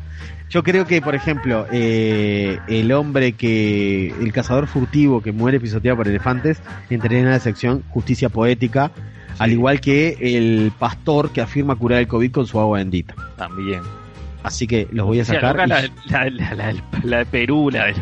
Yo 0.49 0.63
creo 0.63 0.87
que, 0.87 1.01
por 1.03 1.15
ejemplo, 1.15 1.67
eh, 1.73 2.59
el 2.69 2.93
hombre 2.93 3.33
que. 3.33 4.09
El 4.21 4.33
cazador 4.33 4.67
furtivo 4.69 5.21
que 5.21 5.33
muere 5.33 5.59
pisoteado 5.61 5.97
por 5.97 6.09
elefantes 6.09 6.63
entraría 6.89 7.19
en 7.19 7.31
la 7.31 7.41
sección 7.41 7.83
justicia 7.91 8.29
poética, 8.29 8.93
al 9.39 9.53
igual 9.53 9.81
que 9.81 10.17
el 10.21 10.73
pastor 10.79 11.31
que 11.31 11.41
afirma 11.41 11.75
curar 11.75 11.99
el 12.01 12.07
COVID 12.09 12.31
con 12.31 12.47
su 12.47 12.61
agua 12.61 12.79
bendita. 12.79 13.15
También. 13.37 13.81
Así 14.45 14.69
que 14.69 14.87
los 14.93 15.07
voy 15.07 15.19
a 15.19 15.23
O 15.23 15.25
sea, 15.25 15.41
sacar. 15.41 15.67
y- 15.67 15.69
la, 15.69 15.83
la, 16.07 16.31
la, 16.31 16.55
la, 16.73 16.75
la 17.03 17.19
de 17.19 17.27
Perú, 17.27 17.69
la 17.73 17.87
de 17.87 17.95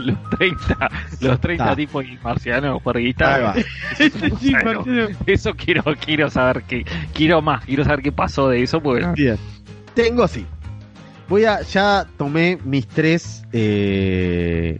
los 0.00 0.30
30, 0.30 0.90
los 1.20 1.40
30 1.40 1.64
Está. 1.64 1.76
tipos 1.76 2.04
marcianos. 2.24 2.82
Este 3.98 4.30
sí. 4.40 4.52
Eso 5.26 5.54
quiero, 5.54 5.84
quiero 6.04 6.28
saber 6.30 6.64
qué, 6.66 6.84
quiero 7.14 7.40
más, 7.40 7.64
quiero 7.64 7.84
saber 7.84 8.02
qué 8.02 8.10
pasó 8.10 8.48
de 8.48 8.62
eso, 8.64 8.82
porque 8.82 9.06
Bien. 9.14 9.36
Tengo 9.94 10.26
sí. 10.26 10.44
Voy 11.32 11.46
a. 11.46 11.62
Ya 11.62 12.06
tomé 12.18 12.58
mis 12.62 12.86
tres. 12.86 13.42
eh, 13.54 14.78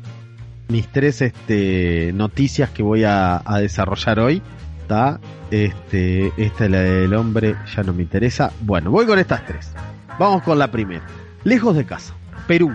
mis 0.69 0.87
tres 0.89 1.23
este, 1.23 2.13
noticias 2.13 2.69
que 2.69 2.83
voy 2.83 3.05
a, 3.05 3.43
desarrollar 3.59 4.21
hoy. 4.21 4.43
¿Está? 4.83 5.19
Este, 5.51 6.31
esta 6.37 6.67
es 6.67 6.71
la 6.71 6.81
del 6.81 7.15
hombre, 7.15 7.57
ya 7.75 7.83
no 7.83 7.95
me 7.95 8.03
interesa. 8.03 8.53
Bueno, 8.61 8.91
voy 8.91 9.07
con 9.07 9.19
estas 9.19 9.47
tres. 9.47 9.73
Vamos 10.19 10.43
con 10.43 10.59
la 10.59 10.71
primera. 10.71 11.07
Lejos 11.43 11.75
de 11.75 11.87
casa. 11.87 12.13
Perú. 12.47 12.71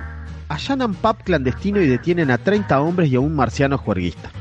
Allanan 0.50 0.96
pub 0.96 1.18
clandestino 1.24 1.80
y 1.80 1.88
detienen 1.88 2.32
a 2.32 2.40
30 2.40 2.82
hombres 2.82 3.12
y 3.12 3.16
a 3.16 3.20
un 3.20 3.36
marciano 3.36 3.78
juerguista. 3.78 4.32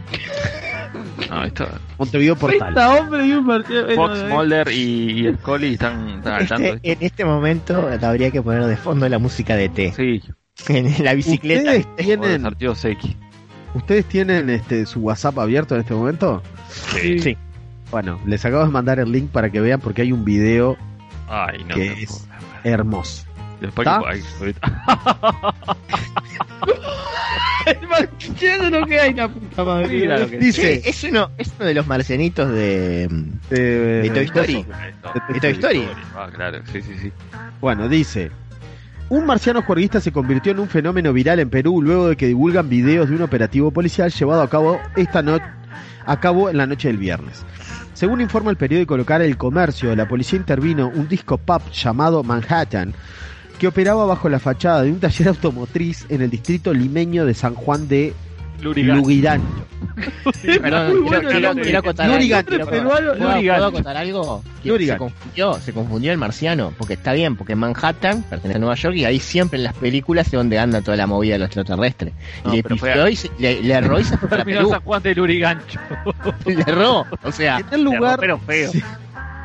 No, 1.30 1.44
esto, 1.44 1.68
Montevideo 1.98 2.36
Portal. 2.36 2.74
30 2.74 2.94
hombres 3.00 3.26
y 3.26 3.32
un 3.32 3.46
partido. 3.46 3.86
Fox, 3.94 3.96
Bueno, 4.20 4.34
Mulder 4.34 4.68
y, 4.68 5.28
y 5.28 5.34
Scully 5.34 5.72
están, 5.74 6.08
están 6.10 6.32
al 6.34 6.48
tanto. 6.48 6.66
Este- 6.68 6.92
en 6.92 6.98
este 7.00 7.24
momento 7.24 7.88
habría 8.02 8.30
que 8.30 8.42
poner 8.42 8.64
de 8.66 8.76
fondo 8.76 9.08
la 9.08 9.18
música 9.18 9.56
de 9.56 9.68
T. 9.68 9.92
Sí, 9.94 10.22
En 10.68 11.04
la 11.04 11.14
bicicleta. 11.14 11.70
¿Ustedes 11.76 11.86
tienen. 11.96 12.46
¿Ustedes 13.74 14.04
tienen 14.06 14.48
este, 14.50 14.86
su 14.86 15.00
WhatsApp 15.00 15.38
abierto 15.38 15.74
en 15.74 15.82
este 15.82 15.94
momento? 15.94 16.42
Sí. 16.70 17.18
Sí. 17.18 17.36
Bueno, 17.90 18.18
les 18.26 18.44
acabo 18.44 18.64
de 18.64 18.70
mandar 18.70 18.98
el 18.98 19.12
link 19.12 19.30
para 19.30 19.50
que 19.50 19.60
vean 19.60 19.80
porque 19.80 20.02
hay 20.02 20.12
un 20.12 20.24
video 20.24 20.76
Ay, 21.28 21.62
no. 21.64 21.74
que 21.74 22.02
es 22.02 22.26
hermoso. 22.64 23.24
Después 23.60 23.86
¿Está? 23.86 24.00
que- 24.10 24.54
El 27.66 27.88
marchero 27.88 28.70
no 28.70 28.86
queda 28.86 29.02
ahí 29.04 29.14
la 29.14 29.28
puta 29.28 29.64
madre. 29.64 29.88
Mira 29.88 30.18
lo 30.18 30.28
que- 30.28 30.38
Dice 30.38 30.80
Sí, 30.82 30.88
es 30.88 31.04
uno, 31.04 31.30
es 31.38 31.52
uno 31.58 31.66
de 31.68 31.74
los 31.74 31.86
marcianitos 31.86 32.50
de. 32.52 33.08
de 33.50 34.10
Toy 34.14 34.24
Story. 34.24 34.56
Esto- 34.56 35.32
De 35.32 35.40
Toy 35.40 35.50
Story. 35.52 35.88
Ah, 36.14 36.28
claro, 36.34 36.58
sí, 36.72 36.82
sí, 36.82 36.92
sí. 37.00 37.12
Bueno, 37.60 37.88
dice 37.88 38.30
un 39.08 39.24
marciano 39.24 39.62
juerguista 39.62 40.00
se 40.00 40.10
convirtió 40.10 40.50
en 40.50 40.58
un 40.58 40.68
fenómeno 40.68 41.12
viral 41.12 41.38
en 41.38 41.48
Perú 41.48 41.80
luego 41.80 42.08
de 42.08 42.16
que 42.16 42.26
divulgan 42.26 42.68
videos 42.68 43.08
de 43.08 43.14
un 43.14 43.22
operativo 43.22 43.70
policial 43.70 44.10
llevado 44.10 44.42
a 44.42 44.50
cabo 44.50 44.80
esta 44.96 45.22
noche 45.22 45.44
a 46.04 46.18
cabo 46.20 46.50
en 46.50 46.56
la 46.56 46.66
noche 46.66 46.88
del 46.88 46.98
viernes. 46.98 47.44
Según 47.94 48.20
informa 48.20 48.50
el 48.50 48.56
periódico 48.56 48.96
local 48.96 49.22
El 49.22 49.36
Comercio, 49.36 49.94
la 49.96 50.06
policía 50.08 50.38
intervino 50.38 50.88
un 50.88 51.06
disco 51.08 51.38
pub 51.38 51.62
llamado 51.72 52.22
Manhattan 52.24 52.94
que 53.58 53.66
operaba 53.68 54.04
bajo 54.06 54.28
la 54.28 54.38
fachada 54.38 54.82
de 54.82 54.90
un 54.92 55.00
taller 55.00 55.28
automotriz 55.28 56.06
en 56.08 56.22
el 56.22 56.30
distrito 56.30 56.72
limeño 56.74 57.24
de 57.24 57.34
San 57.34 57.54
Juan 57.54 57.88
de 57.88 58.12
Lurigan. 58.62 59.40
Quiero, 63.40 63.64
acotar 63.66 63.96
algo. 63.96 64.42
Se 64.62 64.98
confundió, 64.98 65.54
se 65.60 65.72
confundió 65.72 66.12
el 66.12 66.18
marciano, 66.18 66.72
porque 66.78 66.94
está 66.94 67.12
bien, 67.12 67.36
porque 67.36 67.54
Manhattan 67.54 68.22
pertenece 68.22 68.56
a 68.56 68.60
Nueva 68.60 68.74
York 68.74 68.96
y 68.96 69.04
ahí 69.04 69.20
siempre 69.20 69.58
en 69.58 69.64
las 69.64 69.74
películas 69.74 70.26
es 70.26 70.32
donde 70.32 70.58
anda 70.58 70.80
toda 70.80 70.96
la 70.96 71.06
movida 71.06 71.34
de 71.34 71.38
los 71.40 71.46
extraterrestres. 71.46 72.12
No, 72.44 72.54
le 72.54 72.62
pifió 72.62 73.08
y 73.08 73.16
se- 73.16 73.30
le, 73.38 73.62
le 73.62 73.74
erró 73.74 74.00
y 74.00 74.04
se 74.04 74.16
fue 74.16 74.28
para 74.28 74.44
Perú. 74.46 74.70
San 74.70 74.80
Juan 74.82 75.02
de 75.02 75.14
Lurigancho. 75.14 75.80
Le 76.46 76.62
erró, 76.66 77.04
o 77.22 77.32
sea, 77.32 77.58
En 77.58 77.66
el 77.72 77.82
lugar 77.84 78.18
Pero 78.20 78.38
feo. 78.38 78.72
Sí. 78.72 78.82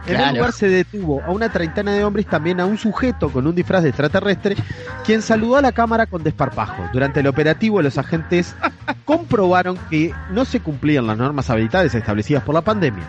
En 0.07 0.19
el 0.19 0.35
lugar 0.35 0.51
se 0.51 0.67
detuvo 0.67 1.21
a 1.23 1.31
una 1.31 1.49
treintena 1.49 1.93
de 1.93 2.03
hombres 2.03 2.25
también 2.25 2.59
a 2.59 2.65
un 2.65 2.77
sujeto 2.77 3.29
con 3.29 3.45
un 3.45 3.55
disfraz 3.55 3.83
de 3.83 3.89
extraterrestre, 3.89 4.55
quien 5.05 5.21
saludó 5.21 5.57
a 5.57 5.61
la 5.61 5.71
cámara 5.71 6.05
con 6.07 6.23
desparpajo. 6.23 6.89
Durante 6.91 7.19
el 7.19 7.27
operativo, 7.27 7.81
los 7.81 7.97
agentes 7.97 8.55
comprobaron 9.05 9.77
que 9.89 10.13
no 10.31 10.45
se 10.45 10.59
cumplían 10.59 11.07
las 11.07 11.17
normas 11.17 11.49
habilitadas 11.49 11.93
establecidas 11.93 12.43
por 12.43 12.55
la 12.55 12.61
pandemia. 12.61 13.03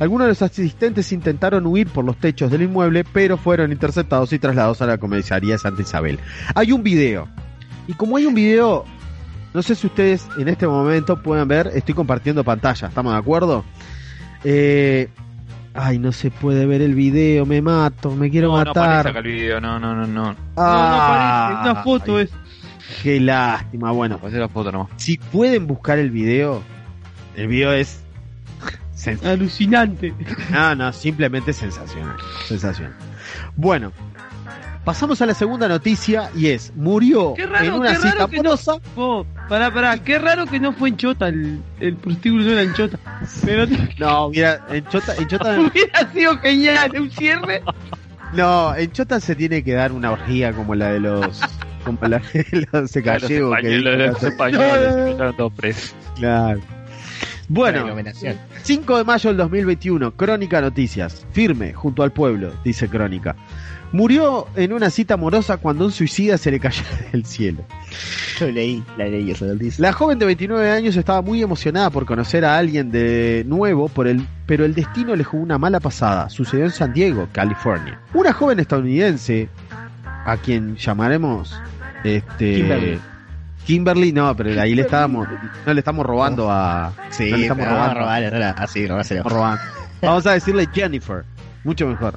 Algunos 0.00 0.26
de 0.26 0.28
los 0.28 0.42
asistentes 0.42 1.10
intentaron 1.12 1.66
huir 1.66 1.88
por 1.88 2.04
los 2.04 2.16
techos 2.18 2.50
del 2.50 2.62
inmueble, 2.62 3.04
pero 3.04 3.36
fueron 3.36 3.72
interceptados 3.72 4.32
y 4.32 4.38
trasladados 4.38 4.80
a 4.80 4.86
la 4.86 4.98
comisaría 4.98 5.58
Santa 5.58 5.82
Isabel. 5.82 6.20
Hay 6.54 6.70
un 6.70 6.84
video. 6.84 7.28
Y 7.88 7.94
como 7.94 8.16
hay 8.16 8.26
un 8.26 8.34
video, 8.34 8.84
no 9.54 9.62
sé 9.62 9.74
si 9.74 9.88
ustedes 9.88 10.26
en 10.38 10.48
este 10.48 10.68
momento 10.68 11.20
pueden 11.20 11.48
ver, 11.48 11.72
estoy 11.74 11.94
compartiendo 11.94 12.44
pantalla, 12.44 12.88
¿estamos 12.88 13.12
de 13.12 13.18
acuerdo? 13.18 13.64
Eh, 14.44 15.08
ay, 15.74 15.98
no 15.98 16.12
se 16.12 16.30
puede 16.30 16.66
ver 16.66 16.82
el 16.82 16.94
video, 16.94 17.46
me 17.46 17.60
mato, 17.62 18.10
me 18.14 18.30
quiero 18.30 18.48
No, 18.48 18.64
no 18.64 18.70
aparece 18.70 18.88
matar. 18.88 19.06
acá 19.08 19.18
el 19.20 19.24
video, 19.26 19.60
no, 19.60 19.78
no, 19.78 19.94
no, 19.94 20.06
no. 20.06 20.24
No, 20.24 20.32
no 20.32 20.36
Ah. 20.56 21.60
Una 21.64 21.82
foto 21.82 22.16
ay, 22.18 22.24
es. 22.24 22.30
Qué 23.02 23.20
lástima. 23.20 23.90
Bueno, 23.92 24.18
la 24.40 24.48
foto 24.48 24.72
nomás. 24.72 24.88
si 24.96 25.18
pueden 25.18 25.66
buscar 25.66 25.98
el 25.98 26.10
video, 26.10 26.62
el 27.36 27.46
video 27.48 27.72
es 27.72 28.00
sens- 28.96 29.24
Alucinante. 29.24 30.14
no, 30.50 30.74
no, 30.74 30.92
simplemente 30.92 31.52
sensacional, 31.52 32.16
sensacional. 32.46 32.94
Bueno, 33.56 33.92
pasamos 34.88 35.20
a 35.20 35.26
la 35.26 35.34
segunda 35.34 35.68
noticia 35.68 36.30
y 36.34 36.46
es 36.46 36.72
murió 36.74 37.34
Qué 37.34 37.44
raro, 37.44 37.64
en 37.66 37.72
una 37.74 37.90
qué 37.90 37.96
cita 37.96 38.14
no- 38.16 38.24
amorosa. 38.24 38.72
Oh, 38.96 39.26
pará, 39.46 39.70
pará, 39.70 40.02
qué 40.02 40.18
raro 40.18 40.46
que 40.46 40.58
no 40.58 40.72
fue 40.72 40.88
en 40.88 40.96
Chota 40.96 41.28
el, 41.28 41.60
el 41.78 41.94
prostíbulo 41.96 42.44
no 42.44 42.52
era 42.52 42.62
en 42.62 42.72
Chota. 42.72 42.98
Pero 43.44 43.66
No, 43.98 44.30
mira, 44.30 44.64
en 44.70 44.86
Chota, 44.88 45.14
en 45.16 45.28
Chota, 45.28 45.60
hubiera 45.70 46.10
sido 46.10 46.38
genial, 46.38 46.90
un 46.98 47.10
cierre. 47.10 47.62
no, 48.32 48.74
en 48.74 48.90
Chota 48.92 49.20
se 49.20 49.34
tiene 49.36 49.62
que 49.62 49.74
dar 49.74 49.92
una 49.92 50.10
orgía 50.10 50.54
como 50.54 50.74
la 50.74 50.88
de 50.92 51.00
los, 51.00 51.38
como 51.84 51.98
la 52.08 52.22
de 52.32 52.46
los 52.72 52.72
Los 52.72 52.92
gallegos 53.04 53.58
que 53.60 53.76
españoles, 53.76 54.10
los 54.12 54.22
españoles. 54.22 55.94
Claro. 56.16 56.60
Bueno, 57.48 57.80
aglomeración. 57.80 58.36
5 58.62 58.98
de 58.98 59.04
mayo 59.04 59.30
del 59.30 59.38
2021, 59.38 60.12
Crónica 60.12 60.60
Noticias. 60.60 61.26
Firme, 61.32 61.72
junto 61.72 62.02
al 62.02 62.12
pueblo, 62.12 62.52
dice 62.62 62.88
Crónica. 62.88 63.36
Murió 63.90 64.46
en 64.54 64.74
una 64.74 64.90
cita 64.90 65.14
amorosa 65.14 65.56
cuando 65.56 65.86
un 65.86 65.92
suicida 65.92 66.36
se 66.36 66.50
le 66.50 66.60
cayó 66.60 66.82
del 67.12 67.24
cielo. 67.24 67.64
Yo 68.38 68.50
leí, 68.50 68.84
la 68.98 69.06
leí 69.06 69.30
eso 69.30 69.46
del 69.46 69.58
disco. 69.58 69.80
La 69.82 69.94
joven 69.94 70.18
de 70.18 70.26
29 70.26 70.70
años 70.70 70.94
estaba 70.96 71.22
muy 71.22 71.42
emocionada 71.42 71.88
por 71.88 72.04
conocer 72.04 72.44
a 72.44 72.58
alguien 72.58 72.90
de 72.90 73.44
nuevo, 73.46 73.88
por 73.88 74.06
el, 74.06 74.26
pero 74.46 74.66
el 74.66 74.74
destino 74.74 75.16
le 75.16 75.24
jugó 75.24 75.42
una 75.42 75.56
mala 75.56 75.80
pasada. 75.80 76.28
Sucedió 76.28 76.66
en 76.66 76.70
San 76.70 76.92
Diego, 76.92 77.28
California. 77.32 77.98
Una 78.12 78.34
joven 78.34 78.60
estadounidense, 78.60 79.48
a 80.26 80.36
quien 80.36 80.76
llamaremos 80.76 81.58
este, 82.04 82.56
Kimberly. 82.56 83.00
Kimberly, 83.68 84.12
no, 84.14 84.34
pero 84.34 84.58
ahí 84.58 84.74
le 84.74 84.80
estábamos, 84.80 85.28
no 85.66 85.74
le 85.74 85.78
estamos 85.78 86.06
robando 86.06 86.50
a, 86.50 86.90
Sí, 87.10 87.30
no 87.30 87.36
le 87.36 87.42
estamos 87.42 87.66
pero 87.66 87.76
vamos 87.76 87.90
a 87.90 87.94
robando. 87.94 88.38
no 88.88 88.96
así, 88.96 89.18
robando. 89.18 89.62
Vamos 90.00 90.26
a 90.26 90.32
decirle 90.32 90.66
Jennifer, 90.72 91.22
mucho 91.64 91.86
mejor. 91.86 92.14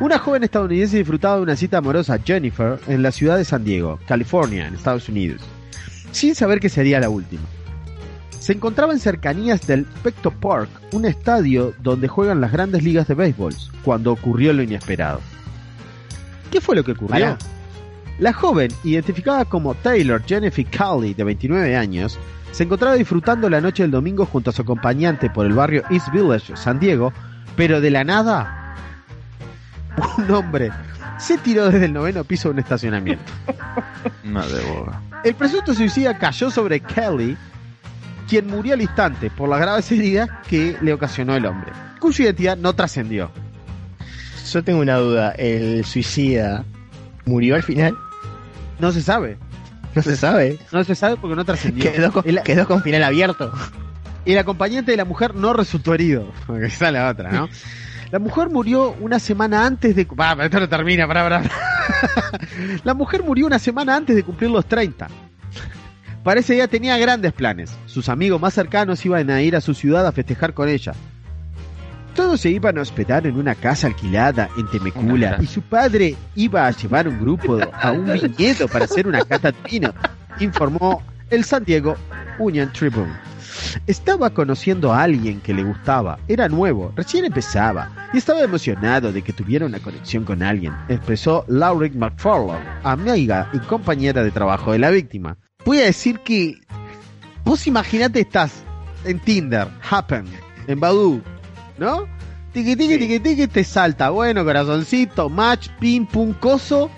Una 0.00 0.18
joven 0.18 0.42
estadounidense 0.42 0.96
disfrutaba 0.96 1.36
de 1.36 1.42
una 1.42 1.54
cita 1.54 1.78
amorosa, 1.78 2.18
Jennifer, 2.18 2.80
en 2.88 3.04
la 3.04 3.12
ciudad 3.12 3.36
de 3.36 3.44
San 3.44 3.62
Diego, 3.62 4.00
California, 4.08 4.66
en 4.66 4.74
Estados 4.74 5.08
Unidos, 5.08 5.42
sin 6.10 6.34
saber 6.34 6.58
que 6.58 6.68
sería 6.68 6.98
la 6.98 7.08
última. 7.08 7.44
Se 8.40 8.52
encontraba 8.52 8.92
en 8.92 8.98
cercanías 8.98 9.64
del 9.64 9.84
Pecto 9.84 10.32
Park, 10.32 10.70
un 10.90 11.04
estadio 11.04 11.72
donde 11.78 12.08
juegan 12.08 12.40
las 12.40 12.50
grandes 12.50 12.82
ligas 12.82 13.06
de 13.06 13.14
béisbol, 13.14 13.54
cuando 13.84 14.10
ocurrió 14.10 14.52
lo 14.52 14.64
inesperado. 14.64 15.20
¿Qué 16.50 16.60
fue 16.60 16.74
lo 16.74 16.82
que 16.82 16.92
ocurrió? 16.92 17.36
Pará. 17.36 17.38
La 18.18 18.32
joven, 18.32 18.70
identificada 18.82 19.44
como 19.44 19.74
Taylor 19.74 20.22
Jennifer 20.26 20.66
Cowley, 20.76 21.14
de 21.14 21.22
29 21.22 21.76
años, 21.76 22.18
se 22.50 22.64
encontraba 22.64 22.96
disfrutando 22.96 23.48
la 23.48 23.60
noche 23.60 23.84
del 23.84 23.92
domingo 23.92 24.26
junto 24.26 24.50
a 24.50 24.52
su 24.52 24.62
acompañante 24.62 25.30
por 25.30 25.46
el 25.46 25.52
barrio 25.52 25.84
East 25.90 26.10
Village, 26.12 26.56
San 26.56 26.80
Diego, 26.80 27.12
pero 27.56 27.80
de 27.80 27.90
la 27.90 28.02
nada, 28.02 28.74
un 30.18 30.30
hombre 30.32 30.72
se 31.18 31.38
tiró 31.38 31.70
desde 31.70 31.86
el 31.86 31.92
noveno 31.92 32.24
piso 32.24 32.48
de 32.48 32.54
un 32.54 32.58
estacionamiento. 32.58 33.32
No 34.24 34.46
debo. 34.46 34.92
El 35.24 35.34
presunto 35.34 35.74
suicida 35.74 36.18
cayó 36.18 36.50
sobre 36.50 36.80
Kelly, 36.80 37.36
quien 38.28 38.46
murió 38.46 38.74
al 38.74 38.82
instante 38.82 39.30
por 39.30 39.48
las 39.48 39.60
graves 39.60 39.90
heridas 39.92 40.28
que 40.48 40.76
le 40.80 40.92
ocasionó 40.92 41.36
el 41.36 41.46
hombre, 41.46 41.72
cuya 42.00 42.24
identidad 42.24 42.56
no 42.56 42.72
trascendió. 42.72 43.30
Yo 44.52 44.64
tengo 44.64 44.80
una 44.80 44.96
duda. 44.96 45.32
¿El 45.32 45.84
suicida 45.84 46.64
murió 47.26 47.54
al 47.54 47.62
final? 47.62 47.96
No 48.78 48.92
se 48.92 49.02
sabe. 49.02 49.38
No 49.94 50.02
se 50.02 50.16
sabe. 50.16 50.58
No 50.72 50.84
se 50.84 50.94
sabe 50.94 51.16
porque 51.16 51.34
no 51.36 51.44
trascendió. 51.44 51.90
Quedó 51.92 52.12
con, 52.12 52.22
El- 52.28 52.42
quedó 52.42 52.66
con 52.66 52.82
final 52.82 53.02
abierto. 53.02 53.52
el 54.24 54.38
acompañante 54.38 54.90
de 54.92 54.96
la 54.96 55.04
mujer 55.04 55.34
no 55.34 55.52
resultó 55.52 55.94
herido. 55.94 56.30
Porque 56.46 56.70
la 56.92 57.08
otra, 57.10 57.30
¿no? 57.32 57.48
La 58.10 58.18
mujer 58.18 58.48
murió 58.48 58.94
una 59.00 59.18
semana 59.18 59.66
antes 59.66 59.94
de... 59.94 60.04
Va, 60.06 60.34
pero 60.34 60.44
esto 60.44 60.60
no 60.60 60.68
termina, 60.68 61.06
pará, 61.06 61.22
pará. 61.24 61.42
La 62.84 62.94
mujer 62.94 63.22
murió 63.22 63.46
una 63.46 63.58
semana 63.58 63.96
antes 63.96 64.16
de 64.16 64.22
cumplir 64.22 64.50
los 64.50 64.64
30. 64.66 65.08
Para 66.24 66.40
ese 66.40 66.54
día 66.54 66.68
tenía 66.68 66.96
grandes 66.96 67.32
planes. 67.34 67.70
Sus 67.86 68.08
amigos 68.08 68.40
más 68.40 68.54
cercanos 68.54 69.04
iban 69.04 69.28
a 69.30 69.42
ir 69.42 69.56
a 69.56 69.60
su 69.60 69.74
ciudad 69.74 70.06
a 70.06 70.12
festejar 70.12 70.54
con 70.54 70.68
ella. 70.68 70.92
Todos 72.18 72.40
se 72.40 72.50
iban 72.50 72.76
a 72.76 72.80
hospedar 72.80 73.28
en 73.28 73.36
una 73.36 73.54
casa 73.54 73.86
alquilada 73.86 74.50
en 74.58 74.68
Temecula 74.68 75.38
y 75.40 75.46
su 75.46 75.62
padre 75.62 76.16
iba 76.34 76.66
a 76.66 76.72
llevar 76.72 77.06
un 77.06 77.20
grupo 77.20 77.60
a 77.72 77.92
un 77.92 78.12
viñedo 78.12 78.66
para 78.66 78.86
hacer 78.86 79.06
una 79.06 79.24
cata 79.24 79.52
de 79.52 79.58
vino, 79.70 79.94
informó 80.40 81.00
el 81.30 81.44
San 81.44 81.62
Diego 81.62 81.94
Union 82.40 82.72
Tribune. 82.72 83.12
Estaba 83.86 84.30
conociendo 84.30 84.92
a 84.92 85.04
alguien 85.04 85.40
que 85.40 85.54
le 85.54 85.62
gustaba, 85.62 86.18
era 86.26 86.48
nuevo, 86.48 86.92
recién 86.96 87.24
empezaba 87.24 88.10
y 88.12 88.18
estaba 88.18 88.42
emocionado 88.42 89.12
de 89.12 89.22
que 89.22 89.32
tuviera 89.32 89.66
una 89.66 89.78
conexión 89.78 90.24
con 90.24 90.42
alguien, 90.42 90.74
expresó 90.88 91.44
Lauric 91.46 91.94
McFarlane, 91.94 92.66
amiga 92.82 93.48
y 93.52 93.60
compañera 93.60 94.24
de 94.24 94.32
trabajo 94.32 94.72
de 94.72 94.80
la 94.80 94.90
víctima. 94.90 95.36
Voy 95.64 95.78
a 95.78 95.84
decir 95.84 96.18
que 96.24 96.58
vos 97.44 97.68
imaginate 97.68 98.22
estás 98.22 98.64
en 99.04 99.20
Tinder, 99.20 99.68
Happen, 99.88 100.24
en 100.66 100.80
Badoo, 100.80 101.22
¿no? 101.78 102.06
Tiki 102.52 102.76
tiki 102.76 102.98
tiki 102.98 103.20
tiki 103.20 103.46
te 103.46 103.62
salta, 103.64 104.10
bueno, 104.10 104.44
corazoncito, 104.44 105.28
match, 105.28 105.68
pim 105.78 106.06
pum 106.06 106.32
coso, 106.32 106.90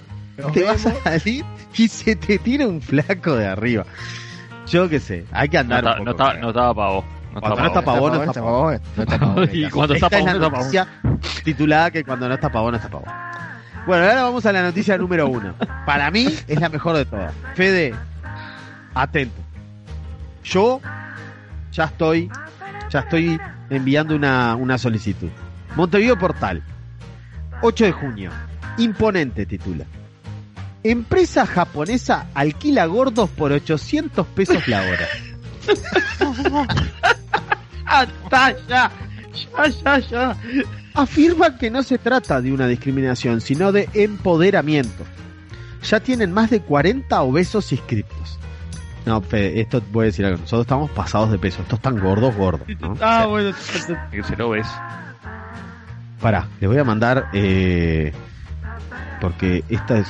te 0.54 0.62
vas 0.64 0.86
a 0.86 0.94
salir 1.02 1.44
y 1.76 1.88
se 1.88 2.16
te 2.16 2.38
tira 2.38 2.66
un 2.66 2.80
flaco 2.80 3.34
de 3.36 3.46
arriba. 3.46 3.84
Yo 4.66 4.88
qué 4.88 5.00
sé, 5.00 5.26
hay 5.32 5.48
que 5.48 5.56
No, 5.64 5.74
andar 5.74 5.78
está- 5.84 5.98
un 6.00 6.04
no 6.04 6.12
poco. 6.12 6.22
estaba, 6.22 6.40
no 6.40 6.48
estaba 6.48 6.74
para 6.74 6.90
vos. 6.92 7.04
No 7.34 7.40
Cuando 7.40 7.60
no 7.60 7.66
estaba 7.66 7.94
está 7.96 8.00
no 8.00 8.22
está 8.24 8.40
pa' 8.42 8.50
vos. 8.50 8.80
No 8.96 9.02
está 9.02 9.18
pa' 9.18 9.26
vos, 9.34 9.48
Y 9.52 9.70
cuando 9.70 9.94
está 9.94 10.06
Esta 10.06 10.18
para 10.18 10.32
es 10.32 10.38
no 10.38 10.44
está 10.46 10.50
pa' 10.50 10.56
vos. 10.56 10.64
noticia 10.66 10.88
titulada 11.44 11.90
que 11.90 12.04
cuando 12.04 12.28
no 12.28 12.34
está 12.34 12.48
pavón, 12.50 12.70
no 12.72 12.76
está 12.76 12.88
pavón. 12.88 13.08
Bueno, 13.86 14.04
ahora 14.04 14.22
vamos 14.24 14.46
a 14.46 14.52
la 14.52 14.62
noticia 14.62 14.98
número 14.98 15.28
uno. 15.28 15.54
Para 15.86 16.10
mí 16.10 16.26
es 16.48 16.60
la 16.60 16.68
mejor 16.68 16.96
de 16.96 17.04
todas. 17.04 17.32
Fede, 17.54 17.94
atento. 18.94 19.40
Yo 20.44 20.80
ya 21.72 21.84
estoy, 21.84 22.30
ya 22.90 23.00
estoy 23.00 23.40
enviando 23.70 24.14
una, 24.14 24.54
una 24.56 24.76
solicitud. 24.76 25.30
Montevideo 25.76 26.18
Portal, 26.18 26.62
8 27.62 27.84
de 27.84 27.92
junio. 27.92 28.30
Imponente 28.78 29.46
titula. 29.46 29.84
Empresa 30.82 31.46
japonesa 31.46 32.26
alquila 32.34 32.86
gordos 32.86 33.28
por 33.30 33.52
800 33.52 34.26
pesos 34.28 34.66
la 34.68 34.82
hora. 34.82 35.08
¡Hasta 37.86 38.66
ya! 38.66 38.90
¡Ya, 39.56 39.68
ya, 39.68 39.98
ya! 39.98 40.36
afirma 40.94 41.56
que 41.56 41.70
no 41.70 41.82
se 41.82 41.98
trata 41.98 42.40
de 42.40 42.52
una 42.52 42.66
discriminación, 42.66 43.40
sino 43.40 43.72
de 43.72 43.88
empoderamiento. 43.94 45.04
Ya 45.88 46.00
tienen 46.00 46.32
más 46.32 46.50
de 46.50 46.60
40 46.60 47.22
obesos 47.22 47.72
inscriptos. 47.72 48.38
No, 49.06 49.20
Fede, 49.22 49.60
esto 49.60 49.82
voy 49.92 50.04
a 50.04 50.06
decir 50.06 50.24
algo. 50.26 50.38
Nosotros 50.38 50.62
estamos 50.62 50.90
pasados 50.90 51.30
de 51.30 51.38
peso. 51.38 51.62
Estos 51.62 51.78
están 51.78 51.98
gordos, 51.98 52.34
gordos. 52.36 52.66
¿no? 52.80 52.96
Ah, 53.00 53.26
bueno. 53.26 53.52
Que 54.10 54.22
se 54.22 54.36
lo 54.36 54.50
ves. 54.50 54.66
Pará, 56.20 56.46
les 56.60 56.68
voy 56.68 56.78
a 56.78 56.84
mandar. 56.84 57.28
eh, 57.32 58.12
porque 59.20 59.64
esta 59.68 59.98
es. 59.98 60.08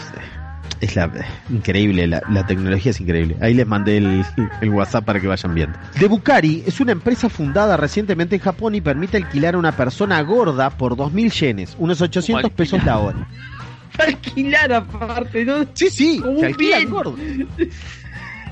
Es 0.80 0.96
la, 0.96 1.10
increíble, 1.50 2.06
la, 2.06 2.22
la 2.30 2.46
tecnología 2.46 2.90
es 2.90 3.00
increíble. 3.02 3.36
Ahí 3.42 3.52
les 3.52 3.66
mandé 3.66 3.98
el, 3.98 4.24
el 4.62 4.70
WhatsApp 4.70 5.04
para 5.04 5.20
que 5.20 5.26
vayan 5.26 5.54
viendo. 5.54 5.78
The 5.98 6.08
Bukari 6.08 6.64
es 6.66 6.80
una 6.80 6.92
empresa 6.92 7.28
fundada 7.28 7.76
recientemente 7.76 8.36
en 8.36 8.40
Japón 8.40 8.74
y 8.74 8.80
permite 8.80 9.18
alquilar 9.18 9.56
a 9.56 9.58
una 9.58 9.72
persona 9.72 10.18
gorda 10.22 10.70
por 10.70 10.96
2.000 10.96 11.30
yenes, 11.32 11.76
unos 11.78 12.00
800 12.00 12.50
pesos 12.52 12.82
la 12.82 12.98
hora. 12.98 13.28
Alquilar 13.98 14.72
aparte, 14.72 15.44
¿no? 15.44 15.66
Sí, 15.74 15.90
sí, 15.90 16.18
Como 16.18 16.32
se 16.32 16.38
un 16.38 16.44
alquilan 16.46 16.78
bien. 16.80 16.90
gordos. 16.90 17.20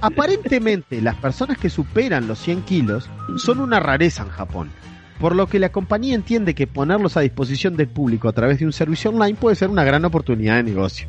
Aparentemente, 0.00 1.00
las 1.02 1.16
personas 1.16 1.58
que 1.58 1.70
superan 1.70 2.28
los 2.28 2.38
100 2.38 2.62
kilos 2.62 3.10
son 3.36 3.60
una 3.60 3.80
rareza 3.80 4.22
en 4.22 4.28
Japón, 4.28 4.70
por 5.18 5.34
lo 5.34 5.46
que 5.48 5.58
la 5.58 5.70
compañía 5.70 6.14
entiende 6.14 6.54
que 6.54 6.66
ponerlos 6.66 7.16
a 7.16 7.20
disposición 7.20 7.76
del 7.76 7.88
público 7.88 8.28
a 8.28 8.32
través 8.32 8.60
de 8.60 8.66
un 8.66 8.72
servicio 8.72 9.10
online 9.10 9.36
puede 9.38 9.56
ser 9.56 9.70
una 9.70 9.84
gran 9.84 10.04
oportunidad 10.04 10.56
de 10.56 10.62
negocio. 10.62 11.08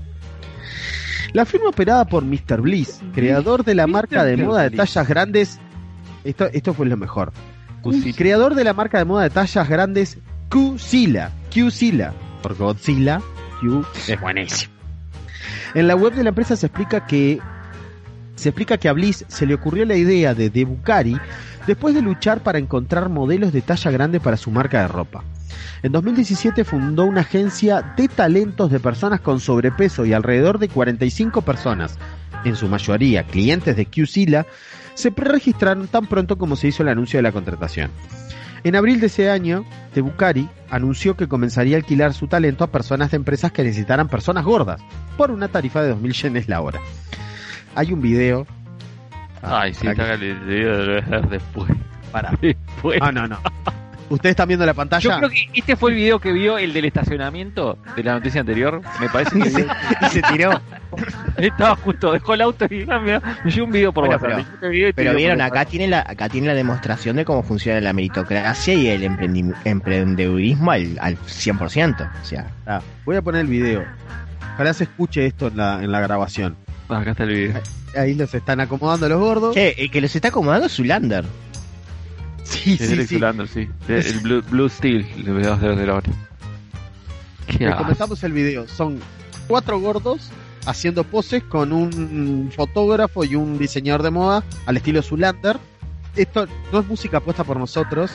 La 1.34 1.46
firma 1.46 1.70
operada 1.70 2.06
por 2.06 2.26
Mr. 2.26 2.62
Bliss, 2.62 3.02
creador 3.14 3.64
de 3.64 3.76
la 3.76 3.86
marca 3.86 4.24
de 4.24 4.38
moda 4.38 4.64
de 4.64 4.76
tallas 4.76 5.08
grandes, 5.08 5.60
esto, 6.24 6.46
esto 6.52 6.74
fue 6.74 6.88
lo 6.88 6.98
mejor, 6.98 7.32
creador 8.16 8.56
de 8.56 8.64
la 8.64 8.74
marca 8.74 8.98
de 8.98 9.06
moda 9.06 9.24
de 9.24 9.30
tallas 9.30 9.70
grandes 9.70 10.18
Q-Sila, 10.50 11.32
Q-Sila, 11.54 12.14
por 12.42 12.58
Godzilla, 12.58 13.22
Q 13.62 13.86
es 14.08 14.20
buenísimo. 14.20 14.74
En 15.76 15.88
la 15.88 15.96
web 15.96 16.14
de 16.14 16.24
la 16.24 16.30
empresa 16.30 16.56
se 16.56 16.66
explica 16.66 17.06
que 17.06 17.40
se 18.40 18.50
explica 18.50 18.78
que 18.78 18.90
a 18.90 18.94
Bliss 18.94 19.26
se 19.28 19.46
le 19.46 19.54
ocurrió 19.54 19.86
la 19.86 19.96
idea 19.96 20.34
de 20.34 20.50
The 20.50 20.66
Bucari 20.66 21.20
después 21.68 21.94
de 21.94 22.02
luchar 22.02 22.42
para 22.42 22.58
encontrar 22.58 23.10
modelos 23.10 23.52
de 23.52 23.62
talla 23.62 23.92
grande 23.92 24.20
para 24.20 24.38
su 24.38 24.50
marca 24.50 24.82
de 24.82 24.88
ropa. 24.88 25.24
En 25.84 25.92
2017 25.92 26.64
fundó 26.64 27.06
una 27.06 27.22
agencia 27.22 27.94
de 27.98 28.08
talentos 28.08 28.72
de 28.72 28.80
personas 28.80 29.20
con 29.20 29.40
sobrepeso 29.40 30.06
y 30.06 30.14
alrededor 30.14 30.58
de 30.58 30.70
45 30.70 31.42
personas, 31.42 31.98
en 32.46 32.56
su 32.56 32.68
mayoría 32.68 33.24
clientes 33.24 33.76
de 33.76 33.86
QSILA, 33.86 34.46
se 34.94 35.12
preregistraron 35.12 35.88
tan 35.88 36.08
pronto 36.08 36.38
como 36.38 36.56
se 36.56 36.68
hizo 36.68 36.84
el 36.84 36.90
anuncio 36.90 37.18
de 37.18 37.24
la 37.24 37.32
contratación. 37.32 37.92
En 38.64 38.76
abril 38.76 39.00
de 39.00 39.08
ese 39.08 39.30
año, 39.30 39.66
Tebucari 39.94 40.50
anunció 40.70 41.16
que 41.16 41.28
comenzaría 41.28 41.78
a 41.78 41.80
alquilar 41.80 42.14
su 42.14 42.28
talento 42.28 42.64
a 42.64 42.72
personas 42.72 43.12
de 43.12 43.18
empresas 43.18 43.52
que 43.52 43.64
necesitaran 43.64 44.10
personas 44.10 44.44
gordas, 44.44 44.82
por 45.18 45.32
una 45.32 45.48
tarifa 45.48 45.82
de 45.82 45.94
2.000 45.94 46.24
yenes 46.24 46.50
la 46.50 46.62
hora. 46.62 46.80
Hay 47.76 47.94
un 47.94 48.02
video. 48.02 48.46
Ay, 49.42 49.74
sí, 49.74 49.86
para 49.86 49.96
que- 49.96 50.02
está 50.02 50.14
el 50.26 50.40
video 50.40 50.78
de 50.78 51.02
ver 51.02 51.30
después. 51.30 51.72
para. 52.12 52.32
Después. 52.42 53.00
Ah, 53.02 53.12
no, 53.12 53.28
no. 53.28 53.38
¿Ustedes 54.10 54.32
están 54.32 54.48
viendo 54.48 54.66
la 54.66 54.74
pantalla? 54.74 55.04
Yo 55.04 55.16
creo 55.18 55.30
que 55.30 55.46
este 55.54 55.76
fue 55.76 55.92
el 55.92 55.98
video 55.98 56.20
que 56.20 56.32
vio 56.32 56.58
el 56.58 56.74
del 56.74 56.86
estacionamiento 56.86 57.78
de 57.96 58.04
la 58.04 58.14
noticia 58.14 58.42
anterior. 58.42 58.82
Me 59.00 59.08
parece 59.08 59.40
que 59.40 59.50
y 59.50 60.10
se 60.10 60.22
tiró. 60.24 60.60
estaba 61.38 61.76
justo, 61.76 62.12
dejó 62.12 62.34
el 62.34 62.42
auto 62.42 62.66
y 62.72 62.88
ah, 62.90 62.98
mira, 63.00 63.22
me 63.46 63.52
llegó 63.52 63.68
un 63.68 63.72
video 63.72 63.94
por 63.94 64.08
Bueno, 64.08 64.20
WhatsApp. 64.20 64.44
pero- 64.48 64.56
este 64.56 64.70
video 64.70 64.92
Pero 64.96 65.14
vieron, 65.14 65.42
acá 65.42 65.64
tiene 65.66 65.88
la 65.88 66.00
acá 66.00 66.28
tiene 66.28 66.48
la 66.48 66.56
demostración 66.56 67.18
de 67.18 67.24
cómo 67.26 67.44
funciona 67.44 67.80
la 67.82 67.94
meritocracia 67.94 68.74
y 68.74 68.88
el 68.88 69.04
emprendedurismo 69.04 70.72
al, 70.72 70.98
al 71.00 71.16
100%. 71.18 72.10
O 72.22 72.26
sea, 72.26 72.48
Ah, 72.66 72.82
voy 73.06 73.16
a 73.16 73.22
poner 73.22 73.42
el 73.42 73.48
video. 73.48 73.86
Ojalá 74.56 74.74
se 74.74 74.86
escuche 74.86 75.28
esto 75.28 75.50
en 75.50 75.58
la, 75.58 75.84
en 75.84 75.92
la 75.92 76.00
grabación. 76.02 76.56
Ah, 76.90 77.00
acá 77.00 77.12
está 77.12 77.24
el 77.24 77.30
video. 77.30 77.62
Ahí 77.96 78.16
los 78.16 78.34
están 78.34 78.60
acomodando 78.60 79.08
los 79.10 79.20
gordos. 79.20 79.54
che, 79.56 79.76
el 79.78 79.90
que 79.92 80.02
los 80.02 80.16
está 80.16 80.30
acomodando 80.30 80.66
es 80.68 80.74
Zulander. 80.76 81.26
Sí, 82.44 82.74
Es 82.80 82.90
Derek 82.90 83.08
Zulander, 83.08 83.48
sí. 83.48 83.70
El 83.88 84.20
Blue, 84.22 84.42
Blue 84.50 84.70
Steel, 84.70 85.06
a 85.48 85.54
hacer 85.54 85.76
de 85.76 85.86
la 85.86 85.96
hora. 85.96 86.10
¿Qué 87.48 87.60
Les 87.60 87.68
haces? 87.70 87.78
comentamos 87.78 88.24
el 88.24 88.34
video. 88.34 88.68
Son 88.68 89.00
cuatro 89.48 89.80
gordos 89.80 90.30
haciendo 90.66 91.04
poses 91.04 91.44
con 91.44 91.72
un 91.72 92.52
fotógrafo 92.56 93.24
y 93.24 93.36
un 93.36 93.58
diseñador 93.58 94.04
de 94.04 94.12
moda 94.12 94.44
al 94.66 94.78
estilo 94.78 95.02
Zulander. 95.02 95.58
Esto 96.16 96.48
no 96.72 96.80
es 96.80 96.88
música 96.88 97.20
puesta 97.20 97.44
por 97.44 97.58
nosotros. 97.58 98.12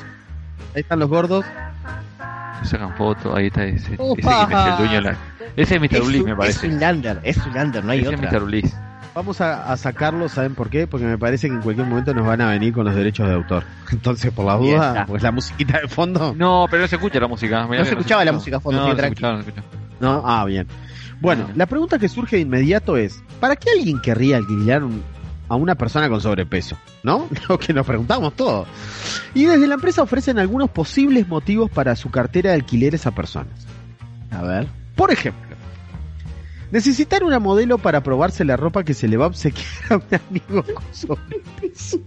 Ahí 0.75 0.81
están 0.83 0.99
los 0.99 1.09
gordos. 1.09 1.45
Sacan 2.65 2.97
fotos, 2.97 3.35
ahí 3.37 3.47
está 3.47 3.65
ese. 3.65 3.95
Ese 3.95 4.01
es 4.21 4.69
el 4.69 4.77
dueño 4.79 4.93
de 4.95 5.01
la... 5.03 5.19
Ese 5.57 5.77
es 5.77 5.81
Mr. 5.81 5.95
Es, 5.97 6.07
Bliss, 6.07 6.23
Zu- 6.23 6.25
me 6.25 6.31
es 6.33 6.37
parece. 6.37 6.71
Zulander, 6.71 7.21
es 7.23 7.37
Zulander, 7.43 7.85
no 7.85 7.93
hay 7.93 8.01
Ese 8.01 8.09
otra. 8.15 8.27
es 8.29 8.33
Mr. 8.33 8.45
Bliss. 8.45 8.77
Vamos 9.15 9.41
a, 9.41 9.73
a 9.73 9.77
sacarlo, 9.77 10.29
¿saben 10.29 10.57
por 10.57 10.69
qué? 10.71 10.89
Porque 10.89 11.07
me 11.07 11.17
parece 11.17 11.49
que 11.49 11.55
en 11.55 11.61
cualquier 11.63 11.87
momento 11.87 12.13
nos 12.13 12.27
van 12.27 12.41
a 12.41 12.49
venir 12.51 12.73
con 12.73 12.85
los 12.85 12.95
derechos 12.97 13.29
de 13.29 13.35
autor. 13.35 13.63
Entonces, 13.93 14.33
por 14.33 14.45
la 14.47 14.55
duda, 14.57 15.05
pues 15.07 15.23
la 15.23 15.31
musiquita 15.31 15.81
de 15.81 15.87
fondo. 15.89 16.35
No, 16.37 16.67
pero 16.69 16.83
no 16.83 16.89
se 16.89 16.97
escucha 16.97 17.21
la 17.21 17.29
música. 17.29 17.65
mirá 17.69 17.79
No 17.81 17.85
se 17.85 17.93
escuchaba 17.93 18.25
la 18.25 18.31
escucha. 18.33 18.41
música 18.41 18.57
a 18.57 18.61
fondo, 18.61 18.81
No, 18.81 18.87
sí, 18.87 18.91
no 18.93 18.99
se 18.99 19.05
escuchaba, 19.07 19.37
no 19.37 19.43
se 19.45 19.49
escuchaba. 19.51 19.69
¿No? 20.01 20.23
Ah, 20.27 20.45
bien. 20.47 20.67
Bueno, 21.21 21.49
la 21.55 21.67
pregunta 21.67 21.99
que 22.01 22.09
surge 22.09 22.37
de 22.37 22.43
inmediato 22.43 22.97
es, 22.97 23.23
¿para 23.39 23.55
qué 23.55 23.71
alguien 23.71 24.01
querría 24.01 24.37
alquilar 24.39 24.83
un- 24.83 25.03
a 25.49 25.55
una 25.55 25.77
persona 25.77 26.09
con 26.09 26.21
sobrepeso? 26.21 26.77
¿No? 27.05 27.29
Lo 27.49 27.57
que 27.57 27.73
nos 27.73 27.87
preguntamos 27.87 28.35
todos. 28.35 28.67
Y 29.33 29.45
desde 29.45 29.69
la 29.69 29.75
empresa 29.75 30.03
ofrecen 30.03 30.41
algunos 30.41 30.71
posibles 30.71 31.29
motivos 31.29 31.71
para 31.71 31.95
su 31.95 32.11
cartera 32.11 32.51
de 32.51 32.57
alquileres 32.57 33.07
a 33.07 33.13
personas. 33.13 33.65
A 34.33 34.43
ver. 34.43 34.67
Por 34.95 35.11
ejemplo, 35.13 35.57
necesitar 36.71 37.25
una 37.25 37.39
modelo 37.39 37.79
para 37.79 38.03
probarse 38.03 38.45
la 38.45 38.57
ropa 38.57 38.85
que 38.85 38.95
se 38.95 39.09
le 39.09 39.17
va 39.17 39.25
a 39.27 39.29
obsequiar 39.29 39.67
a 39.91 39.97
un 39.97 40.05
amigo 40.29 40.63
con 40.75 40.85
sobrepeso. 40.95 41.99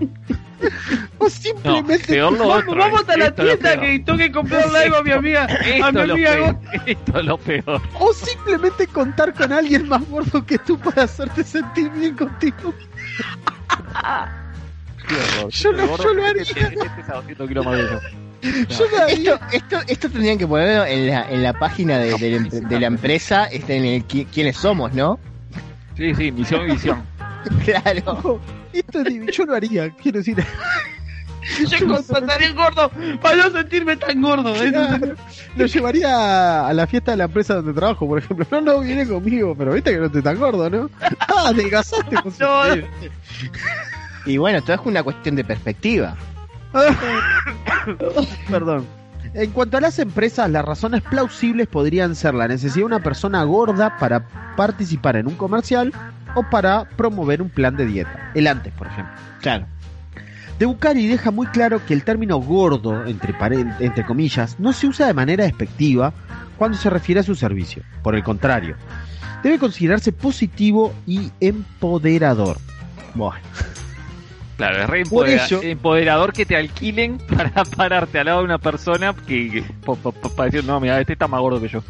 o 1.18 1.24
No, 1.24 1.30
simplemente... 1.30 2.16
lo 2.16 2.30
Vamos, 2.32 2.62
otro. 2.64 2.76
vamos 2.76 3.08
a 3.08 3.16
la 3.16 3.34
tienda 3.34 3.80
que 3.80 3.98
tengo 4.00 4.18
que 4.18 4.32
comprarle 4.32 4.78
algo 4.78 4.96
a 4.96 5.02
mi 5.02 5.10
amiga. 5.12 5.46
A 5.82 5.92
mi 5.92 6.00
amiga 6.00 6.58
Esto 6.86 7.18
es 7.18 7.24
lo 7.24 7.38
peor. 7.38 7.80
O 8.00 8.12
simplemente 8.12 8.86
contar 8.86 9.32
con 9.34 9.52
alguien 9.52 9.88
más 9.88 10.06
gordo 10.08 10.44
que 10.46 10.58
tú 10.58 10.78
para 10.78 11.02
hacerte 11.04 11.44
sentir 11.44 11.90
bien 11.90 12.16
contigo. 12.16 12.72
Yo 15.50 15.72
lo- 15.72 15.96
yo 15.98 16.14
lo 16.14 16.24
haría. 16.26 16.42
Este, 16.42 16.62
este 16.62 17.36
pesa 18.40 18.56
200 18.68 18.78
kilos 18.78 18.92
más 18.92 19.06
que 19.14 19.22
yo. 19.22 19.34
Esto, 19.34 19.46
esto, 19.52 19.78
esto 19.86 20.10
tendrían 20.10 20.38
que 20.38 20.46
ponerlo 20.46 20.84
en 20.86 21.06
la, 21.08 21.30
en 21.30 21.42
la 21.42 21.52
página 21.52 21.98
de, 21.98 22.16
de 22.18 22.30
la, 22.30 22.36
empre- 22.38 22.68
de 22.68 22.80
la 22.80 22.86
empresa, 22.86 23.44
este, 23.44 23.76
en 23.76 23.84
el 23.84 24.06
qui- 24.06 24.26
quiénes 24.32 24.56
somos, 24.56 24.92
¿no? 24.94 25.18
Sí, 25.96 26.14
sí, 26.14 26.30
misión 26.32 26.68
y 26.68 26.72
visión. 26.72 27.02
Claro. 27.64 28.40
Esto 28.72 29.04
yo 29.32 29.44
lo 29.46 29.54
haría, 29.54 29.88
quiero 29.90 30.18
decir. 30.18 30.36
Yo 31.68 31.86
contrataría 31.86 32.52
gordo 32.54 32.90
para 33.22 33.36
no 33.36 33.50
sentirme 33.52 33.96
tan 33.96 34.20
gordo. 34.20 34.52
Eso- 34.56 35.14
Lo 35.56 35.66
llevaría 35.66 36.66
a 36.66 36.72
la 36.74 36.88
fiesta 36.88 37.12
de 37.12 37.18
la 37.18 37.24
empresa 37.24 37.54
donde 37.54 37.72
trabajo, 37.72 38.04
por 38.08 38.18
ejemplo. 38.18 38.44
No, 38.50 38.60
no, 38.60 38.80
viene 38.80 39.06
conmigo, 39.06 39.54
pero 39.56 39.72
viste 39.72 39.92
que 39.92 39.98
no 39.98 40.10
te 40.10 40.22
tan 40.22 40.36
gordo, 40.40 40.68
¿no? 40.68 40.90
Ah, 41.20 41.44
adelgazaste. 41.50 42.16
José. 42.16 42.36
No, 42.42 42.74
no. 42.76 42.82
Y 44.26 44.38
bueno, 44.38 44.60
todo 44.60 44.74
es 44.74 44.80
una 44.84 45.04
cuestión 45.04 45.36
de 45.36 45.44
perspectiva. 45.44 46.16
Perdón. 48.50 48.86
En 49.34 49.50
cuanto 49.50 49.76
a 49.76 49.80
las 49.80 49.98
empresas, 49.98 50.50
las 50.50 50.64
razones 50.64 51.02
plausibles 51.02 51.66
podrían 51.66 52.14
ser 52.14 52.34
la 52.34 52.48
necesidad 52.48 52.82
de 52.82 52.84
una 52.84 53.02
persona 53.02 53.42
gorda 53.44 53.98
para 53.98 54.26
participar 54.56 55.16
en 55.16 55.26
un 55.26 55.34
comercial 55.34 55.92
o 56.34 56.42
para 56.48 56.88
promover 56.96 57.42
un 57.42 57.50
plan 57.50 57.76
de 57.76 57.86
dieta. 57.86 58.30
El 58.34 58.46
antes, 58.46 58.72
por 58.72 58.86
ejemplo. 58.86 59.14
Claro. 59.42 59.66
De 60.58 60.64
Bucari 60.64 61.06
deja 61.06 61.30
muy 61.30 61.46
claro 61.48 61.84
que 61.84 61.92
el 61.92 62.02
término 62.02 62.38
gordo, 62.38 63.04
entre, 63.04 63.34
entre 63.80 64.06
comillas, 64.06 64.58
no 64.58 64.72
se 64.72 64.86
usa 64.86 65.06
de 65.06 65.12
manera 65.12 65.44
despectiva 65.44 66.14
cuando 66.56 66.78
se 66.78 66.88
refiere 66.88 67.20
a 67.20 67.24
su 67.24 67.34
servicio. 67.34 67.82
Por 68.02 68.14
el 68.14 68.24
contrario, 68.24 68.76
debe 69.42 69.58
considerarse 69.58 70.12
positivo 70.12 70.94
y 71.06 71.30
empoderador. 71.40 72.56
Bueno, 73.14 73.36
Claro, 74.56 74.82
es 74.82 74.88
re 74.88 75.04
Por 75.04 75.26
empodera- 75.28 75.44
ello- 75.46 75.60
empoderador 75.62 76.32
que 76.32 76.46
te 76.46 76.56
alquilen 76.56 77.18
para 77.36 77.64
pararte 77.64 78.18
al 78.18 78.26
lado 78.26 78.38
de 78.38 78.44
una 78.44 78.58
persona 78.58 79.14
que, 79.26 79.50
que- 79.50 79.64
para 80.34 80.50
decir, 80.50 80.64
no, 80.64 80.80
mira, 80.80 81.00
este 81.00 81.12
está 81.14 81.28
más 81.28 81.40
gordo 81.40 81.60
que 81.60 81.68
yo. 81.68 81.82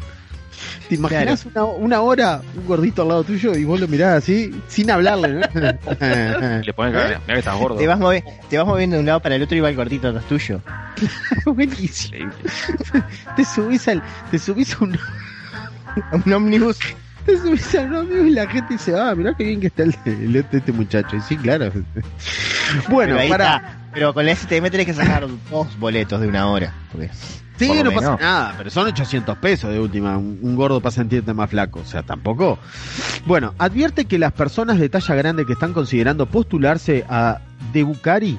¿te 0.89 0.95
imaginas 0.95 1.45
una, 1.45 1.65
una 1.65 2.01
hora 2.01 2.41
un 2.55 2.65
gordito 2.65 3.03
al 3.03 3.09
lado 3.09 3.23
tuyo 3.23 3.53
y 3.55 3.63
vos 3.63 3.79
lo 3.79 3.87
mirás 3.87 4.15
así, 4.23 4.51
sin 4.67 4.89
hablarle, 4.89 5.27
¿no? 5.33 5.41
Le 6.65 6.73
pones 6.73 6.93
cara, 6.93 7.21
mira 7.27 7.33
que 7.33 7.39
estás 7.39 7.55
gordo. 7.57 7.75
Te 7.77 7.85
vas, 7.87 7.99
movi- 7.99 8.23
te 8.49 8.57
vas 8.57 8.65
moviendo 8.65 8.95
de 8.95 9.01
un 9.01 9.05
lado 9.05 9.19
para 9.21 9.35
el 9.35 9.43
otro 9.43 9.55
y 9.55 9.59
va 9.59 9.69
el 9.69 9.75
gordito 9.75 10.07
atrás 10.07 10.25
tuyo. 10.25 10.59
Buenísimo. 11.45 12.31
Te 13.35 13.45
subís 13.45 13.87
al, 13.87 14.01
te 14.31 14.39
subís 14.39 14.73
a 14.75 14.83
un, 14.83 14.97
Un 16.25 16.33
ómnibus. 16.33 16.79
y 18.27 18.29
la 18.31 18.47
gente 18.47 18.73
dice, 18.73 18.99
ah, 18.99 19.13
mirá 19.15 19.33
qué 19.37 19.43
bien 19.43 19.59
que 19.59 19.67
está 19.67 19.83
el, 19.83 19.95
el- 20.05 20.35
este 20.35 20.71
muchacho. 20.71 21.15
Y 21.15 21.21
sí, 21.21 21.37
claro. 21.37 21.71
Bueno, 22.89 23.15
pero 23.17 23.29
para. 23.29 23.55
está. 23.57 23.77
Pero 23.93 24.13
con 24.13 24.25
la 24.25 24.35
STM 24.35 24.69
tenés 24.69 24.85
que 24.85 24.93
sacar 24.93 25.25
dos 25.49 25.79
boletos 25.79 26.21
de 26.21 26.27
una 26.27 26.47
hora. 26.47 26.73
porque- 26.91 27.09
Sí, 27.57 27.71
no 27.83 27.91
pasa 27.91 28.15
nada, 28.21 28.53
pero 28.55 28.69
son 28.69 28.85
800 28.85 29.35
pesos 29.39 29.71
de 29.71 29.79
última. 29.79 30.15
Un, 30.15 30.37
un 30.43 30.55
gordo 30.55 30.79
para 30.79 30.91
sentirte 30.91 31.33
más 31.33 31.49
flaco. 31.49 31.79
O 31.79 31.85
sea, 31.85 32.03
tampoco. 32.03 32.59
Bueno, 33.25 33.55
advierte 33.57 34.05
que 34.05 34.19
las 34.19 34.31
personas 34.33 34.77
de 34.77 34.89
talla 34.89 35.15
grande 35.15 35.43
que 35.43 35.53
están 35.53 35.73
considerando 35.73 36.27
postularse 36.27 37.03
a 37.09 37.39
De 37.73 37.81
Bucari 37.81 38.37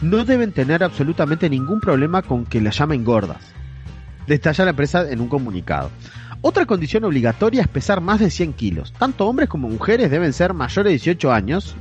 no 0.00 0.24
deben 0.24 0.52
tener 0.52 0.82
absolutamente 0.82 1.50
ningún 1.50 1.78
problema 1.80 2.22
con 2.22 2.46
que 2.46 2.62
las 2.62 2.78
llamen 2.78 3.04
gordas. 3.04 3.36
Detalla 4.26 4.64
la 4.64 4.70
empresa 4.70 5.10
en 5.10 5.20
un 5.20 5.28
comunicado. 5.28 5.90
Otra 6.46 6.66
condición 6.66 7.04
obligatoria 7.04 7.62
es 7.62 7.68
pesar 7.68 8.02
más 8.02 8.20
de 8.20 8.28
100 8.28 8.52
kilos. 8.52 8.92
Tanto 8.98 9.26
hombres 9.26 9.48
como 9.48 9.66
mujeres 9.66 10.10
deben 10.10 10.34
ser 10.34 10.52
mayores 10.52 10.90
de 10.90 10.98
18 11.12 11.32
años. 11.32 11.74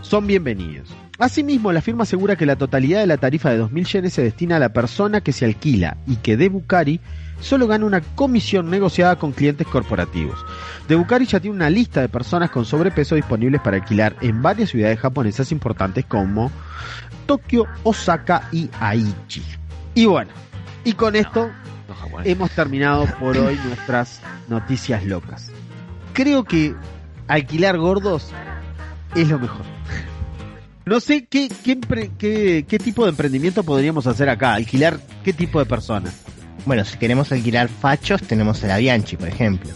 Son 0.00 0.28
bienvenidos. 0.28 0.94
Asimismo, 1.18 1.72
la 1.72 1.80
firma 1.80 2.04
asegura 2.04 2.36
que 2.36 2.46
la 2.46 2.54
totalidad 2.54 3.00
de 3.00 3.08
la 3.08 3.16
tarifa 3.16 3.50
de 3.50 3.60
2.000 3.60 3.84
yenes 3.86 4.12
se 4.12 4.22
destina 4.22 4.56
a 4.56 4.58
la 4.60 4.72
persona 4.72 5.22
que 5.22 5.32
se 5.32 5.44
alquila 5.44 5.96
y 6.06 6.14
que 6.14 6.36
De 6.36 6.48
Bucari 6.50 7.00
solo 7.40 7.66
gana 7.66 7.84
una 7.84 8.00
comisión 8.00 8.70
negociada 8.70 9.16
con 9.16 9.32
clientes 9.32 9.66
corporativos. 9.66 10.38
De 10.86 10.94
Bucari 10.94 11.26
ya 11.26 11.40
tiene 11.40 11.56
una 11.56 11.68
lista 11.68 12.00
de 12.00 12.08
personas 12.08 12.50
con 12.50 12.64
sobrepeso 12.64 13.16
disponibles 13.16 13.60
para 13.60 13.78
alquilar 13.78 14.14
en 14.20 14.40
varias 14.40 14.70
ciudades 14.70 15.00
japonesas 15.00 15.50
importantes 15.50 16.04
como 16.04 16.52
Tokio, 17.26 17.66
Osaka 17.82 18.48
y 18.52 18.70
Aichi. 18.78 19.42
Y 19.96 20.06
bueno, 20.06 20.30
y 20.84 20.92
con 20.92 21.16
esto 21.16 21.50
Los 21.88 21.96
japoneses. 21.96 22.32
hemos 22.32 22.50
terminado 22.50 23.06
por 23.18 23.36
hoy 23.36 23.58
nuestras 23.66 24.20
noticias 24.48 25.04
locas. 25.04 25.50
Creo 26.12 26.44
que 26.44 26.74
alquilar 27.28 27.78
gordos 27.78 28.30
es 29.14 29.28
lo 29.28 29.38
mejor. 29.38 29.62
No 30.86 31.00
sé 31.00 31.26
qué, 31.26 31.48
qué, 31.64 32.64
qué 32.68 32.78
tipo 32.78 33.04
de 33.04 33.10
emprendimiento 33.10 33.62
podríamos 33.64 34.06
hacer 34.06 34.28
acá. 34.28 34.54
Alquilar 34.54 35.00
qué 35.22 35.32
tipo 35.32 35.58
de 35.58 35.66
personas. 35.66 36.14
Bueno, 36.66 36.84
si 36.84 36.96
queremos 36.96 37.30
alquilar 37.32 37.68
fachos, 37.68 38.22
tenemos 38.22 38.62
a 38.64 38.68
la 38.68 38.78
Bianchi, 38.78 39.16
por 39.16 39.28
ejemplo. 39.28 39.70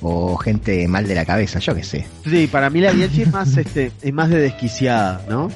O 0.00 0.36
gente 0.36 0.88
mal 0.88 1.06
de 1.06 1.14
la 1.14 1.24
cabeza, 1.24 1.60
yo 1.60 1.74
qué 1.74 1.84
sé. 1.84 2.06
Sí, 2.24 2.48
para 2.50 2.70
mí 2.70 2.80
la 2.80 2.90
Bianchi 2.90 3.22
es 3.22 3.32
más, 3.32 3.56
este, 3.56 3.92
es 4.02 4.12
más 4.12 4.28
de 4.30 4.38
desquiciada, 4.40 5.24
¿no? 5.28 5.50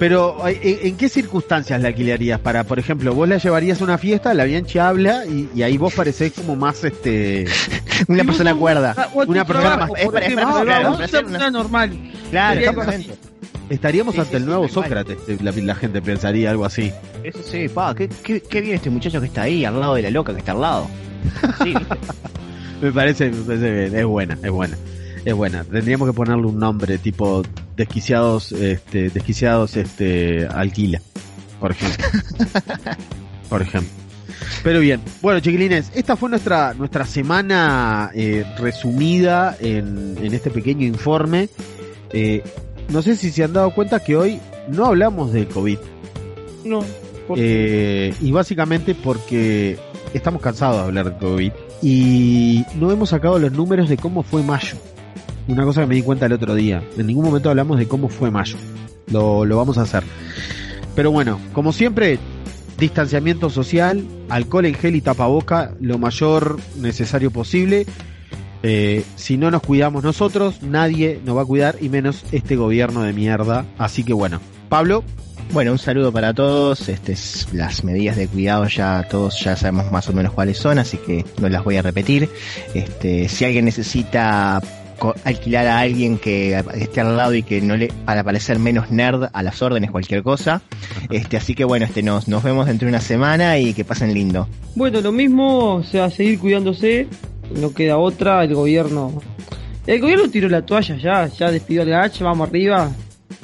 Pero, 0.00 0.38
¿en, 0.48 0.96
qué 0.96 1.08
circunstancias 1.10 1.80
la 1.80 1.88
alquilarías? 1.88 2.40
Para, 2.40 2.64
por 2.64 2.78
ejemplo, 2.78 3.14
vos 3.14 3.28
la 3.28 3.36
llevarías 3.36 3.82
a 3.82 3.84
una 3.84 3.98
fiesta, 3.98 4.32
la 4.32 4.44
Bianchi 4.44 4.78
habla 4.78 5.26
y, 5.26 5.50
y 5.54 5.62
ahí 5.62 5.76
vos 5.76 5.92
parecés 5.94 6.32
como 6.32 6.56
más, 6.56 6.82
este... 6.84 7.44
Una 8.08 8.24
persona 8.24 8.54
cuerda. 8.54 9.10
Una 9.26 9.44
persona 9.44 9.76
más- 9.76 9.90
es 10.00 10.08
para- 10.10 11.50
normal. 11.50 12.12
Claro. 12.30 12.60
Estaríamos 13.68 14.14
Sí, 14.14 14.20
ante 14.22 14.30
sí, 14.32 14.36
el 14.38 14.46
nuevo. 14.46 14.68
Sócrates, 14.68 15.18
la, 15.42 15.52
la 15.52 15.74
gente 15.74 16.00
pensaría 16.02 16.50
algo 16.50 16.64
así. 16.64 16.90
Eso 17.22 17.38
sí, 17.44 17.68
pa, 17.68 17.94
qué, 17.94 18.08
qué, 18.08 18.40
qué 18.40 18.60
bien 18.62 18.76
este 18.76 18.88
muchacho 18.90 19.20
que 19.20 19.26
está 19.26 19.42
ahí, 19.42 19.64
al 19.66 19.78
lado 19.78 19.94
de 19.96 20.02
la 20.02 20.10
loca 20.10 20.32
que 20.32 20.38
está 20.40 20.52
al 20.52 20.60
lado. 20.62 20.86
Sí. 21.62 21.74
Me 22.80 22.90
parece, 22.90 23.30
me 23.30 23.42
parece 23.42 23.70
bien, 23.70 23.94
es 23.94 24.06
buena, 24.06 24.38
es 24.42 24.50
buena. 24.50 24.78
Es 25.24 25.34
buena. 25.34 25.64
Tendríamos 25.64 26.08
que 26.08 26.14
ponerle 26.14 26.46
un 26.46 26.58
nombre 26.58 26.98
tipo 26.98 27.42
desquiciados, 27.76 28.52
este, 28.52 29.10
desquiciados, 29.10 29.76
este, 29.76 30.46
alquila, 30.46 31.00
por 31.58 31.72
ejemplo. 31.72 32.06
por 33.48 33.62
ejemplo. 33.62 33.90
Pero 34.62 34.80
bien, 34.80 35.00
bueno 35.22 35.40
chiquilines, 35.40 35.90
esta 35.94 36.16
fue 36.16 36.30
nuestra 36.30 36.74
nuestra 36.74 37.04
semana 37.06 38.10
eh, 38.14 38.44
resumida 38.58 39.56
en, 39.60 40.16
en 40.22 40.34
este 40.34 40.50
pequeño 40.50 40.86
informe. 40.86 41.48
Eh, 42.12 42.42
no 42.88 43.02
sé 43.02 43.16
si 43.16 43.30
se 43.30 43.44
han 43.44 43.52
dado 43.52 43.72
cuenta 43.74 44.00
que 44.00 44.16
hoy 44.16 44.40
no 44.68 44.86
hablamos 44.86 45.32
del 45.32 45.48
COVID. 45.48 45.78
No. 46.64 46.84
Eh, 47.36 48.12
y 48.20 48.32
básicamente 48.32 48.94
porque 48.94 49.78
estamos 50.12 50.42
cansados 50.42 50.78
de 50.78 50.82
hablar 50.82 51.12
de 51.12 51.18
COVID 51.18 51.52
y 51.82 52.64
no 52.74 52.90
hemos 52.90 53.10
sacado 53.10 53.38
los 53.38 53.52
números 53.52 53.88
de 53.88 53.96
cómo 53.96 54.22
fue 54.22 54.42
mayo. 54.42 54.76
Una 55.50 55.64
cosa 55.64 55.80
que 55.82 55.86
me 55.88 55.94
di 55.96 56.02
cuenta 56.02 56.26
el 56.26 56.32
otro 56.32 56.54
día. 56.54 56.82
En 56.96 57.06
ningún 57.06 57.24
momento 57.24 57.50
hablamos 57.50 57.78
de 57.78 57.88
cómo 57.88 58.08
fue 58.08 58.30
mayo. 58.30 58.56
Lo, 59.10 59.44
lo 59.44 59.56
vamos 59.56 59.78
a 59.78 59.82
hacer. 59.82 60.04
Pero 60.94 61.10
bueno, 61.10 61.40
como 61.52 61.72
siempre, 61.72 62.18
distanciamiento 62.78 63.50
social, 63.50 64.04
alcohol 64.28 64.66
en 64.66 64.74
gel 64.74 64.94
y 64.96 65.00
tapaboca 65.00 65.72
lo 65.80 65.98
mayor 65.98 66.58
necesario 66.78 67.30
posible. 67.30 67.86
Eh, 68.62 69.04
si 69.16 69.36
no 69.38 69.50
nos 69.50 69.62
cuidamos 69.62 70.04
nosotros, 70.04 70.62
nadie 70.62 71.20
nos 71.24 71.36
va 71.36 71.42
a 71.42 71.46
cuidar 71.46 71.76
y 71.80 71.88
menos 71.88 72.24
este 72.30 72.56
gobierno 72.56 73.02
de 73.02 73.12
mierda. 73.12 73.64
Así 73.78 74.04
que 74.04 74.12
bueno, 74.12 74.40
Pablo, 74.68 75.02
Bueno, 75.52 75.72
un 75.72 75.78
saludo 75.78 76.12
para 76.12 76.32
todos. 76.32 76.88
Este, 76.88 77.10
es- 77.14 77.48
las 77.52 77.82
medidas 77.82 78.16
de 78.16 78.28
cuidado 78.28 78.68
ya 78.68 79.08
todos 79.10 79.42
ya 79.42 79.56
sabemos 79.56 79.90
más 79.90 80.08
o 80.08 80.12
menos 80.12 80.32
cuáles 80.32 80.58
son, 80.58 80.78
así 80.78 80.96
que 80.98 81.24
no 81.40 81.48
las 81.48 81.64
voy 81.64 81.74
a 81.76 81.82
repetir. 81.82 82.28
Este, 82.72 83.28
si 83.28 83.44
alguien 83.44 83.64
necesita 83.64 84.62
alquilar 85.24 85.66
a 85.66 85.80
alguien 85.80 86.18
que 86.18 86.62
esté 86.74 87.00
al 87.00 87.16
lado 87.16 87.34
y 87.34 87.42
que 87.42 87.60
no 87.60 87.76
le 87.76 87.88
para 88.04 88.24
parecer 88.24 88.58
menos 88.58 88.90
nerd 88.90 89.28
a 89.32 89.42
las 89.42 89.62
órdenes 89.62 89.90
cualquier 89.90 90.22
cosa. 90.22 90.62
Este, 91.10 91.36
así 91.36 91.54
que 91.54 91.64
bueno, 91.64 91.86
este 91.86 92.02
nos 92.02 92.28
nos 92.28 92.42
vemos 92.42 92.66
dentro 92.66 92.86
de 92.86 92.90
una 92.90 93.00
semana 93.00 93.58
y 93.58 93.74
que 93.74 93.84
pasen 93.84 94.14
lindo. 94.14 94.48
Bueno, 94.76 95.00
lo 95.00 95.10
mismo, 95.10 95.74
o 95.76 95.82
sea, 95.82 96.10
seguir 96.10 96.38
cuidándose. 96.38 97.08
No 97.50 97.74
queda 97.74 97.98
otra, 97.98 98.44
el 98.44 98.54
gobierno. 98.54 99.20
El 99.86 100.00
gobierno 100.00 100.30
tiró 100.30 100.48
la 100.48 100.64
toalla 100.64 100.96
ya, 100.96 101.26
ya 101.26 101.50
despidió 101.50 101.82
al 101.82 101.88
GACH, 101.88 102.20
vamos 102.20 102.48
arriba. 102.48 102.92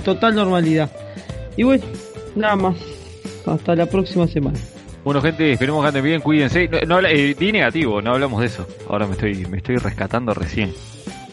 Total 0.05 0.35
normalidad. 0.35 0.91
Y 1.57 1.65
bueno, 1.65 1.85
nada 2.37 2.57
más. 2.57 2.77
Hasta 3.47 3.75
la 3.75 3.87
próxima 3.87 4.27
semana. 4.27 4.59
Bueno, 5.05 5.23
gente, 5.23 5.53
esperemos 5.53 5.83
que 5.83 5.89
anden 5.89 6.05
bien, 6.05 6.21
cuídense. 6.21 6.69
No, 6.69 7.01
no 7.01 7.07
eh, 7.07 7.35
di 7.39 7.53
negativo, 7.53 8.03
no 8.03 8.13
hablamos 8.15 8.41
de 8.41 8.47
eso. 8.47 8.67
Ahora 8.89 9.07
me 9.07 9.13
estoy, 9.13 9.47
me 9.47 9.59
estoy 9.59 9.77
rescatando 9.77 10.35
recién. 10.35 10.73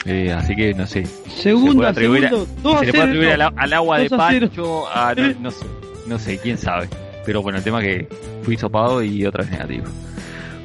Eh, 0.06 0.34
así 0.34 0.56
que 0.56 0.74
no 0.74 0.86
sé. 0.86 1.06
Segunda, 1.06 1.70
Se 1.72 1.76
puede 1.78 1.90
atribuir 1.90 2.26
a- 2.26 2.30
segundo, 2.30 2.52
2 2.62 2.76
a 2.76 2.80
Se 2.80 2.86
le 2.86 2.92
puede 2.92 3.04
0, 3.04 3.10
atribuir 3.10 3.42
al, 3.58 3.74
agua 3.74 3.98
de 4.00 4.10
2 4.10 4.20
a 4.20 4.30
0. 4.30 4.48
Pancho, 4.48 4.88
a, 4.90 5.16
no, 5.16 5.34
no 5.40 5.52
sé, 5.52 5.66
no 6.08 6.20
sé, 6.20 6.38
quién 6.40 6.58
sabe. 6.58 6.90
Pero 7.26 7.42
bueno, 7.42 7.58
el 7.58 7.64
tema 7.64 7.82
que 7.82 8.08
fui 8.44 8.58
sopado 8.58 9.02
y 9.02 9.26
otra 9.26 9.44
vez 9.44 9.52
negativo. 9.52 9.86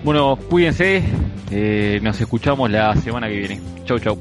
Bueno, 0.04 0.36
cuídense, 0.50 1.02
eh, 1.50 2.00
nos 2.02 2.20
escuchamos 2.20 2.70
la 2.70 2.96
semana 2.96 3.28
que 3.28 3.36
viene. 3.36 3.60
Chau, 3.84 3.98
chau. 3.98 4.18